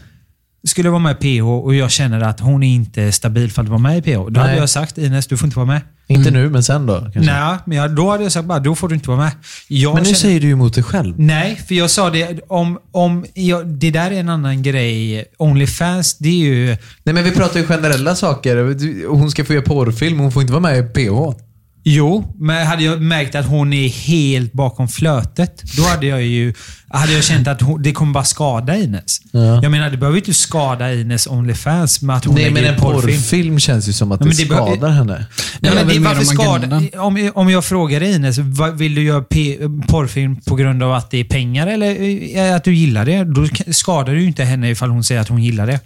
skulle 0.64 0.90
vara 0.90 0.98
med 0.98 1.16
i 1.24 1.38
PH 1.40 1.44
och 1.48 1.74
jag 1.74 1.90
känner 1.90 2.20
att 2.20 2.40
hon 2.40 2.62
är 2.62 2.74
inte 2.74 3.02
är 3.02 3.10
stabil 3.10 3.50
för 3.52 3.62
att 3.62 3.68
vara 3.68 3.78
med 3.78 3.98
i 3.98 4.02
PH. 4.02 4.08
Då 4.30 4.40
hade 4.40 4.50
Nej. 4.52 4.56
jag 4.58 4.70
sagt 4.70 4.98
Ines, 4.98 5.26
du 5.26 5.36
får 5.36 5.46
inte 5.46 5.56
vara 5.58 5.66
med. 5.66 5.80
Inte 6.06 6.30
nu, 6.30 6.48
men 6.50 6.62
sen 6.62 6.86
då? 6.86 7.00
Kanske. 7.00 7.20
Nej, 7.20 7.56
men 7.66 7.78
jag, 7.78 7.90
då 7.96 8.10
hade 8.10 8.22
jag 8.22 8.32
sagt 8.32 8.46
bara, 8.48 8.58
då 8.58 8.74
får 8.74 8.88
du 8.88 8.94
inte 8.94 9.08
vara 9.08 9.18
med. 9.18 9.30
Jag 9.68 9.94
Men 9.94 10.02
nu 10.02 10.06
känner- 10.06 10.18
säger 10.18 10.40
du 10.40 10.46
ju 10.46 10.52
emot 10.52 10.74
dig 10.74 10.84
själv. 10.84 11.14
Nej, 11.20 11.60
för 11.68 11.74
jag 11.74 11.90
sa 11.90 12.10
det, 12.10 12.40
om, 12.48 12.78
om 12.92 13.24
jag, 13.34 13.66
det 13.66 13.90
där 13.90 14.10
är 14.10 14.20
en 14.20 14.28
annan 14.28 14.62
grej. 14.62 15.24
Onlyfans, 15.38 16.18
det 16.18 16.28
är 16.28 16.32
ju... 16.46 16.66
Nej, 17.02 17.14
men 17.14 17.24
vi 17.24 17.30
pratar 17.30 17.60
ju 17.60 17.66
generella 17.66 18.14
saker. 18.14 19.06
Hon 19.08 19.30
ska 19.30 19.44
få 19.44 19.52
göra 19.52 19.64
porrfilm, 19.64 20.18
hon 20.18 20.32
får 20.32 20.42
inte 20.42 20.52
vara 20.52 20.62
med 20.62 20.78
i 20.78 20.82
PH. 20.82 21.40
Jo, 21.86 22.34
men 22.38 22.66
hade 22.66 22.84
jag 22.84 23.02
märkt 23.02 23.34
att 23.34 23.46
hon 23.46 23.72
är 23.72 23.88
helt 23.88 24.52
bakom 24.52 24.88
flötet, 24.88 25.62
då 25.76 25.82
hade 25.82 26.06
jag 26.06 26.22
ju 26.22 26.54
hade 26.88 27.12
jag 27.12 27.24
känt 27.24 27.48
att 27.48 27.60
hon, 27.60 27.82
det 27.82 27.92
kommer 27.92 28.12
bara 28.12 28.24
skada 28.24 28.76
Ines. 28.76 29.20
Ja. 29.32 29.62
Jag 29.62 29.70
menar, 29.70 29.90
det 29.90 29.96
behöver 29.96 30.16
ju 30.16 30.20
inte 30.20 30.34
skada 30.34 30.94
Ines 30.94 31.26
Onlyfans 31.26 32.02
med 32.02 32.16
att 32.16 32.24
hon 32.24 32.34
Nej, 32.34 32.50
men 32.50 32.64
en 32.64 32.76
porrfilm. 32.80 33.00
porrfilm 33.16 33.58
känns 33.58 33.88
ju 33.88 33.92
som 33.92 34.12
att 34.12 34.20
det, 34.20 34.28
det 34.28 34.34
skadar 34.34 34.90
henne. 34.90 35.26
Det 35.60 35.70
Nej, 35.70 35.84
men 35.84 35.88
det, 35.88 35.98
varför 35.98 36.18
om 36.20 36.24
skada, 36.26 36.82
om, 37.00 37.30
om 37.34 37.50
jag 37.50 37.64
frågar 37.64 38.02
Ines, 38.02 38.38
vad- 38.38 38.78
vill 38.78 38.94
du 38.94 39.02
göra 39.02 39.22
P, 39.22 39.58
porrfilm 39.88 40.36
på 40.40 40.54
grund 40.54 40.82
av 40.82 40.92
att 40.92 41.10
det 41.10 41.18
är 41.18 41.24
pengar 41.24 41.66
eller 41.66 42.36
eh, 42.38 42.56
att 42.56 42.64
du 42.64 42.74
gillar 42.74 43.04
det? 43.04 43.24
Då 43.24 43.46
skadar 43.72 44.12
du 44.14 44.20
ju 44.20 44.26
inte 44.26 44.44
henne 44.44 44.70
ifall 44.70 44.90
hon 44.90 45.04
säger 45.04 45.20
att 45.20 45.28
hon 45.28 45.42
gillar 45.42 45.66
det. 45.66 45.80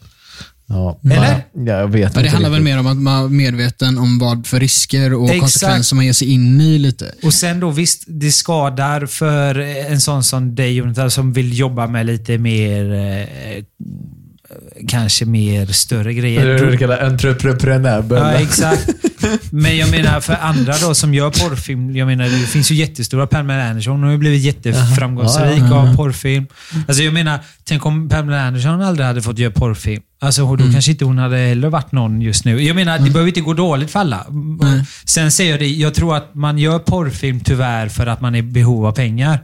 Ja. 0.69 1.01
Eller? 1.05 1.45
Ja, 1.53 1.79
jag 1.81 1.89
vet 1.89 2.17
Ja, 2.17 2.23
det 2.23 2.29
handlar 2.29 2.51
väl 2.51 2.63
mer 2.63 2.79
om 2.79 2.87
att 2.87 2.97
man 2.97 3.25
är 3.25 3.29
medveten 3.29 3.99
om 3.99 4.19
vad 4.19 4.47
för 4.47 4.61
risker 4.61 5.15
och 5.15 5.25
Exakt. 5.25 5.41
konsekvenser 5.41 5.97
man 5.97 6.07
ger 6.07 6.13
sig 6.13 6.33
in 6.33 6.61
i 6.61 6.79
lite. 6.79 7.15
Och 7.23 7.35
sen 7.35 7.61
då 7.61 7.71
visst, 7.71 8.05
det 8.07 8.31
skadar 8.31 9.07
för 9.07 9.59
en 9.93 10.01
sån 10.01 10.25
som 10.25 10.55
dig 10.55 10.73
Jonathan 10.77 11.11
som 11.11 11.33
vill 11.33 11.59
jobba 11.59 11.87
med 11.87 12.07
lite 12.07 12.39
mer, 12.39 12.95
eh, 12.95 13.65
kanske 14.89 15.25
mer 15.25 15.67
större 15.67 16.15
grejer. 16.15 16.47
Det 16.47 16.71
du 16.71 16.77
kallar 16.77 17.07
entreprenör. 17.07 18.05
Ja, 18.11 18.33
exakt. 18.33 18.89
Men 19.51 19.77
jag 19.77 19.91
menar 19.91 20.21
för 20.21 20.35
andra 20.41 20.75
då 20.81 20.95
som 20.95 21.15
gör 21.15 21.31
porrfilm. 21.31 21.97
Jag 21.97 22.07
menar 22.07 22.25
det 22.25 22.31
finns 22.47 22.71
ju 22.71 22.75
jättestora. 22.75 23.27
Pamela 23.27 23.69
Anderson 23.71 23.93
hon 23.93 24.03
har 24.03 24.11
ju 24.11 24.19
blivit 24.19 24.43
jätteframgångsrik 24.43 25.63
Ja, 25.71 25.75
av 25.75 25.97
porrfilm. 25.97 26.47
Alltså 26.89 27.03
jag 27.03 27.15
menar, 27.15 27.39
tänk 27.65 27.87
om 27.87 28.09
Pamela 28.09 28.43
Anderson 28.43 28.83
aldrig 28.83 29.07
hade 29.07 29.23
fått 29.23 29.39
göra 29.39 29.53
porrfilm. 29.53 30.03
Alltså 30.21 30.43
då 30.43 30.55
Mm. 30.55 30.73
kanske 30.73 30.91
inte 30.91 31.05
hon 31.05 31.19
hade 31.19 31.37
heller 31.37 31.69
varit 31.69 31.93
någon 31.93 32.23
just 32.23 32.45
nu. 32.45 32.63
Jag 32.63 32.77
menar, 32.77 32.99
det 32.99 33.11
behöver 33.11 33.29
inte 33.29 33.41
gå 33.41 33.55
dåligt 33.55 33.91
för 33.91 34.01
alla. 34.01 34.27
Nej. 34.61 34.85
Sen 35.05 35.31
säger 35.31 35.51
jag 35.51 35.61
det, 35.61 35.67
jag 35.69 35.95
tror 35.95 36.17
att 36.17 36.35
man 36.35 36.59
gör 36.59 36.79
porrfilm 36.79 37.41
tyvärr 37.41 37.89
för 37.89 38.07
att 38.07 38.21
man 38.21 38.35
är 38.35 38.39
i 38.39 38.43
behov 38.43 38.87
av 38.87 38.93
pengar. 38.93 39.39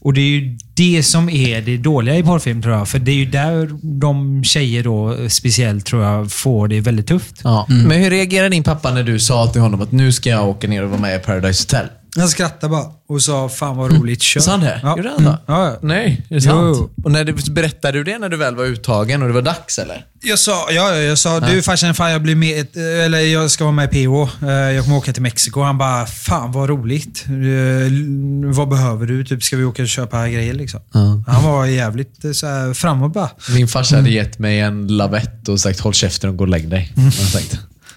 Och 0.00 0.12
det 0.12 0.20
är 0.20 0.28
ju 0.28 0.58
det 0.74 1.02
som 1.02 1.28
är 1.28 1.60
det 1.60 1.76
dåliga 1.76 2.16
i 2.16 2.22
porrfilm 2.22 2.62
tror 2.62 2.74
jag. 2.74 2.88
För 2.88 2.98
det 2.98 3.10
är 3.10 3.16
ju 3.16 3.24
där 3.24 3.70
de 4.00 4.44
tjejer 4.44 4.82
då 4.82 5.28
speciellt 5.28 5.86
tror 5.86 6.04
jag 6.04 6.32
får 6.32 6.68
det 6.68 6.80
väldigt 6.80 7.06
tufft. 7.06 7.40
Ja. 7.44 7.66
Men 7.68 7.90
hur 8.02 8.10
reagerade 8.10 8.48
din 8.48 8.62
pappa 8.62 8.94
när 8.94 9.02
du 9.02 9.18
sa 9.18 9.46
till 9.46 9.60
honom 9.60 9.80
att 9.80 9.92
nu 9.92 10.12
ska 10.12 10.30
jag 10.30 10.48
åka 10.48 10.68
ner 10.68 10.82
och 10.82 10.90
vara 10.90 11.00
med 11.00 11.16
i 11.16 11.18
Paradise 11.18 11.62
Hotel? 11.62 11.86
Han 12.16 12.28
skrattade 12.28 12.70
bara 12.70 12.84
och 13.08 13.22
sa 13.22 13.48
fan 13.48 13.76
vad 13.76 13.92
roligt, 13.98 14.22
kör. 14.22 14.40
Sa 14.40 14.50
han 14.50 14.60
det? 14.60 14.80
Ja. 14.82 14.96
Gjorde 14.96 15.08
han 15.10 15.24
det? 15.24 15.38
Ja, 15.46 15.64
ja. 15.66 15.78
Nej, 15.82 16.26
är 16.30 16.34
det 16.34 16.40
sant? 16.40 16.76
Jo. 16.78 16.90
Och 17.04 17.12
när 17.12 17.24
du, 17.24 17.32
berättade 17.52 17.98
du 17.98 18.04
det 18.04 18.18
när 18.18 18.28
du 18.28 18.36
väl 18.36 18.56
var 18.56 18.64
uttagen 18.64 19.22
och 19.22 19.28
det 19.28 19.34
var 19.34 19.42
dags 19.42 19.78
eller? 19.78 20.04
Jag 20.22 20.38
sa, 20.38 20.66
ja, 20.70 20.94
ja, 20.94 20.96
jag 20.96 21.18
sa 21.18 21.40
du 21.40 21.62
farsan, 21.62 21.94
fan 21.94 22.10
jag 22.12 22.22
blir 22.22 22.34
med, 22.34 22.76
eller 22.76 23.18
jag 23.18 23.50
ska 23.50 23.64
vara 23.64 23.72
med 23.72 23.94
i 23.94 24.06
PH. 24.06 24.44
Eh, 24.44 24.50
Jag 24.50 24.84
kommer 24.84 24.96
åka 24.96 25.12
till 25.12 25.22
Mexiko. 25.22 25.60
Han 25.62 25.78
bara, 25.78 26.06
fan 26.06 26.52
vad 26.52 26.68
roligt. 26.68 27.24
Eh, 27.28 28.52
Vad 28.56 28.68
behöver 28.68 29.06
du? 29.06 29.24
Typ, 29.24 29.42
ska 29.42 29.56
vi 29.56 29.64
åka 29.64 29.82
och 29.82 29.88
köpa 29.88 30.28
grejer 30.28 30.54
liksom? 30.54 30.80
Ja. 30.92 31.22
Han 31.26 31.44
var 31.44 31.66
jävligt 31.66 32.24
eh, 32.24 32.32
så 32.32 32.46
här, 32.46 32.74
framåt 32.74 33.12
bara. 33.12 33.30
Min 33.54 33.68
farsa 33.68 33.96
hade 33.96 34.10
gett 34.10 34.38
mig 34.38 34.60
en 34.60 34.86
lavett 34.96 35.48
och 35.48 35.60
sagt 35.60 35.80
håll 35.80 35.94
käften 35.94 36.30
och 36.30 36.36
gå 36.36 36.44
och 36.44 36.48
lägg 36.48 36.68
dig. 36.68 36.92
Mm. 36.96 37.10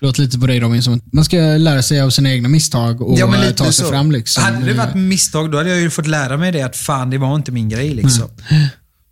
Låter 0.03 0.21
lite 0.21 0.39
på 0.39 0.47
dig 0.47 0.59
Robin 0.59 0.83
som 0.83 1.01
man 1.11 1.25
ska 1.25 1.37
lära 1.37 1.81
sig 1.81 2.01
av 2.01 2.09
sina 2.09 2.31
egna 2.31 2.49
misstag 2.49 3.01
och 3.01 3.19
eh, 3.19 3.51
ta 3.51 3.71
sig 3.71 3.85
fram. 3.85 4.11
Liksom. 4.11 4.43
Hade 4.43 4.65
det 4.65 4.73
varit 4.73 4.95
misstag, 4.95 5.51
då 5.51 5.57
hade 5.57 5.69
jag 5.69 5.79
ju 5.79 5.89
fått 5.89 6.07
lära 6.07 6.37
mig 6.37 6.51
det 6.51 6.61
att 6.61 6.75
fan, 6.75 7.09
det 7.09 7.17
var 7.17 7.35
inte 7.35 7.51
min 7.51 7.69
grej 7.69 7.93
liksom. 7.93 8.29
man 8.49 8.59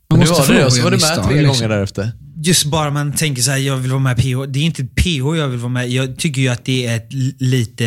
Men 0.10 0.20
nu 0.20 0.26
måste 0.30 0.54
var 0.54 0.60
det 0.60 0.66
och 0.66 0.74
så 0.74 0.84
var 0.84 0.92
du 0.92 0.98
med 0.98 1.24
tre 1.24 1.42
liksom. 1.42 1.48
gånger 1.48 1.70
därefter. 1.70 2.12
Just 2.44 2.66
bara 2.66 2.92
man 2.92 3.14
tänker 3.14 3.42
så 3.42 3.52
här, 3.52 3.58
jag 3.58 3.78
vill 3.78 3.92
vara 3.92 4.02
med 4.02 4.18
PH. 4.18 4.46
Det 4.48 4.60
är 4.60 4.64
inte 4.64 4.84
PH 4.84 5.38
jag 5.38 5.48
vill 5.48 5.60
vara 5.60 5.72
med 5.72 5.90
Jag 5.90 6.18
tycker 6.18 6.42
ju 6.42 6.48
att 6.48 6.66
det 6.66 6.86
är 6.86 6.96
ett 6.96 7.14
lite 7.40 7.86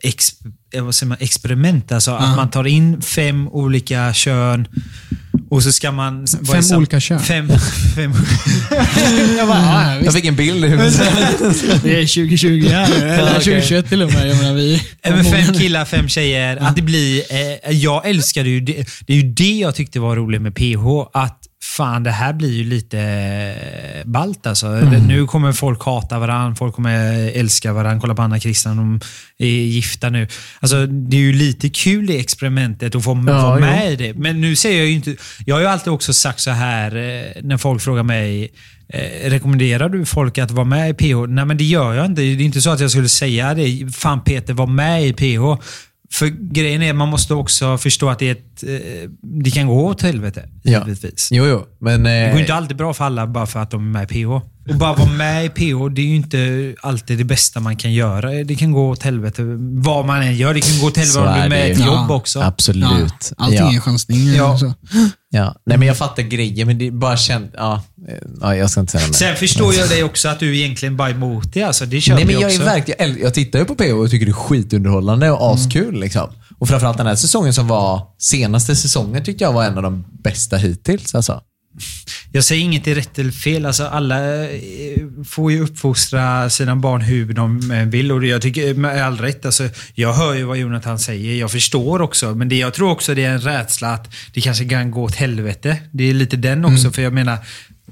ex, 0.00 0.28
eh, 0.74 0.84
vad 0.84 0.94
säger 0.94 1.08
man, 1.08 1.18
experiment. 1.20 1.92
Alltså 1.92 2.10
att 2.10 2.36
man 2.36 2.50
tar 2.50 2.66
in 2.66 3.02
fem 3.02 3.48
olika 3.48 4.12
kön 4.12 4.66
och 5.52 5.62
så 5.62 5.72
ska 5.72 5.92
man... 5.92 6.24
i 6.24 6.62
sam- 6.62 6.78
olika 6.78 7.00
kön? 7.00 7.20
Fem, 7.20 7.48
fem, 7.96 8.12
jag 9.38 9.48
bara, 9.48 9.58
ja, 9.58 9.94
ja, 9.94 10.00
Jag 10.04 10.14
fick 10.14 10.24
en 10.24 10.36
bild 10.36 10.64
i 10.64 10.68
huvudet. 10.68 10.94
Det 11.82 12.00
är 12.00 12.26
2020 12.26 12.68
här. 12.68 13.02
Eller 13.02 13.30
okej. 13.30 13.34
2021 13.34 13.88
till 13.88 14.02
och 14.02 14.12
med. 14.12 14.28
Jag 14.28 14.36
menar, 14.36 14.54
vi, 14.54 14.82
med 15.02 15.30
fem 15.30 15.54
killar, 15.54 15.84
fem 15.84 16.08
tjejer. 16.08 16.56
Att 16.56 16.76
det 16.76 16.82
blir... 16.82 17.22
Eh, 17.30 17.70
jag 17.70 18.08
älskade 18.08 18.48
ju 18.48 18.60
det. 18.60 18.86
Det 19.06 19.12
är 19.12 19.16
ju 19.16 19.32
det 19.32 19.52
jag 19.58 19.74
tyckte 19.74 20.00
var 20.00 20.16
roligt 20.16 20.42
med 20.42 20.54
PH. 20.54 20.86
Att 21.12 21.41
fan, 21.62 22.02
det 22.02 22.10
här 22.10 22.32
blir 22.32 22.52
ju 22.52 22.64
lite 22.64 22.98
eh, 23.00 24.10
ballt 24.10 24.46
alltså. 24.46 24.68
Nu 25.08 25.26
kommer 25.26 25.52
folk 25.52 25.82
hata 25.84 26.18
varandra, 26.18 26.56
folk 26.56 26.74
kommer 26.74 27.30
älska 27.36 27.72
varandra. 27.72 28.00
Kolla 28.00 28.14
på 28.14 28.22
Anna 28.22 28.40
Christian, 28.40 28.76
de 28.76 29.00
är 29.38 29.46
gifta 29.46 30.10
nu. 30.10 30.28
Alltså, 30.60 30.86
det 30.86 31.16
är 31.16 31.20
ju 31.20 31.32
lite 31.32 31.68
kul 31.68 32.10
i 32.10 32.20
experimentet 32.20 32.94
att 32.94 33.04
få 33.04 33.24
Ja, 33.26 33.42
vara 33.42 33.60
jo. 33.60 33.66
med 33.66 33.92
i 33.92 33.96
det. 33.96 34.14
Men 34.14 34.40
nu 34.40 34.56
säger 34.56 34.78
jag 34.78 34.86
ju 34.86 34.94
inte... 34.94 35.16
Jag 35.46 35.54
har 35.54 35.60
ju 35.60 35.66
alltid 35.66 35.92
också 35.92 36.12
sagt 36.14 36.40
så 36.40 36.50
här 36.50 36.96
eh, 36.96 37.42
när 37.42 37.56
folk 37.56 37.82
frågar 37.82 38.02
mig 38.02 38.52
Eh, 38.94 39.30
rekommenderar 39.30 39.88
du 39.88 40.04
folk 40.04 40.38
att 40.38 40.50
vara 40.50 40.64
med 40.64 40.90
i 40.90 40.94
PH? 40.94 41.26
Nej, 41.28 41.44
men 41.44 41.56
det 41.56 41.64
gör 41.64 41.94
jag 41.94 42.06
inte. 42.06 42.20
Det 42.20 42.28
är 42.28 42.40
inte 42.40 42.60
så 42.60 42.70
att 42.70 42.80
jag 42.80 42.90
skulle 42.90 43.08
säga 43.08 43.54
det. 43.54 43.94
Fan 43.94 44.24
Peter, 44.24 44.54
var 44.54 44.66
med 44.66 45.06
i 45.06 45.12
PH. 45.12 45.62
För 46.12 46.26
grejen 46.26 46.82
är, 46.82 46.92
man 46.92 47.08
måste 47.08 47.34
också 47.34 47.78
förstå 47.78 48.08
att 48.10 48.18
det, 48.18 48.28
är 48.28 48.32
ett, 48.32 48.62
eh, 48.62 49.10
det 49.22 49.50
kan 49.50 49.66
gå 49.66 49.86
åt 49.86 50.02
helvete. 50.02 50.48
Ja. 50.62 50.86
Givetvis. 50.86 51.28
Jo, 51.32 51.46
jo. 51.46 51.66
Men... 51.78 52.02
Det 52.02 52.28
går 52.30 52.36
Eh, 52.36 52.40
inte 52.40 52.54
alltid 52.54 52.76
bra 52.76 52.94
för 52.94 53.04
alla 53.04 53.26
bara 53.26 53.46
för 53.46 53.60
att 53.60 53.70
de 53.70 53.80
är 53.80 53.92
med 54.00 54.10
i 54.10 54.24
PH. 54.24 54.46
Och 54.68 54.74
bara 54.74 54.94
vara 54.94 55.08
med 55.08 55.44
i 55.44 55.48
PH, 55.48 55.88
det 55.94 56.00
är 56.00 56.06
ju 56.06 56.16
inte 56.16 56.74
alltid 56.82 57.18
det 57.18 57.24
bästa 57.24 57.60
man 57.60 57.76
kan 57.76 57.92
göra. 57.92 58.30
Det 58.30 58.54
kan 58.54 58.72
gå 58.72 58.90
åt 58.90 59.02
helvete 59.02 59.42
vad 59.82 60.06
man 60.06 60.22
än 60.22 60.36
gör. 60.36 60.54
Det 60.54 60.60
kan 60.60 60.80
gå 60.80 60.86
åt 60.86 60.96
helvete 60.96 61.18
om 61.18 61.34
du 61.34 61.40
är 61.40 61.48
med 61.48 61.68
i 61.68 61.72
ett 61.72 61.78
jobb 61.78 62.06
Ja. 62.08 62.14
också. 62.14 62.40
absolut. 62.40 62.86
ja, 62.88 63.34
allting 63.36 63.58
ja. 63.58 63.74
är 63.74 63.80
chansning. 63.80 64.34
Ja. 64.34 64.58
Ja. 65.30 65.54
Nej, 65.66 65.78
men 65.78 65.88
jag 65.88 65.96
fattar 65.96 66.22
grejen, 66.22 66.66
men 66.66 66.78
det 66.78 66.86
är 66.86 66.90
bara 66.90 67.16
känt... 67.16 67.50
Ja, 67.56 67.82
ja, 68.40 68.56
jag 68.56 68.70
ska 68.70 68.80
inte 68.80 68.92
säga 68.92 69.06
mer. 69.06 69.12
Sen 69.12 69.36
förstår 69.36 69.74
jag 69.74 69.88
dig 69.88 70.04
också 70.04 70.28
att 70.28 70.40
du 70.40 70.58
egentligen 70.58 70.96
bara 70.96 71.08
är 71.08 71.14
emot 71.14 71.52
det. 71.52 71.62
Alltså, 71.62 71.86
det 71.86 72.00
köper 72.00 72.16
Nej, 72.16 72.24
men 72.24 72.34
jag 72.34 72.42
jag, 72.42 72.50
är 72.50 72.54
också. 72.54 72.64
verkligen, 72.64 73.22
jag, 73.22 73.34
tittar 73.34 73.58
ju 73.58 73.64
på 73.64 73.74
PH 73.74 73.92
och 73.92 74.10
tycker 74.10 74.26
det 74.26 74.32
är 74.32 74.34
skitunderhållande 74.34 75.30
och 75.30 75.54
askul. 75.54 76.00
Liksom. 76.00 76.30
Och 76.58 76.68
framförallt 76.68 76.96
den 76.98 77.06
här 77.06 77.14
säsongen 77.14 77.54
som 77.54 77.68
var 77.68 78.02
senaste 78.18 78.76
säsongen 78.76 79.24
tyckte 79.24 79.44
jag 79.44 79.52
var 79.52 79.64
en 79.64 79.76
av 79.76 79.82
de 79.82 80.04
bästa 80.22 80.56
hittills. 80.56 81.14
Alltså. 81.14 81.40
Jag 82.32 82.44
säger 82.44 82.62
inget 82.62 82.86
är 82.86 82.94
rätt 82.94 83.18
eller 83.18 83.30
fel. 83.30 83.66
Alltså, 83.66 83.84
alla 83.84 84.44
eh, 84.44 84.58
får 85.24 85.52
ju 85.52 85.60
uppfostra 85.60 86.50
sina 86.50 86.76
barn 86.76 87.00
hur 87.00 87.32
de 87.32 87.70
eh, 87.70 87.86
vill 87.86 88.12
och 88.12 88.24
jag 88.24 88.42
tycker 88.42 88.74
med 88.74 89.06
all 89.06 89.18
rätt. 89.18 89.46
Alltså, 89.46 89.68
jag 89.94 90.12
hör 90.12 90.34
ju 90.34 90.44
vad 90.44 90.56
Jonathan 90.56 90.98
säger. 90.98 91.34
Jag 91.34 91.50
förstår 91.50 92.02
också. 92.02 92.34
Men 92.34 92.48
det, 92.48 92.56
jag 92.58 92.74
tror 92.74 92.90
också 92.90 93.14
det 93.14 93.24
är 93.24 93.30
en 93.30 93.40
rädsla 93.40 93.88
att 93.88 94.14
det 94.32 94.40
kanske 94.40 94.68
kan 94.68 94.90
gå 94.90 95.02
åt 95.02 95.14
helvete. 95.14 95.76
Det 95.90 96.10
är 96.10 96.14
lite 96.14 96.36
den 96.36 96.64
också. 96.64 96.80
Mm. 96.80 96.92
För 96.92 97.02
jag 97.02 97.12
menar, 97.12 97.38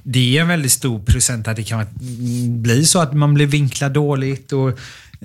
det 0.03 0.37
är 0.37 0.40
en 0.40 0.49
väldigt 0.49 0.73
stor 0.73 1.01
procent 1.01 1.49
att 1.49 1.57
det 1.57 1.62
kan 1.62 1.87
bli 2.62 2.85
så 2.85 3.01
att 3.01 3.14
man 3.14 3.35
blir 3.35 3.47
vinklad 3.47 3.93
dåligt. 3.93 4.53
och 4.53 4.79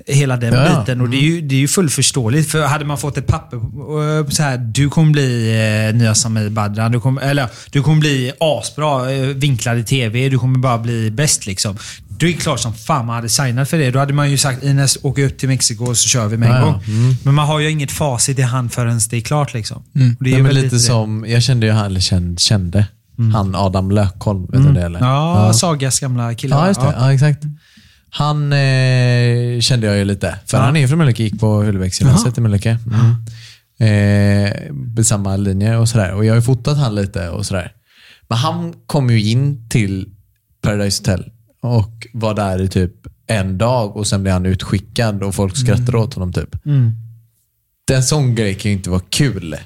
Hela 0.06 0.36
den 0.36 0.54
Ja, 0.54 0.66
ja. 0.66 0.80
biten. 0.80 1.00
Och 1.00 1.08
det 1.08 1.16
är, 1.16 1.20
ju, 1.20 1.40
det 1.40 1.54
är 1.54 1.58
ju 1.58 1.68
fullt 1.68 1.92
förståeligt. 1.92 2.50
För 2.50 2.62
hade 2.66 2.84
man 2.84 2.98
fått 2.98 3.18
ett 3.18 3.26
papper 3.26 3.56
eh, 3.56 4.28
så 4.28 4.42
här, 4.42 4.56
du 4.58 4.88
kommer 4.90 5.12
bli 5.12 5.50
eh, 5.90 5.94
nya 5.98 6.14
Samir 6.14 6.48
Badran. 6.50 6.92
Du 6.92 7.00
kommer, 7.00 7.22
eller, 7.22 7.48
du 7.70 7.82
kommer 7.82 8.00
bli 8.00 8.32
asbra, 8.40 9.12
eh, 9.12 9.26
vinklad 9.26 9.78
i 9.78 9.84
TV. 9.84 10.28
Du 10.28 10.38
kommer 10.38 10.58
bara 10.58 10.78
bli 10.78 11.10
bäst 11.10 11.46
liksom. 11.46 11.76
Då 12.08 12.26
är 12.26 12.30
det 12.32 12.36
klart 12.36 12.60
som 12.60 12.74
fan 12.74 13.06
man 13.06 13.14
hade 13.16 13.28
signat 13.28 13.68
för 13.70 13.78
det. 13.78 13.90
Då 13.90 13.98
hade 13.98 14.12
man 14.12 14.30
ju 14.30 14.38
sagt 14.38 14.62
Ines, 14.64 14.98
åk 15.02 15.18
ut 15.18 15.38
till 15.38 15.48
Mexiko 15.48 15.84
och 15.84 15.96
så 15.96 16.08
kör 16.08 16.26
vi 16.26 16.36
med 16.36 16.48
en 16.48 16.54
Ja, 16.54 16.60
ja. 16.60 16.66
gång. 16.66 16.82
Men 17.22 17.34
man 17.34 17.46
har 17.46 17.60
ju 17.60 17.70
inget 17.70 17.92
facit 17.92 18.38
i 18.38 18.42
hand 18.42 18.72
förrän 18.72 19.00
det 19.10 19.16
är 19.16 19.20
klart. 19.20 19.54
Liksom. 19.54 19.76
Och 19.76 20.24
det 20.24 20.30
är 20.30 20.34
Mm. 20.34 20.46
Väl 20.46 20.54
lite 20.54 20.76
det. 20.76 20.80
som, 20.80 21.24
jag 21.28 21.42
kände 21.42 21.66
ju 21.66 21.72
han, 21.72 21.86
eller 21.86 22.00
kände, 22.00 22.40
kände 22.40 22.86
han 23.32 23.54
Adam 23.54 23.90
Lökholm. 23.90 24.46
Vet 24.52 24.62
du 24.62 24.72
det 24.72 24.82
eller? 24.82 25.00
Ja, 25.00 25.52
Sagas 25.52 26.00
gamla 26.00 26.34
kille. 26.34 26.54
Ja, 26.54 26.68
just 26.68 26.80
det. 26.80 26.94
Ja. 26.98 27.12
exakt. 27.12 27.42
Han 28.10 28.52
eh, 28.52 29.60
kände 29.60 29.86
jag 29.86 29.96
ju 29.96 30.04
lite. 30.04 30.38
För 30.46 30.58
Ja. 30.58 30.64
han 30.64 30.76
är 30.76 30.88
från 30.88 30.98
Mölnlycke, 30.98 31.22
gick 31.22 31.40
på 31.40 31.62
Hullebergsgymnasiet 31.62 32.38
i 32.38 32.40
Mölnlycke. 32.40 32.78
Mm. 32.86 33.16
Eh, 33.78 35.02
samma 35.02 35.36
linje 35.36 35.76
och 35.76 35.88
sådär. 35.88 36.12
Och 36.14 36.24
jag 36.24 36.32
har 36.32 36.36
ju 36.36 36.42
fotat 36.42 36.78
han 36.78 36.94
lite 36.94 37.28
och 37.28 37.46
sådär. 37.46 37.72
Men 38.28 38.38
han 38.38 38.74
kom 38.86 39.10
ju 39.10 39.22
in 39.30 39.68
till 39.68 40.08
Paradise 40.62 41.00
Hotel 41.02 41.30
och 41.62 42.06
var 42.12 42.34
där 42.34 42.60
i 42.62 42.68
typ 42.68 42.92
en 43.26 43.58
dag 43.58 43.96
och 43.96 44.06
sen 44.06 44.22
blev 44.22 44.32
han 44.32 44.46
utskickad 44.46 45.22
och 45.22 45.34
folk 45.34 45.56
skrattade 45.56 45.98
åt 45.98 46.14
honom 46.14 46.32
typ. 46.32 46.66
Mm. 46.66 46.92
Den 47.86 48.02
sån 48.02 48.34
grej 48.34 48.54
kan 48.54 48.70
ju 48.70 48.76
inte 48.76 48.90
vara 48.90 49.02
kul. 49.10 49.56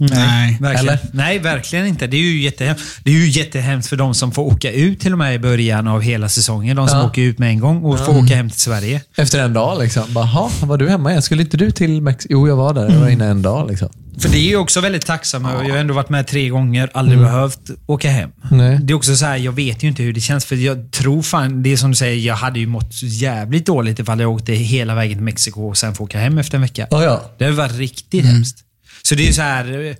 Nej. 0.00 0.56
Verkligen. 0.60 0.88
Eller? 0.88 0.98
Nej, 1.12 1.38
verkligen 1.38 1.86
inte. 1.86 2.06
Det 2.06 2.16
är, 2.16 2.20
ju 2.20 2.40
jättehemskt. 2.40 2.84
det 3.04 3.10
är 3.10 3.14
ju 3.14 3.28
jättehemskt 3.28 3.88
för 3.88 3.96
de 3.96 4.14
som 4.14 4.32
får 4.32 4.42
åka 4.42 4.72
ut 4.72 5.00
till 5.00 5.12
och 5.12 5.18
med 5.18 5.34
i 5.34 5.38
början 5.38 5.88
av 5.88 6.00
hela 6.00 6.28
säsongen. 6.28 6.76
De 6.76 6.88
som 6.88 6.98
Ja. 6.98 7.06
åker 7.06 7.22
ut 7.22 7.38
med 7.38 7.48
en 7.50 7.60
gång 7.60 7.82
och 7.84 7.98
får 7.98 8.18
åka 8.18 8.36
hem 8.36 8.50
till 8.50 8.60
Sverige. 8.60 9.02
Efter 9.16 9.38
en 9.44 9.52
dag 9.52 9.78
liksom. 9.82 10.02
Bara, 10.14 10.24
"Ha, 10.24 10.50
var 10.62 10.76
du 10.78 10.88
hemma 10.88 11.10
igen? 11.10 11.22
Skulle 11.22 11.42
inte 11.42 11.56
du 11.56 11.70
till 11.70 12.02
Mexiko? 12.02 12.32
Jo, 12.32 12.48
jag 12.48 12.56
var 12.56 12.74
där. 12.74 12.88
Jag 12.90 13.00
var 13.00 13.08
inne 13.08 13.26
en 13.26 13.42
dag 13.42 13.68
liksom. 13.70 13.88
För 14.18 14.28
det 14.28 14.38
är 14.38 14.48
ju 14.48 14.56
också 14.56 14.80
väldigt 14.80 15.06
tacksam. 15.06 15.44
Jag 15.44 15.70
har 15.70 15.76
ändå 15.78 15.94
varit 15.94 16.08
med 16.08 16.26
tre 16.26 16.48
gånger, 16.48 16.90
aldrig 16.94 17.18
behövt 17.18 17.60
åka 17.86 18.10
hem. 18.10 18.30
Nej. 18.50 18.78
Det 18.82 18.92
är 18.92 18.94
också 18.94 19.16
så 19.16 19.24
här, 19.26 19.36
jag 19.36 19.52
vet 19.52 19.82
ju 19.82 19.88
inte 19.88 20.02
hur 20.02 20.12
det 20.12 20.20
känns. 20.20 20.44
För 20.44 20.56
jag 20.56 20.90
tror 20.92 21.22
fan, 21.22 21.62
det 21.62 21.72
är 21.72 21.76
som 21.76 21.90
du 21.90 21.96
säger, 21.96 22.26
jag 22.26 22.34
hade 22.34 22.58
ju 22.60 22.66
mått 22.66 23.02
jävligt 23.02 23.66
dåligt 23.66 23.98
ifall 23.98 24.20
jag 24.20 24.30
åkte 24.32 24.52
hela 24.52 24.94
vägen 24.94 25.16
till 25.16 25.24
Mexiko 25.24 25.68
och 25.68 25.76
sen 25.76 25.94
få 25.94 26.04
åka 26.04 26.18
hem 26.18 26.38
efter 26.38 26.54
en 26.56 26.62
vecka. 26.62 26.86
Ja, 26.90 27.04
ja. 27.04 27.22
Det 27.38 27.44
har 27.44 27.52
varit 27.52 27.76
riktigt 27.76 28.24
hemskt. 28.24 28.58
Så 29.02 29.14
det 29.14 29.28
är 29.28 29.32
så 29.32 29.42
här, 29.42 29.96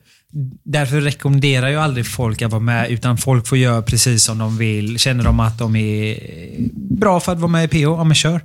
därför 0.65 1.01
rekommenderar 1.01 1.69
jag 1.69 1.83
aldrig 1.83 2.07
folk 2.07 2.43
att 2.43 2.51
vara 2.51 2.61
med, 2.61 2.91
utan 2.91 3.19
folk 3.19 3.47
får 3.47 3.59
göra 3.59 3.83
precis 3.83 4.25
som 4.25 4.39
de 4.39 4.59
vill. 4.59 4.99
Känner 4.99 5.25
de 5.25 5.41
att 5.41 5.59
de 5.59 5.77
är 5.77 6.19
bra 7.01 7.21
för 7.21 7.33
att 7.33 7.39
vara 7.39 7.51
med 7.51 7.65
i 7.65 7.69
PH, 7.69 7.81
ja 7.81 8.05
men 8.05 8.15
kör. 8.15 8.41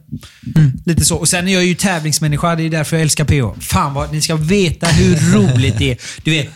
Lite 0.86 1.06
så. 1.06 1.16
Och 1.16 1.28
sen 1.28 1.48
är 1.48 1.54
jag 1.54 1.66
ju 1.66 1.76
tävlingsmänniska, 1.76 2.56
det 2.56 2.64
är 2.64 2.70
därför 2.70 2.96
jag 2.96 3.02
älskar 3.02 3.26
PH. 3.26 3.60
Fan 3.60 3.94
vad, 3.94 4.12
ni 4.12 4.22
ska 4.22 4.36
veta 4.36 4.88
hur 4.88 5.16
roligt 5.34 5.78
det 5.78 5.92
är. 5.92 5.98
Du 6.24 6.32
vet, 6.32 6.50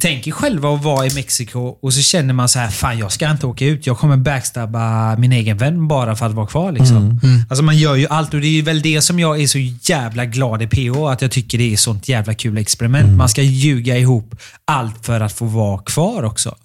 Tänk 0.00 0.26
er 0.26 0.32
själva 0.32 0.74
att 0.74 0.84
vara 0.84 1.06
i 1.06 1.14
Mexiko 1.14 1.60
och 1.60 1.94
så 1.94 2.00
känner 2.00 2.34
man 2.34 2.48
så 2.48 2.58
här, 2.58 2.70
fan 2.70 2.98
jag 2.98 3.12
ska 3.12 3.30
inte 3.30 3.46
åka 3.46 3.64
ut. 3.64 3.86
Jag 3.86 3.98
kommer 3.98 4.16
backstabba 4.16 5.16
min 5.16 5.32
egen 5.32 5.56
vän 5.56 5.88
bara 5.88 6.16
för 6.16 6.26
att 6.26 6.32
vara 6.32 6.46
kvar. 6.46 6.72
Liksom. 6.72 7.20
Alltså 7.48 7.64
man 7.64 7.78
gör 7.78 7.94
ju 7.96 8.06
allt 8.06 8.34
och 8.34 8.40
det 8.40 8.58
är 8.58 8.62
väl 8.62 8.82
det 8.82 9.02
som 9.02 9.18
jag 9.18 9.40
är 9.40 9.46
så 9.46 9.58
jävla 9.82 10.24
glad 10.24 10.62
i 10.62 10.66
PH. 10.66 10.98
Att 10.98 11.22
jag 11.22 11.30
tycker 11.30 11.58
det 11.58 11.72
är 11.72 11.76
sånt 11.76 12.08
jävla 12.08 12.34
kul 12.34 12.58
experiment. 12.58 13.16
Man 13.16 13.28
ska 13.28 13.42
ljuga 13.42 13.98
ihop 13.98 14.34
allt 14.64 15.06
för 15.06 15.20
att 15.20 15.32
få 15.32 15.44
vara 15.44 15.78
kvar 15.78 16.22
också. 16.22 16.56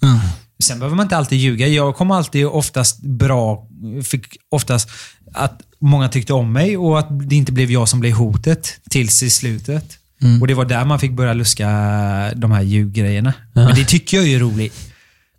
Sen 0.62 0.78
behöver 0.78 0.96
man 0.96 1.04
inte 1.04 1.16
alltid 1.16 1.38
ljuga. 1.38 1.66
Jag 1.66 1.96
kommer 1.96 2.14
alltid 2.14 2.46
oftast 2.46 3.00
bra, 3.02 3.68
fick 4.04 4.26
oftast 4.50 4.90
att 5.34 5.60
många 5.80 6.08
tyckte 6.08 6.32
om 6.32 6.52
mig 6.52 6.76
och 6.76 6.98
att 6.98 7.28
det 7.28 7.36
inte 7.36 7.52
blev 7.52 7.70
jag 7.70 7.88
som 7.88 8.00
blev 8.00 8.12
hotet 8.12 8.80
tills 8.90 9.22
i 9.22 9.30
slutet. 9.30 9.98
Och 10.40 10.46
Det 10.46 10.54
var 10.54 10.64
där 10.64 10.84
man 10.84 10.98
fick 10.98 11.12
börja 11.12 11.32
luska 11.32 11.68
de 12.36 12.52
här 12.52 12.62
ljuggrejerna. 12.62 13.32
Men 13.52 13.74
det 13.74 13.84
tycker 13.84 14.16
jag 14.16 14.26
är 14.28 14.38
roligt. 14.38 14.92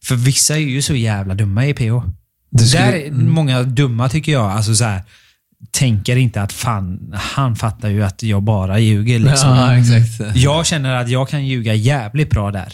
För 0.03 0.15
vissa 0.15 0.55
är 0.55 0.59
ju 0.59 0.82
så 0.82 0.95
jävla 0.95 1.36
dumma 1.36 1.65
i 1.65 1.73
PH. 1.73 1.80
skulle- 2.65 2.84
Där 2.86 2.93
är 2.93 3.11
många 3.11 3.63
dumma 3.63 4.09
tycker 4.09 4.32
jag. 4.32 4.51
Alltså 4.51 4.75
så 4.75 4.84
här, 4.84 5.01
tänker 5.71 6.15
inte 6.15 6.41
att 6.41 6.53
fan, 6.53 7.13
han 7.15 7.55
fattar 7.55 7.89
ju 7.89 8.03
att 8.03 8.23
jag 8.23 8.43
bara 8.43 8.80
ljuger. 8.80 9.19
Liksom. 9.19 9.49
Ja, 9.49 9.78
exakt. 9.97 10.38
Jag 10.38 10.65
känner 10.65 10.93
att 10.95 11.09
jag 11.09 11.30
kan 11.30 11.45
ljuga 11.45 11.73
jävligt 11.73 12.30
bra 12.30 12.51
där. 12.51 12.73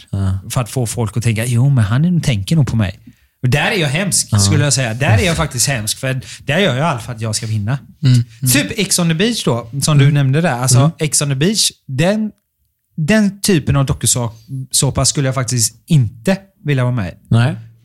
För 0.50 0.60
att 0.60 0.70
få 0.70 0.86
folk 0.86 1.16
att 1.16 1.22
tänka, 1.22 1.44
jo 1.44 1.68
men 1.68 1.84
han 1.84 2.20
tänker 2.20 2.56
nog 2.56 2.66
på 2.66 2.76
mig. 2.76 2.98
Och 3.44 3.50
där 3.50 3.70
är 3.70 3.76
jag 3.76 3.88
hemsk, 3.88 4.40
skulle 4.40 4.64
jag 4.64 4.72
säga. 4.72 4.94
Där 4.94 5.18
är 5.18 5.26
jag 5.26 5.36
faktiskt 5.36 5.68
hemsk, 5.68 5.98
för 5.98 6.20
där 6.44 6.58
gör 6.58 6.76
jag 6.76 6.86
allt 6.86 7.02
för 7.02 7.12
att 7.12 7.20
jag 7.20 7.34
ska 7.36 7.46
vinna. 7.46 7.78
Typ 8.52 8.66
Ex 8.76 8.98
on 8.98 9.08
the 9.08 9.14
beach 9.14 9.44
då, 9.44 9.70
som 9.82 9.98
du 9.98 10.12
nämnde 10.12 10.40
där. 10.40 10.52
Alltså, 10.52 10.90
Ex 10.98 11.22
on 11.22 11.28
the 11.28 11.34
beach, 11.34 11.70
den 11.86 12.30
den 12.96 13.40
typen 13.40 13.76
av 13.76 13.86
dokusåpa 13.86 15.04
skulle 15.04 15.28
jag 15.28 15.34
faktiskt 15.34 15.74
inte 15.86 16.36
vilja 16.64 16.84
vara 16.84 16.94
med 16.94 17.08
i. 17.08 17.16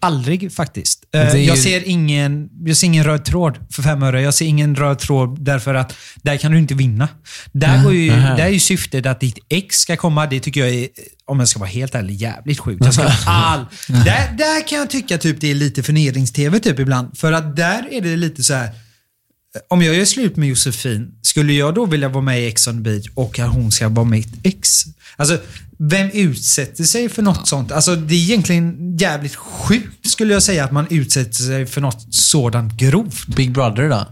Aldrig 0.01 0.53
faktiskt. 0.53 1.05
Eh, 1.13 1.35
ju- 1.35 1.43
Jag, 1.43 1.57
ser 1.59 1.87
ingen, 1.87 2.49
jag 2.65 2.77
ser 2.77 2.87
ingen 2.87 3.03
röd 3.03 3.25
tråd 3.25 3.57
för 3.71 3.83
fem 3.83 4.03
öre. 4.03 4.21
Jag 4.21 4.33
ser 4.33 4.45
ingen 4.45 4.75
röd 4.75 4.99
tråd 4.99 5.37
därför 5.45 5.75
att 5.75 5.93
där 6.15 6.37
kan 6.37 6.51
du 6.51 6.57
inte 6.59 6.73
vinna. 6.73 7.07
Där, 7.51 7.83
går 7.83 7.93
ju, 7.93 8.09
där 8.11 8.39
är 8.39 8.47
ju 8.49 8.59
syftet 8.59 9.05
att 9.05 9.19
ditt 9.19 9.37
ex 9.49 9.75
ska 9.75 9.95
komma. 9.97 10.25
Det 10.25 10.39
tycker 10.39 10.61
jag 10.61 10.69
är, 10.69 10.87
om 11.25 11.39
jag 11.39 11.47
ska 11.47 11.59
vara 11.59 11.69
helt 11.69 11.95
ärlig, 11.95 12.15
jävligt 12.15 12.59
sjukt. 12.59 12.85
Jag 12.85 12.93
ska 12.93 13.03
all, 13.25 13.65
där, 13.87 14.35
där 14.37 14.67
kan 14.67 14.77
jag 14.77 14.89
tycka 14.89 15.17
typ 15.17 15.41
det 15.41 15.51
är 15.51 15.55
lite 15.55 15.83
förnedrings-tv 15.83 16.59
typ 16.59 16.79
ibland. 16.79 17.17
För 17.17 17.31
att 17.31 17.55
där 17.55 17.87
är 17.91 18.01
det 18.01 18.15
lite 18.15 18.43
så 18.43 18.53
här. 18.53 18.69
Om 19.67 19.81
jag 19.81 19.95
gör 19.95 20.05
slut 20.05 20.35
med 20.35 20.49
Josefin, 20.49 21.11
skulle 21.21 21.53
jag 21.53 21.75
då 21.75 21.85
vilja 21.85 22.09
vara 22.09 22.23
med 22.23 22.41
i 22.41 22.47
Ex 22.47 22.67
on 22.67 22.75
the 22.75 22.81
beach 22.89 23.07
och 23.13 23.39
att 23.39 23.53
hon 23.53 23.71
ska 23.71 23.89
vara 23.89 24.05
mitt 24.05 24.33
ex? 24.43 24.83
Alltså, 25.15 25.37
vem 25.77 26.09
utsätter 26.13 26.83
sig 26.83 27.09
för 27.09 27.21
något 27.21 27.47
sånt? 27.47 27.71
Alltså, 27.71 27.95
det 27.95 28.15
är 28.15 28.19
egentligen 28.19 28.97
jävligt 28.97 29.35
sjukt 29.35 30.09
skulle 30.09 30.33
jag 30.33 30.43
säga 30.43 30.63
att 30.63 30.71
man 30.71 30.87
utsätter 30.89 31.33
sig 31.33 31.65
för 31.65 31.81
något 31.81 32.13
sådant 32.15 32.73
grovt. 32.73 33.27
Big 33.27 33.51
Brother 33.51 33.89
då? 33.89 34.07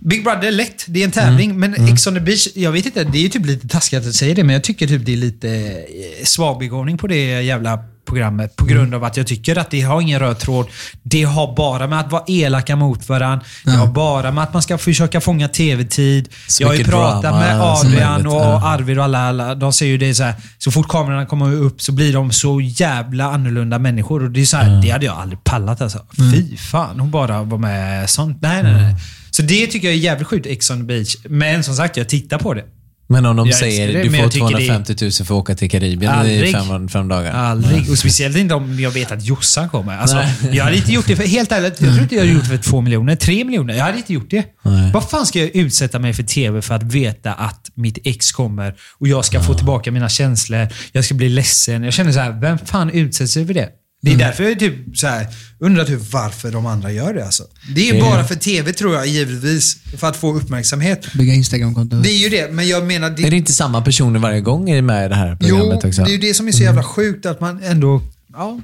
Big 0.00 0.24
Brother 0.24 0.48
är 0.48 0.52
lätt, 0.52 0.84
det 0.88 1.00
är 1.00 1.04
en 1.04 1.10
tävling. 1.10 1.58
Men 1.58 1.74
Ex 1.74 2.06
on 2.06 2.14
the 2.14 2.20
beach, 2.20 2.48
jag 2.54 2.72
vet 2.72 2.86
inte, 2.86 3.04
det 3.04 3.18
är 3.18 3.22
ju 3.22 3.28
typ 3.28 3.46
lite 3.46 3.68
taskigt 3.68 4.06
att 4.06 4.14
säga 4.14 4.34
det, 4.34 4.44
men 4.44 4.52
jag 4.54 4.64
tycker 4.64 4.86
typ 4.86 5.06
det 5.06 5.12
är 5.12 5.16
lite 5.16 5.48
eh, 5.48 6.24
svagbegåvning 6.24 6.98
på 6.98 7.06
det 7.06 7.42
jävla 7.42 7.84
programmet. 8.06 8.56
På 8.56 8.64
grund 8.64 8.94
av 8.94 9.04
att 9.04 9.16
jag 9.16 9.26
tycker 9.26 9.58
att 9.58 9.70
det 9.70 9.80
har 9.80 10.00
ingen 10.00 10.20
röd 10.20 10.38
tråd. 10.38 10.66
Det 11.02 11.22
har 11.22 11.56
bara 11.56 11.86
med 11.86 12.00
att 12.00 12.12
vara 12.12 12.22
elaka 12.26 12.76
mot 12.76 13.08
varandra. 13.08 13.44
Det 13.64 13.70
har 13.70 13.86
bara 13.86 14.30
med 14.30 14.44
att 14.44 14.52
man 14.52 14.62
ska 14.62 14.78
försöka 14.78 15.20
fånga 15.20 15.48
tv-tid. 15.48 16.28
Jag 16.60 16.68
har 16.68 16.74
ju 16.74 16.84
pratat 16.84 17.34
med 17.34 17.60
Adrian 17.60 18.26
och. 18.26 18.64
Arvid 18.64 18.98
och 18.98 19.04
alla, 19.04 19.28
alla. 19.28 19.54
De 19.54 19.72
säger 19.72 19.92
ju 19.92 19.98
det 19.98 20.14
så 20.14 20.22
här. 20.22 20.34
Så 20.58 20.70
fort 20.70 20.88
kamerorna 20.88 21.26
kommer 21.26 21.54
upp 21.54 21.82
så 21.82 21.92
blir 21.92 22.12
de 22.12 22.32
så 22.32 22.60
jävla 22.60 23.24
annorlunda 23.24 23.78
människor. 23.78 24.24
Och 24.24 24.30
det 24.30 24.40
är 24.40 24.44
så 24.44 24.56
här, 24.56 24.82
det 24.82 24.90
hade 24.90 25.06
jag 25.06 25.16
aldrig 25.16 25.44
pallat 25.44 25.80
alltså. 25.80 25.98
Fy 26.32 26.56
fan, 26.56 27.00
hon 27.00 27.10
bara 27.10 27.42
var 27.42 27.58
med 27.58 28.10
sånt. 28.10 28.38
Nej, 28.42 28.62
nej, 28.62 28.72
nej. 28.72 28.94
Så 29.30 29.42
det 29.42 29.66
tycker 29.66 29.88
jag 29.88 29.94
är 29.94 29.98
jävligt 29.98 30.28
sjukt, 30.28 30.46
Ex 30.46 30.70
on 30.70 30.78
the 30.78 30.84
beach. 30.84 31.16
Men 31.24 31.64
som 31.64 31.74
sagt, 31.74 31.96
jag 31.96 32.08
tittar 32.08 32.38
på 32.38 32.54
det. 32.54 32.64
Men 33.06 33.26
om 33.26 33.36
de 33.36 33.48
Jag 33.48 33.58
säger 33.58 33.92
det, 33.92 34.02
du 34.02 34.10
får 34.10 34.18
jag 34.18 34.32
tycker 34.32 34.46
det 34.46 34.52
är- 34.52 34.66
250 34.66 35.04
000 35.04 35.12
för 35.12 35.22
att 35.22 35.30
åka 35.30 35.54
till 35.54 35.70
Karibien 35.70 36.12
i 36.12 36.16
Aldrig. 36.16 36.52
fem, 36.52 36.88
fem 36.88 37.08
dagar. 37.08 37.32
Aldrig. 37.32 37.90
Och 37.90 37.98
speciellt 37.98 38.36
inte 38.36 38.54
om 38.54 38.80
jag 38.80 38.90
vet 38.90 39.12
att 39.12 39.24
Jossan 39.24 39.68
kommer. 39.68 39.98
Alltså, 39.98 40.24
jag 40.52 40.64
hade 40.64 40.76
inte 40.76 40.92
gjort 40.92 41.06
det 41.06 41.16
för, 41.16 41.26
helt 41.26 41.52
ärligt, 41.52 41.80
jag 41.80 41.90
tror 41.90 42.02
inte 42.02 42.14
jag 42.14 42.22
hade 42.22 42.32
gjort 42.32 42.42
det 42.42 42.48
för 42.48 42.70
två 42.70 42.80
miljoner. 42.80 43.16
Tre 43.16 43.44
miljoner. 43.44 43.74
Jag 43.74 43.84
hade 43.84 43.96
inte 43.98 44.12
gjort 44.12 44.30
det. 44.30 44.44
Nej. 44.62 44.90
Vad 44.92 45.10
fan 45.10 45.26
ska 45.26 45.38
jag 45.38 45.56
utsätta 45.56 45.98
mig 45.98 46.14
för 46.14 46.22
TV 46.22 46.62
för 46.62 46.74
att 46.74 46.82
veta 46.82 47.32
att 47.32 47.70
mitt 47.74 47.98
ex 48.04 48.32
kommer 48.32 48.74
och 48.98 49.08
jag 49.08 49.24
ska 49.24 49.40
få 49.40 49.54
tillbaka 49.54 49.90
mina 49.92 50.08
känslor. 50.08 50.68
Jag 50.92 51.04
ska 51.04 51.14
bli 51.14 51.28
ledsen. 51.28 51.82
Jag 51.84 51.92
känner 51.92 52.12
så 52.12 52.20
här, 52.20 52.40
vem 52.40 52.58
fan 52.58 52.90
utsätter 52.90 53.26
sig 53.26 53.46
för 53.46 53.54
det? 53.54 53.68
Det 54.04 54.12
är 54.12 54.16
därför 54.16 54.44
jag 54.44 54.58
typ 54.58 54.74
så 54.98 55.06
här, 55.06 55.26
undrar 55.58 55.84
typ 55.84 56.12
varför 56.12 56.52
de 56.52 56.66
andra 56.66 56.92
gör 56.92 57.14
det. 57.14 57.24
Alltså. 57.24 57.44
Det 57.74 57.88
är 57.88 57.94
Det 57.94 58.00
bara 58.00 58.24
för 58.24 58.34
TV 58.34 58.72
tror 58.72 58.94
jag, 58.94 59.06
givetvis. 59.06 59.76
För 59.96 60.06
att 60.06 60.16
få 60.16 60.34
uppmärksamhet. 60.34 61.12
Bygga 61.12 61.34
Instagramkonto. 61.34 61.96
Det 61.96 62.10
är 62.10 62.18
ju 62.22 62.28
det, 62.28 62.52
men 62.52 62.68
jag 62.68 62.84
menar... 62.86 63.08
Är 63.10 63.30
det 63.30 63.36
inte 63.36 63.52
samma 63.52 63.82
personer 63.82 64.20
varje 64.20 64.40
gång 64.40 64.70
är 64.70 64.82
med 64.82 65.06
i 65.06 65.08
det 65.08 65.14
här 65.14 65.36
Jo, 65.40 65.56
programmet 65.56 65.84
också? 65.84 66.04
det 66.04 66.10
är 66.10 66.12
ju 66.12 66.18
det 66.18 66.34
som 66.34 66.48
är 66.48 66.52
så 66.52 66.62
jävla 66.62 66.82
sjukt 66.82 67.26
att 67.26 67.40
man 67.40 67.62
ändå... 67.62 68.02
Ja. 68.32 68.60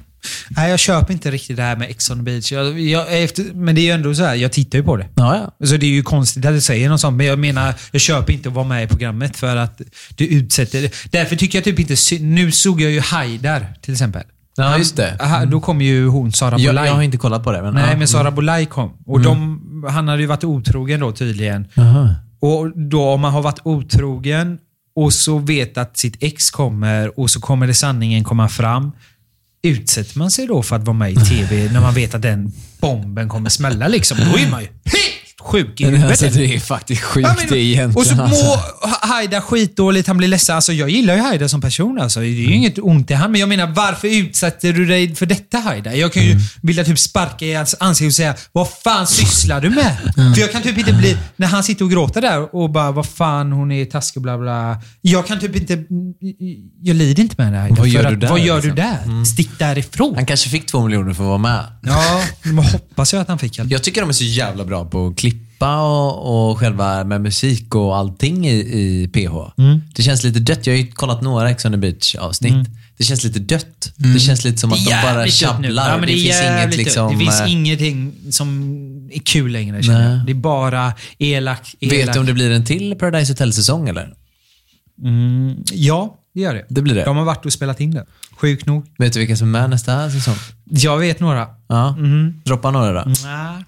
Nej, 0.49 0.69
jag 0.69 0.79
köper 0.79 1.13
inte 1.13 1.31
riktigt 1.31 1.57
det 1.57 1.63
här 1.63 1.75
med 1.75 1.89
Ex 1.89 2.09
on 2.09 2.17
the 2.17 2.23
beach. 2.23 2.51
Jag, 2.51 2.79
jag, 2.79 3.23
efter, 3.23 3.43
men 3.53 3.75
det 3.75 3.81
är 3.81 3.83
ju 3.83 3.91
ändå 3.91 4.15
så 4.15 4.23
här, 4.23 4.35
jag 4.35 4.51
tittar 4.51 4.77
ju 4.77 4.83
på 4.83 4.97
det. 4.97 5.07
Ja, 5.15 5.53
ja. 5.59 5.65
Så 5.67 5.77
det 5.77 5.85
är 5.85 5.89
ju 5.91 6.03
konstigt 6.03 6.45
att 6.45 6.53
du 6.53 6.61
säger 6.61 6.89
något 6.89 7.01
sånt, 7.01 7.17
men 7.17 7.25
jag 7.25 7.39
menar, 7.39 7.73
jag 7.91 8.01
köper 8.01 8.33
inte 8.33 8.49
att 8.49 8.55
vara 8.55 8.67
med 8.67 8.83
i 8.83 8.87
programmet 8.87 9.37
för 9.37 9.55
att 9.55 9.81
du 10.15 10.25
utsätter... 10.25 10.91
Därför 11.09 11.35
tycker 11.35 11.57
jag 11.57 11.63
typ 11.63 11.79
inte... 11.79 11.95
Nu 12.19 12.51
såg 12.51 12.81
jag 12.81 12.91
ju 12.91 12.99
Haidar, 12.99 13.73
till 13.81 13.93
exempel. 13.93 14.23
Ja, 14.57 14.77
just 14.77 14.95
det. 14.95 15.17
Aha, 15.21 15.45
då 15.45 15.61
kom 15.61 15.81
ju 15.81 16.07
hon, 16.07 16.31
Sara 16.31 16.57
Jag, 16.59 16.73
Bolaj. 16.75 16.87
jag 16.87 16.93
har 16.95 17.01
inte 17.01 17.17
kollat 17.17 17.43
på 17.43 17.51
det. 17.51 17.61
Men, 17.61 17.73
Nej, 17.73 17.89
ja. 17.91 17.97
men 17.97 18.07
Sara 18.07 18.31
Bolaj 18.31 18.65
kom. 18.65 18.93
Och 19.05 19.21
de, 19.21 19.61
han 19.89 20.07
hade 20.07 20.21
ju 20.21 20.27
varit 20.27 20.43
otrogen 20.43 20.99
då 20.99 21.11
tydligen. 21.11 21.67
Aha. 21.77 22.09
Och 22.39 22.77
då 22.77 23.09
om 23.09 23.21
man 23.21 23.33
har 23.33 23.41
varit 23.41 23.59
otrogen 23.63 24.57
och 24.95 25.13
så 25.13 25.37
vet 25.37 25.77
att 25.77 25.97
sitt 25.97 26.23
ex 26.23 26.51
kommer 26.51 27.19
och 27.19 27.29
så 27.29 27.39
kommer 27.39 27.67
det 27.67 27.73
sanningen 27.73 28.23
komma 28.23 28.49
fram. 28.49 28.91
Utsätter 29.63 30.17
man 30.19 30.31
sig 30.31 30.47
då 30.47 30.63
för 30.63 30.75
att 30.75 30.83
vara 30.83 30.97
med 30.97 31.11
i 31.11 31.15
TV 31.29 31.69
när 31.73 31.81
man 31.81 31.93
vet 31.93 32.15
att 32.15 32.21
den 32.21 32.51
bomben 32.81 33.29
kommer 33.29 33.49
smälla 33.49 33.87
liksom? 33.87 34.17
Då 34.17 34.37
är 34.37 34.51
man 34.51 34.61
ju 34.61 34.67
helt 34.67 34.85
sjuk 35.43 35.81
i 35.81 35.85
huvudet. 35.85 36.09
Alltså, 36.09 36.25
det 36.39 36.55
är 36.55 36.59
faktiskt 36.59 37.01
sjukt 37.01 37.27
Ja, 37.27 37.35
men- 37.37 37.57
egentligen. 37.57 37.95
Och 37.95 38.05
så 38.05 38.21
alltså. 38.21 38.45
mår 38.45 39.07
Haida 39.07 39.41
skitdåligt, 39.41 40.07
han 40.07 40.17
blir 40.17 40.27
ledsen. 40.27 40.55
Alltså, 40.55 40.73
jag 40.73 40.89
gillar 40.89 41.15
ju 41.15 41.21
Haida 41.21 41.49
som 41.49 41.61
person. 41.61 41.99
Alltså. 42.01 42.19
Det 42.19 42.25
är 42.25 42.29
ju 42.29 42.53
inget 42.53 42.79
ont 42.79 43.11
i 43.11 43.13
han, 43.13 43.31
men 43.31 43.39
jag 43.39 43.49
menar 43.49 43.67
varför 43.67 44.07
utsätter 44.07 44.73
du 44.73 44.85
dig 44.85 45.15
för 45.15 45.25
detta 45.25 45.57
Haida? 45.57 45.95
Jag 45.95 46.13
kan 46.13 46.23
ju 46.23 46.39
vilja 46.61 46.83
typ 46.83 46.99
sparka 46.99 47.45
i 47.45 47.53
hans 47.53 47.75
ansikte 47.79 48.07
och 48.07 48.13
säga 48.13 48.35
Vad 48.51 48.67
fan 48.83 49.07
sysslar 49.07 49.61
du 49.61 49.69
med? 49.69 49.97
För 50.35 50.41
jag 50.41 50.51
kan 50.51 50.61
typ 50.61 50.77
inte 50.77 50.93
bli, 50.93 51.17
när 51.35 51.47
han 51.47 51.63
sitter 51.63 51.85
och 51.85 51.91
gråter 51.91 52.21
där 52.21 52.55
och 52.55 52.69
bara 52.69 52.91
Vad 52.91 53.05
fan 53.05 53.51
hon 53.51 53.71
är 53.71 53.85
taskig 53.85 54.17
och 54.17 54.21
bla 54.21 54.37
bla. 54.37 54.81
Jag 55.01 55.27
kan 55.27 55.39
typ 55.39 55.55
inte, 55.55 55.83
jag 56.81 56.95
lider 56.95 57.23
inte 57.23 57.35
med 57.37 57.53
det 57.53 57.59
Haida. 57.59 57.75
Vad 57.75 57.87
gör 57.87 58.03
För 58.03 58.09
du 58.09 58.15
att, 58.15 58.21
där, 58.21 58.29
Vad 58.29 58.39
gör 58.39 58.55
liksom? 58.55 58.75
du 58.75 58.81
där? 58.81 59.25
Stick 59.25 59.49
därifrån. 59.59 60.15
Han 60.15 60.25
kanske 60.25 60.49
fick 60.49 60.65
två 60.65 60.81
miljoner 60.85 61.13
för 61.13 61.23
att 61.23 61.27
vara 61.27 61.37
med. 61.37 61.65
Ja, 61.83 62.21
men 62.43 62.57
hoppas 62.57 63.13
jag 63.13 63.21
att 63.21 63.27
han 63.27 63.39
fick. 63.39 63.59
Jag 63.59 63.83
tycker 63.83 64.01
de 64.01 64.09
är 64.09 64.13
så 64.13 64.23
jävla 64.23 64.65
bra 64.65 64.85
på 64.85 65.07
att 65.07 65.17
klippa 65.17 65.30
och, 65.67 66.49
och 66.49 66.57
själva 66.57 67.03
med 67.03 67.21
musik 67.21 67.75
och 67.75 67.97
allting 67.97 68.47
i, 68.47 68.53
i 68.53 69.07
PH. 69.07 69.61
Mm. 69.61 69.81
Det 69.95 70.03
känns 70.03 70.23
lite 70.23 70.39
dött. 70.39 70.67
Jag 70.67 70.73
har 70.73 70.77
ju 70.77 70.91
kollat 70.91 71.21
några 71.21 71.49
Ex 71.49 71.65
on 71.65 71.71
the 71.71 71.77
Beach 71.77 72.15
avsnitt. 72.15 72.67
Det 72.97 73.03
känns 73.03 73.23
lite 73.23 73.39
dött. 73.39 73.93
Det 73.95 74.19
känns 74.19 74.45
lite 74.45 74.57
som 74.57 74.71
att 74.71 74.85
de 74.85 74.91
bara 74.91 75.11
Mm. 75.11 75.27
Tjabblar. 75.27 75.89
Ja, 75.89 75.97
det, 75.97 76.05
det, 76.05 76.13
finns 76.13 76.41
inget 76.41 76.77
liksom... 76.77 77.11
Det 77.11 77.17
finns 77.17 77.41
eh, 77.41 77.51
ingenting 77.51 78.13
som 78.29 79.09
är 79.11 79.19
kul 79.19 79.51
längre 79.51 79.83
känner 79.83 80.11
jag. 80.11 80.25
Det 80.25 80.31
är 80.31 80.33
bara 80.33 80.93
elak, 81.17 81.75
elak. 81.79 81.93
Vet 81.93 82.13
du 82.13 82.19
om 82.19 82.25
det 82.25 82.33
blir 82.33 82.51
en 82.51 82.65
till 82.65 82.95
Paradise 82.95 83.31
Hotel-säsong 83.31 83.89
eller? 83.89 84.13
Mm, 85.03 85.63
ja, 85.71 86.17
det 86.33 86.41
gör 86.41 86.53
det. 86.53 86.65
Det 86.69 86.81
blir 86.81 86.95
det. 86.95 87.03
De 87.03 87.17
har 87.17 87.23
varit 87.25 87.45
och 87.45 87.53
spelat 87.53 87.79
in 87.79 87.91
det. 87.91 88.05
Sjukt 88.37 88.65
nog. 88.65 88.85
Vet 88.97 89.13
du 89.13 89.19
vilka 89.19 89.35
som 89.35 89.55
är 89.55 89.59
med 89.61 89.69
nästa 89.69 90.09
säsong? 90.09 90.35
Jag 90.65 90.97
vet 90.97 91.19
några. 91.19 91.47
Ja. 91.67 91.95
Droppa 92.45 92.71
några 92.71 92.93
då. 92.93 93.03
Nej, 93.05 93.15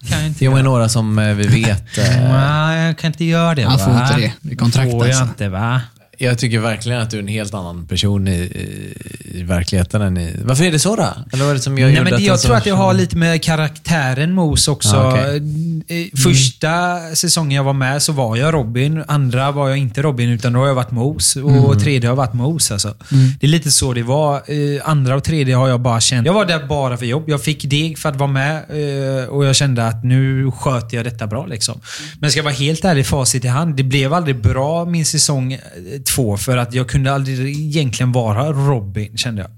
kan 0.08 0.18
jag 0.18 0.26
inte 0.28 0.44
Jo, 0.44 0.52
men 0.54 0.64
några 0.64 0.88
som 0.88 1.18
eh, 1.18 1.34
vi 1.34 1.46
vet. 1.46 1.98
eh, 1.98 2.04
Nej, 2.32 2.86
jag 2.86 2.98
kan 2.98 3.08
inte 3.08 3.24
göra 3.24 3.54
det 3.54 3.62
Han 3.62 3.78
va? 3.78 3.84
får 3.84 3.92
inte 4.02 4.16
det. 4.20 4.32
Det 4.40 4.52
är 4.52 4.56
kontrakt 4.56 4.90
får 4.90 5.06
jag 5.06 5.08
alltså. 5.08 5.24
inte 5.24 5.48
va? 5.48 5.80
Jag 6.18 6.38
tycker 6.38 6.58
verkligen 6.58 7.00
att 7.00 7.10
du 7.10 7.16
är 7.16 7.22
en 7.22 7.28
helt 7.28 7.54
annan 7.54 7.86
person 7.86 8.28
i, 8.28 8.30
i, 8.32 8.94
i 9.38 9.42
verkligheten 9.42 10.02
än 10.02 10.16
i... 10.18 10.36
Varför 10.44 10.64
är 10.64 10.72
det 10.72 10.78
så 10.78 10.96
då? 10.96 11.08
Eller 11.32 11.44
vad 11.44 11.50
är 11.50 11.54
det 11.54 11.60
som 11.60 11.78
jag 11.78 11.92
Nej, 11.92 12.02
men 12.04 12.12
det, 12.12 12.18
jag 12.22 12.40
tror 12.40 12.50
så- 12.52 12.56
att 12.56 12.64
det 12.64 12.70
har 12.70 12.94
lite 12.94 13.16
med 13.16 13.42
karaktären 13.42 14.32
Mos 14.32 14.68
också. 14.68 14.96
Ja, 14.96 15.10
okej. 15.12 15.42
Eh, 15.88 16.18
Första 16.22 16.98
säsongen 17.14 17.56
jag 17.56 17.64
var 17.64 17.72
med 17.72 18.02
så 18.02 18.12
var 18.12 18.36
jag 18.36 18.54
Robin. 18.54 19.04
Andra 19.08 19.52
var 19.52 19.68
jag 19.68 19.78
inte 19.78 20.02
Robin, 20.02 20.28
utan 20.30 20.52
då 20.52 20.58
har 20.60 20.66
jag 20.66 20.74
varit 20.74 20.90
Mos. 20.90 21.36
Och 21.36 21.80
tredje 21.80 22.08
har 22.08 22.12
jag 22.12 22.16
varit 22.16 22.32
Mos. 22.34 22.70
Alltså. 22.70 22.94
Det 23.40 23.46
är 23.46 23.50
lite 23.50 23.70
så 23.70 23.92
det 23.92 24.02
var. 24.02 24.34
Eh, 24.36 24.88
Andra 24.88 25.16
och 25.16 25.24
tredje 25.24 25.54
har 25.56 25.68
jag 25.68 25.80
bara 25.80 26.00
känt... 26.00 26.26
Jag 26.26 26.32
var 26.34 26.44
där 26.44 26.66
bara 26.66 26.96
för 26.96 27.06
jobb. 27.06 27.24
Jag 27.26 27.42
fick 27.42 27.64
deg 27.64 27.98
för 27.98 28.08
att 28.08 28.16
vara 28.16 28.30
med 28.30 28.56
eh, 28.56 29.24
och 29.28 29.44
jag 29.44 29.56
kände 29.56 29.86
att 29.86 30.04
nu 30.04 30.50
sköter 30.50 30.96
jag 30.96 31.06
detta 31.06 31.26
bra. 31.26 31.46
Liksom. 31.46 31.80
Men 32.20 32.30
ska 32.30 32.38
jag 32.38 32.44
vara 32.44 32.54
helt 32.54 32.84
ärlig, 32.84 33.06
facit 33.06 33.44
i 33.44 33.48
hand. 33.48 33.76
Det 33.76 33.82
blev 33.82 34.12
aldrig 34.14 34.42
bra 34.42 34.84
min 34.84 35.06
säsong 35.06 35.52
eh, 35.52 35.60
två 36.04 36.36
för 36.36 36.56
att 36.56 36.74
jag 36.74 36.88
kunde 36.88 37.12
aldrig 37.12 37.40
egentligen 37.60 38.12
vara 38.12 38.52
Robin, 38.52 39.16
kände 39.16 39.42
jag. 39.42 39.50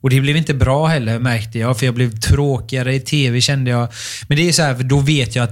Och 0.00 0.10
det 0.10 0.20
blev 0.20 0.36
inte 0.36 0.54
bra 0.54 0.86
heller 0.86 1.18
märkte 1.18 1.58
jag, 1.58 1.78
för 1.78 1.86
jag 1.86 1.94
blev 1.94 2.18
tråkigare 2.20 2.94
i 2.94 3.00
TV 3.00 3.40
kände 3.40 3.70
jag. 3.70 3.88
Men 4.28 4.36
det 4.36 4.48
är 4.48 4.52
så 4.52 4.62
här, 4.62 4.74
för 4.74 4.82
då 4.84 4.98
vet 5.00 5.36
jag 5.36 5.44
att 5.44 5.50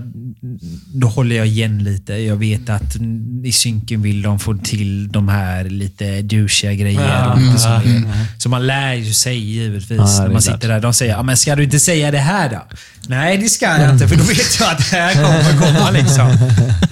då 0.95 1.07
håller 1.07 1.37
jag 1.37 1.47
igen 1.47 1.85
lite. 1.85 2.13
Jag 2.15 2.37
vet 2.37 2.69
att 2.69 2.97
i 3.45 3.53
synken 3.53 4.03
vill 4.03 4.23
de 4.23 4.39
få 4.39 4.55
till 4.57 5.09
de 5.13 5.29
här 5.29 5.65
lite 5.65 6.23
douchiga 6.23 6.73
grejer. 6.75 7.01
Ja. 7.09 7.33
och 7.33 7.41
lite 7.41 7.59
så, 7.59 7.69
Mm. 7.69 8.09
så 8.39 8.49
man 8.49 8.67
lär 8.67 8.95
ju 8.95 9.13
sig 9.13 9.37
givetvis 9.39 9.99
Ja, 9.99 10.19
när 10.23 10.29
man 10.29 10.43
sitter 10.43 10.69
där. 10.69 10.81
De 10.81 10.95
säger, 10.95 11.23
men 11.23 11.37
ska 11.37 11.57
du 11.57 11.65
inte 11.65 11.81
säga 11.81 12.11
det 12.11 12.19
här 12.19 12.51
då? 12.51 12.63
Nej, 13.09 13.39
det 13.39 13.49
ska 13.49 13.67
jag 13.67 13.93
inte, 13.93 14.09
för 14.09 14.17
då 14.17 14.25
vet 14.25 14.61
jag 14.61 14.71
att 14.71 14.91
det 14.91 14.97
här 14.97 15.15
kommer 15.15 15.67
komma. 15.67 15.91
Liksom. 15.91 16.39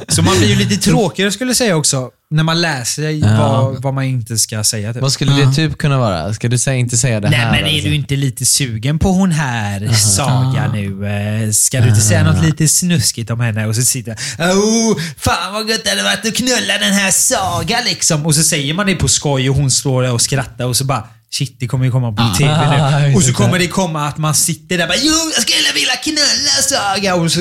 Så 0.09 0.23
man 0.23 0.39
blir 0.39 0.49
ju 0.49 0.57
lite 0.57 0.77
tråkigare 0.77 1.33
skulle 1.33 1.51
jag 1.51 1.57
säga 1.57 1.77
också, 1.77 2.11
när 2.33 2.43
man 2.45 2.61
läser 2.61 3.11
Ja. 3.11 3.27
vad, 3.39 3.83
vad 3.83 3.95
man 3.95 4.05
inte 4.05 4.39
ska 4.39 4.65
säga. 4.65 4.93
Typ. 4.93 5.03
Vad 5.03 5.13
skulle 5.13 5.33
det 5.33 5.53
typ 5.53 5.79
kunna 5.79 5.99
vara? 5.99 6.35
Ska 6.35 6.49
du 6.49 6.59
säga, 6.59 6.77
inte 6.77 6.97
säga 6.97 7.21
det 7.21 7.31
Nej, 7.31 7.39
här? 7.39 7.51
men 7.51 7.61
är 7.65 7.75
alltså? 7.75 7.89
du 7.89 7.95
inte 7.95 8.17
lite 8.17 8.45
sugen 8.45 8.99
på 8.99 9.13
hon 9.13 9.33
här 9.33 9.89
Saga 9.95 10.71
nu? 10.73 11.07
Eh, 11.07 11.51
Ska 11.51 11.81
du 11.81 11.89
inte 11.89 12.01
säga 12.01 12.25
något 12.33 12.45
lite 12.45 12.69
snuskigt 12.69 13.31
om 13.31 13.41
henne? 13.41 13.67
Och 13.67 13.77
så 13.77 13.83
sitter 13.83 14.13
Oh, 14.39 14.97
fan 15.17 15.53
vad 15.53 15.69
gött 15.71 15.85
det 15.85 15.91
hade 15.91 16.03
varit 16.03 16.27
att 16.27 16.35
knulla 16.37 16.79
den 16.81 16.93
här 16.93 17.11
Saga 17.11 17.81
liksom. 17.85 18.27
Och 18.27 18.35
så 18.35 18.43
säger 18.43 18.75
man 18.75 18.87
det 18.87 18.95
på 18.95 19.09
skoj 19.09 19.51
och 19.51 19.57
hon 19.57 19.71
står 19.71 20.03
där 20.03 20.13
och 20.13 20.21
skrattar 20.23 20.65
och 20.65 20.77
så 20.77 20.85
bara 20.85 21.09
Shit, 21.33 21.57
det 21.61 21.67
kommer 21.69 21.85
ju 21.85 21.91
komma 21.91 22.13
på 22.13 22.23
Ah. 22.23 22.35
TV 22.35 22.51
Ah, 22.53 22.99
nu. 22.99 23.07
just 23.07 23.17
Och 23.17 23.23
så 23.23 23.33
kommer 23.33 23.59
det 23.59 23.67
komma 23.69 24.07
att 24.09 24.19
man 24.19 24.35
sitter 24.35 24.79
där 24.79 24.85
och 24.85 24.89
bara 24.89 24.99
Jo, 25.03 25.13
jag 25.35 25.43
skulle 25.43 25.73
vilja 25.75 25.97
knulla 26.05 26.51
Saga! 26.63 27.15
Och 27.15 27.33
så 27.33 27.41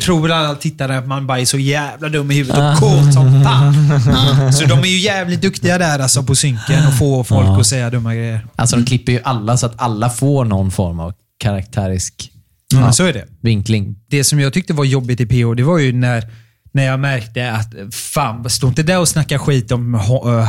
tror 0.00 0.30
alla 0.30 0.54
tittare 0.54 0.98
att 0.98 1.06
man 1.06 1.26
bara 1.26 1.38
är 1.40 1.44
så 1.44 1.58
jävla 1.58 2.08
dum 2.08 2.30
i 2.30 2.34
huvudet 2.34 2.58
Ah. 2.58 2.72
och 2.72 2.78
kåt 2.78 3.14
som 3.14 3.44
fan. 3.44 4.52
Så 4.52 4.64
de 4.64 4.78
är 4.78 4.84
ju 4.88 4.98
jävligt 4.98 5.42
duktiga 5.42 5.78
där 5.78 5.98
alltså 5.98 6.22
på 6.22 6.34
synken 6.36 6.86
och 6.86 6.98
få 6.98 7.24
folk 7.24 7.46
Ja. 7.46 7.60
att 7.60 7.66
säga 7.66 7.90
dumma 7.90 8.14
grejer. 8.14 8.46
Alltså 8.56 8.76
de 8.76 8.84
klipper 8.84 9.12
ju 9.12 9.20
alla 9.24 9.56
så 9.56 9.66
att 9.66 9.80
alla 9.82 10.10
får 10.10 10.44
någon 10.44 10.70
form 10.70 11.00
av 11.00 11.12
karaktärisk 11.42 12.30
Ja, 12.72 12.92
så 12.92 13.04
är 13.04 13.12
det. 13.12 13.24
vinkling. 13.42 13.96
Det 14.10 14.24
som 14.24 14.40
jag 14.40 14.52
tyckte 14.52 14.72
var 14.72 14.84
jobbigt 14.84 15.20
i 15.20 15.26
PO, 15.26 15.54
det 15.54 15.62
var 15.62 15.78
ju 15.78 15.92
när, 15.92 16.24
när 16.72 16.84
jag 16.84 17.00
märkte 17.00 17.52
att 17.52 17.94
fan, 17.94 18.50
stå 18.50 18.68
inte 18.68 18.82
där 18.82 18.98
och 18.98 19.08
snacka 19.08 19.38
skit 19.38 19.72
om 19.72 19.94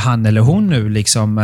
han 0.04 0.26
eller 0.26 0.42
hon 0.42 0.68
nu. 0.68 0.90
Liksom, 0.90 1.38
eh, 1.38 1.44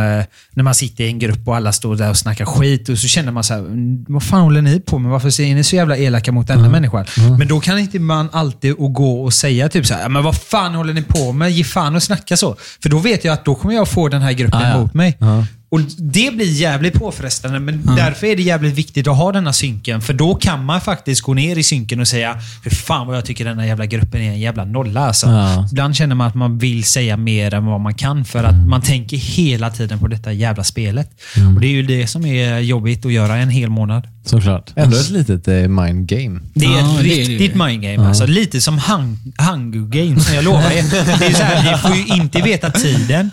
när 0.50 0.62
man 0.62 0.74
sitter 0.74 1.04
i 1.04 1.08
en 1.08 1.18
grupp 1.18 1.48
och 1.48 1.56
alla 1.56 1.72
står 1.72 1.96
där 1.96 2.10
och 2.10 2.16
snackar 2.16 2.44
skit 2.44 2.88
och 2.88 2.98
så 2.98 3.08
känner 3.08 3.32
man 3.32 3.44
så 3.44 3.54
här, 3.54 3.60
"Mm, 3.60 4.04
vad 4.08 4.22
fan 4.22 4.40
håller 4.40 4.62
ni 4.62 4.80
på 4.80 4.98
med? 4.98 5.10
Varför 5.10 5.40
är 5.40 5.54
ni 5.54 5.64
så 5.64 5.76
jävla 5.76 5.96
elaka 5.96 6.32
mot 6.32 6.46
denna 6.46 6.68
människan? 6.68 7.04
Men 7.38 7.48
då 7.48 7.60
kan 7.60 7.78
inte 7.78 7.98
man 7.98 8.28
alltid 8.32 8.72
och 8.74 8.92
gå 8.92 9.24
och 9.24 9.32
säga 9.32 9.68
typ 9.68 9.86
så 9.86 9.94
här, 9.94 10.02
"Ja, 10.02 10.08
men 10.08 10.22
vad 10.24 10.36
fan 10.36 10.74
håller 10.74 10.94
ni 10.94 11.02
på 11.02 11.32
med? 11.32 11.50
Ge 11.50 11.64
fan 11.64 11.96
och 11.96 12.02
snacka 12.02 12.36
så. 12.36 12.56
För 12.82 12.88
då 12.88 12.98
vet 12.98 13.24
jag 13.24 13.32
att 13.32 13.44
då 13.44 13.54
kommer 13.54 13.74
jag 13.74 13.88
få 13.88 14.08
den 14.08 14.22
här 14.22 14.32
gruppen 14.32 14.60
Ah, 14.62 14.68
ja. 14.70 14.78
mot 14.80 14.94
mig. 14.94 15.16
Ja. 15.20 15.44
Och 15.70 15.80
Det 15.98 16.34
blir 16.36 16.52
jävligt 16.52 16.94
påfrestande, 16.94 17.58
men 17.60 17.82
därför 17.96 18.26
är 18.26 18.36
det 18.36 18.42
jävligt 18.42 18.74
viktigt 18.74 19.06
att 19.08 19.16
ha 19.16 19.32
denna 19.32 19.52
synken. 19.52 20.00
För 20.00 20.12
då 20.12 20.34
kan 20.34 20.64
man 20.64 20.80
faktiskt 20.80 21.20
gå 21.20 21.34
ner 21.34 21.58
i 21.58 21.62
synken 21.62 22.00
och 22.00 22.08
säga 22.08 22.38
Hur 22.64 22.70
fan 22.70 23.06
vad 23.06 23.16
jag 23.16 23.24
tycker 23.24 23.44
den 23.44 23.58
här 23.58 23.66
jävla 23.66 23.86
gruppen 23.86 24.20
är 24.20 24.28
en 24.30 24.40
jävla 24.40 24.64
nolla. 24.64 25.00
Alltså. 25.06 25.26
Ja. 25.26 25.68
Ibland 25.72 25.96
känner 25.96 26.14
man 26.14 26.26
att 26.26 26.34
man 26.34 26.58
vill 26.58 26.84
säga 26.84 27.16
mer 27.16 27.54
än 27.54 27.66
vad 27.66 27.80
man 27.80 27.94
kan 27.94 28.24
för 28.24 28.44
att 28.44 28.68
man 28.68 28.82
tänker 28.82 29.16
hela 29.16 29.70
tiden 29.70 29.98
på 29.98 30.06
detta 30.08 30.32
jävla 30.32 30.64
spelet. 30.64 31.10
Och 31.54 31.60
Det 31.60 31.66
är 31.66 31.70
ju 31.72 31.82
det 31.82 32.06
som 32.06 32.26
är 32.26 32.58
jobbigt 32.58 33.06
att 33.06 33.12
göra 33.12 33.36
en 33.36 33.50
hel 33.50 33.70
månad. 33.70 34.08
Såklart. 34.24 34.72
Ändå 34.76 34.96
ett 34.96 35.10
litet 35.10 35.48
eh, 35.48 35.54
mind 35.54 36.06
game. 36.08 36.40
Det 36.54 36.66
är 36.66 36.78
ett 36.80 37.02
det 37.02 37.20
är 37.20 37.26
det. 37.26 37.32
riktigt 37.32 37.54
mind 37.54 37.82
game. 37.82 38.08
Alltså, 38.08 38.26
lite 38.26 38.60
som 38.60 38.78
hung, 38.78 39.18
Hunger 39.38 39.86
Games, 39.88 40.34
jag 40.34 40.44
lovar 40.44 40.70
er. 40.70 40.82
Det 41.18 41.26
är 41.26 41.32
så 41.34 41.42
här, 41.42 41.72
ni 41.72 41.78
får 41.78 41.96
ju 41.96 42.22
inte 42.22 42.42
veta 42.42 42.70
tiden. 42.70 43.30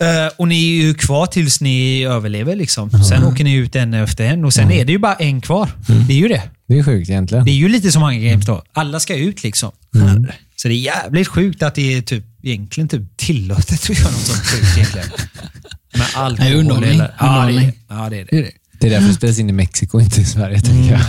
Eh, 0.00 0.32
och 0.36 0.48
ni 0.48 0.78
är 0.78 0.82
ju 0.82 0.94
kvar 0.94 1.26
tills 1.26 1.60
ni 1.60 2.04
överlever. 2.04 2.56
Liksom. 2.56 2.90
Sen 2.90 3.24
åker 3.24 3.44
ni 3.44 3.54
ut 3.54 3.76
en 3.76 3.94
efter 3.94 4.24
en 4.24 4.44
och 4.44 4.52
sen 4.52 4.70
är 4.70 4.84
det 4.84 4.92
ju 4.92 4.98
bara 4.98 5.14
en 5.14 5.40
kvar. 5.40 5.70
Det 6.08 6.12
är 6.14 6.18
ju 6.18 6.28
det. 6.28 6.42
Det 6.68 6.78
är 6.78 6.82
sjukt 6.82 7.10
egentligen. 7.10 7.44
Det 7.44 7.50
är 7.50 7.54
ju 7.54 7.68
lite 7.68 7.92
som 7.92 8.02
Hunger 8.02 8.30
Games 8.30 8.46
då. 8.46 8.62
Alla 8.72 9.00
ska 9.00 9.14
ut 9.16 9.42
liksom. 9.42 9.72
Så 10.56 10.68
det 10.68 10.74
är 10.74 10.78
jävligt 10.78 11.28
sjukt 11.28 11.62
att 11.62 11.74
det 11.74 11.94
är 11.96 12.02
typ, 12.02 12.24
egentligen 12.42 12.88
typ 12.88 13.16
tillåtet 13.16 13.72
att 13.90 13.98
göra 13.98 14.10
något 14.10 14.20
sånt 14.20 14.46
sjukt 14.46 14.76
egentligen. 14.76 15.06
Med 15.98 16.06
alkohol. 16.14 16.50
Nej, 16.50 16.54
underhållning. 16.58 16.90
eller- 16.94 17.14
Ja, 17.20 17.46
det. 17.46 17.72
Ja, 17.88 18.08
det 18.10 18.20
är 18.20 18.26
Det 18.30 18.50
det. 18.80 18.86
är 18.86 18.90
därför 18.90 19.08
det 19.08 19.14
spelas 19.14 19.38
in 19.38 19.48
i 19.50 19.52
Mexiko, 19.52 20.00
inte 20.00 20.20
i 20.20 20.24
Sverige, 20.24 20.60
tänker 20.60 20.92
jag. 20.92 21.02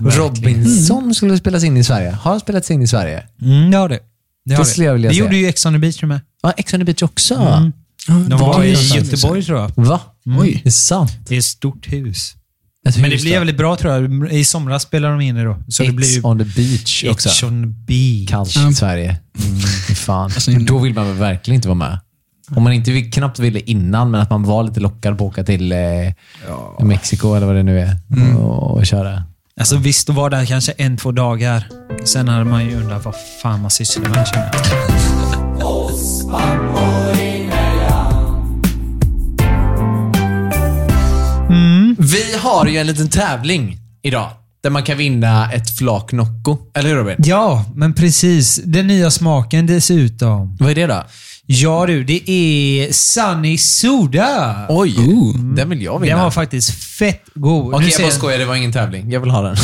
Robinson 0.16 1.14
skulle 1.14 1.38
spelas 1.38 1.64
in 1.64 1.76
i 1.76 1.84
Sverige. 1.84 2.10
Har 2.10 2.38
spelats 2.38 2.70
in 2.70 2.82
i 2.82 2.86
Sverige. 2.86 3.22
Mm, 3.42 3.72
har 3.74 3.88
det. 3.88 3.98
Det, 4.44 4.56
Det 4.56 4.64
skulle 4.64 4.86
jag 4.86 4.92
vilja 4.94 5.10
det 5.10 5.16
gjorde 5.16 5.36
ju 5.36 5.46
Ex 5.48 5.66
on 5.66 5.72
the 5.72 5.78
beach 5.78 6.02
med. 6.02 6.20
Ja, 6.42 6.52
Ex 6.56 6.74
on 6.74 6.80
the 6.80 6.84
beach 6.84 7.02
också. 7.02 7.34
De 8.06 8.28
Var 8.28 8.38
var 8.38 8.60
det 8.60 8.68
i? 8.68 8.72
Göteborg 8.96 9.42
tror 9.44 9.58
jag. 9.60 9.72
Va? 9.76 10.00
Oj. 10.40 10.60
Det 10.62 10.68
är 10.68 10.70
sant. 10.70 11.10
Det 11.28 11.34
är 11.34 11.38
ett 11.38 11.44
stort 11.44 11.92
hus. 11.92 12.34
Ett 12.88 12.96
Men 12.96 13.10
det 13.10 13.22
blir 13.22 13.38
väldigt 13.38 13.56
bra 13.56 13.76
tror 13.76 13.92
jag. 13.92 14.32
I 14.32 14.44
somras 14.44 14.82
spelar 14.82 15.10
de 15.10 15.20
in 15.20 15.34
det 15.34 15.44
då. 15.44 15.56
Så 15.68 15.82
det 15.82 15.88
Ex 15.88 15.96
blir 15.96 16.14
ju 16.14 16.22
on 16.22 16.38
the 16.38 16.44
beach 16.44 17.04
också. 17.10 17.28
Ex 17.28 17.42
on 17.42 17.62
the 17.62 17.66
beach. 17.66 18.30
Kallt 18.30 18.56
Ja. 18.56 18.70
i 18.70 18.74
Sverige. 18.74 19.16
Mm, 19.44 19.60
fan. 19.96 20.24
Alltså, 20.24 20.50
då 20.50 20.78
vill 20.78 20.94
man 20.94 21.06
väl 21.06 21.16
verkligen 21.16 21.54
inte 21.56 21.68
vara 21.68 21.78
med. 21.78 21.98
Om 22.56 22.62
man 22.62 22.72
inte 22.72 22.90
vill, 22.90 23.12
knappt 23.12 23.38
ville 23.38 23.60
innan, 23.60 24.10
men 24.10 24.20
att 24.20 24.30
man 24.30 24.42
var 24.42 24.62
lite 24.62 24.80
lockad 24.80 25.18
på 25.18 25.26
att 25.26 25.32
åka 25.32 25.44
till 25.44 25.72
eh, 25.72 25.78
Mexiko 26.80 27.34
eller 27.34 27.46
vad 27.46 27.56
det 27.56 27.62
nu 27.62 27.80
är 27.80 27.96
och, 28.38 28.76
och 28.76 28.86
köra. 28.86 29.24
Alltså 29.60 29.76
visst, 29.76 30.10
att 30.10 30.16
vara 30.16 30.28
där 30.28 30.46
kanske 30.46 30.72
en, 30.72 30.96
två 30.96 31.12
dagar. 31.12 31.68
Sen 32.04 32.28
hade 32.28 32.44
man 32.44 32.64
ju 32.64 32.76
undrat 32.76 33.04
vad 33.04 33.14
fan 33.42 33.60
man 33.60 33.70
sysslar 33.70 34.08
med. 34.08 34.26
känner 34.28 34.44
jag. 34.44 34.80
Vi 41.98 42.36
har 42.38 42.66
ju 42.66 42.78
en 42.78 42.86
liten 42.86 43.08
tävling 43.08 43.78
idag. 44.02 44.30
Där 44.62 44.70
man 44.70 44.82
kan 44.82 44.98
vinna 44.98 45.52
ett 45.52 45.78
flak 45.78 46.12
Nocco. 46.12 46.58
Eller 46.74 46.88
hur 46.88 46.96
Robin? 46.96 47.16
Ja, 47.18 47.64
men 47.74 47.94
precis. 47.94 48.60
Den 48.64 48.86
nya 48.86 49.10
smaken 49.10 49.66
dessutom. 49.66 50.56
Vad 50.60 50.70
är 50.70 50.74
det 50.74 50.86
då? 50.86 51.04
Ja 51.52 51.86
du, 51.86 52.04
det 52.04 52.30
är 52.30 52.92
Sunny 52.92 53.58
Soda. 53.58 54.66
Oj, 54.68 54.94
den 55.56 55.70
vill 55.70 55.82
jag 55.82 55.98
vinna. 55.98 56.14
Den 56.14 56.24
var 56.24 56.30
faktiskt 56.30 56.70
fett 56.84 57.22
god. 57.34 57.74
Okej, 57.74 57.78
Nu 57.80 57.84
jag 57.86 57.92
ser 57.94 58.02
bara 58.02 58.10
skojar. 58.12 58.38
Det 58.38 58.44
var 58.44 58.54
ingen 58.54 58.72
tävling. 58.72 59.10
Jag 59.12 59.20
vill 59.20 59.30
ha 59.30 59.42
den. 59.42 59.56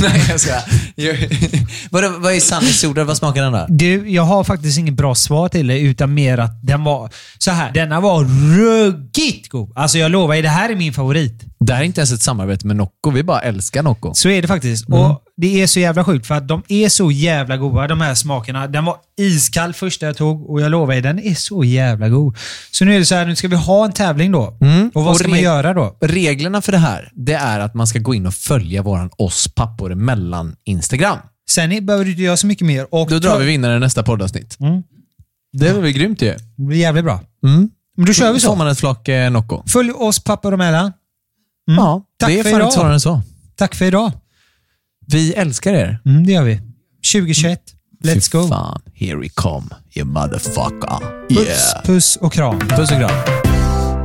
Nej, 0.08 0.36
jag. 0.48 0.62
Jag- 1.06 1.28
Vad 1.90 2.22
vad 2.22 2.32
är 2.32 2.40
Soda? 2.72 3.04
Vad 3.04 3.16
smakar 3.16 3.42
den 3.42 3.52
då? 3.52 3.66
Du, 3.68 4.10
jag 4.10 4.22
har 4.22 4.44
faktiskt 4.44 4.78
inget 4.78 4.94
bra 4.94 5.14
svar 5.14 5.48
till 5.48 5.66
dig, 5.66 5.82
utan 5.82 6.14
mer 6.14 6.38
att 6.38 6.66
den 6.66 6.84
var 6.84 7.10
så 7.38 7.50
här. 7.50 7.72
Denna 7.72 8.00
var 8.00 8.24
ruggigt 8.58 9.48
god. 9.48 9.72
Alltså 9.74 9.98
jag 9.98 10.10
lovar 10.10 10.34
er, 10.34 10.42
det 10.42 10.48
här 10.48 10.68
är 10.70 10.76
min 10.76 10.92
favorit. 10.92 11.42
Det 11.60 11.72
här 11.74 11.80
är 11.80 11.84
inte 11.84 12.00
ens 12.00 12.12
ett 12.12 12.22
samarbete 12.22 12.66
med 12.66 12.76
Nocco. 12.76 13.10
Vi 13.10 13.22
bara 13.22 13.40
älskar 13.40 13.82
Nocco. 13.82 14.14
Så 14.14 14.28
är 14.28 14.42
det 14.42 14.48
faktiskt. 14.48 14.88
Mm. 14.88 15.00
Och 15.00 15.22
Det 15.36 15.62
är 15.62 15.66
så 15.66 15.80
jävla 15.80 16.04
sjukt 16.04 16.26
för 16.26 16.34
att 16.34 16.48
de 16.48 16.62
är 16.68 16.88
så 16.88 17.10
jävla 17.10 17.56
goda 17.56 17.86
de 17.86 18.00
här 18.00 18.14
smakerna. 18.14 18.66
Den 18.66 18.84
var 18.84 18.96
iskall 19.20 19.72
första 19.74 20.06
jag 20.06 20.16
tog 20.16 20.50
och 20.50 20.60
jag 20.60 20.70
lovar 20.70 20.94
er, 20.94 21.00
den 21.00 21.18
är 21.18 21.34
så 21.34 21.64
jävla 21.64 22.08
god. 22.08 22.36
Så 22.70 22.84
nu 22.84 22.94
är 22.94 22.98
det 22.98 23.04
så 23.04 23.14
här, 23.14 23.26
nu 23.26 23.36
ska 23.36 23.48
vi 23.48 23.56
ha 23.56 23.84
en 23.84 23.92
tävling 23.92 24.32
då. 24.32 24.58
Mm. 24.60 24.90
Och 24.94 25.02
vad 25.04 25.10
Och 25.12 25.18
ska 25.18 25.28
man 25.28 25.40
göra 25.40 25.74
då? 25.74 25.96
Reglerna 26.00 26.62
för 26.62 26.72
det 26.72 26.78
här, 26.78 27.10
det 27.14 27.32
är 27.34 27.60
att 27.60 27.74
man 27.74 27.86
ska 27.86 27.98
gå 27.98 28.14
in 28.14 28.26
och 28.26 28.34
följa 28.34 28.82
våran 28.82 29.10
oss 29.18 29.48
pappor 29.54 29.89
mellan 29.94 30.56
Instagram. 30.64 31.18
Sen 31.50 31.86
behöver 31.86 32.04
du 32.04 32.10
inte 32.10 32.22
göra 32.22 32.36
så 32.36 32.46
mycket 32.46 32.66
mer. 32.66 32.94
Och 32.94 33.08
Då 33.10 33.18
drar 33.18 33.38
vi 33.38 33.44
vinnaren 33.46 33.76
i 33.76 33.80
nästa 33.80 34.02
poddavsnitt. 34.02 34.56
Mm. 34.60 34.82
Det 35.52 35.68
är 35.68 35.80
väl 35.80 35.92
grymt 35.92 36.22
ju. 36.22 36.34
Det 36.56 36.62
blir 36.62 36.78
jävligt 36.78 37.04
bra. 37.04 37.20
Mm. 37.46 37.70
Men 37.96 38.06
då 38.06 38.12
kör 38.12 38.32
vi 38.32 38.40
får 38.40 38.48
så. 38.48 38.54
man 38.56 38.68
ett 38.68 38.78
flak 38.78 39.08
eh, 39.08 39.30
Nocco. 39.30 39.62
Följ 39.66 39.90
oss 39.92 40.18
pappor 40.24 40.54
emellan. 40.54 40.92
Ja, 41.64 42.02
Tack 42.18 42.28
det 42.28 42.38
är 42.38 42.42
för 42.42 42.50
fan 42.50 42.58
idag. 42.60 42.66
inte 42.68 42.76
svårare 42.76 42.92
än 42.94 43.00
så. 43.00 43.22
Tack 43.56 43.74
för 43.74 43.84
idag. 43.84 44.12
Vi 45.06 45.32
älskar 45.32 45.72
er. 45.74 45.98
Mm, 46.04 46.26
det 46.26 46.32
gör 46.32 46.44
vi. 46.44 46.60
2021. 47.12 47.62
Let's 48.04 48.30
Fy 48.32 48.38
go. 48.38 48.48
fan. 48.48 48.82
Here 48.94 49.16
we 49.16 49.28
come, 49.28 49.66
you 49.94 50.06
motherfucker. 50.06 51.26
Puss, 51.28 51.38
Yeah. 51.46 51.84
puss 51.84 52.16
och 52.16 52.32
kram. 52.32 52.58
Puss 52.60 52.90
och 52.90 52.96
kram. 52.98 53.10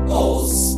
Oss 0.09 0.77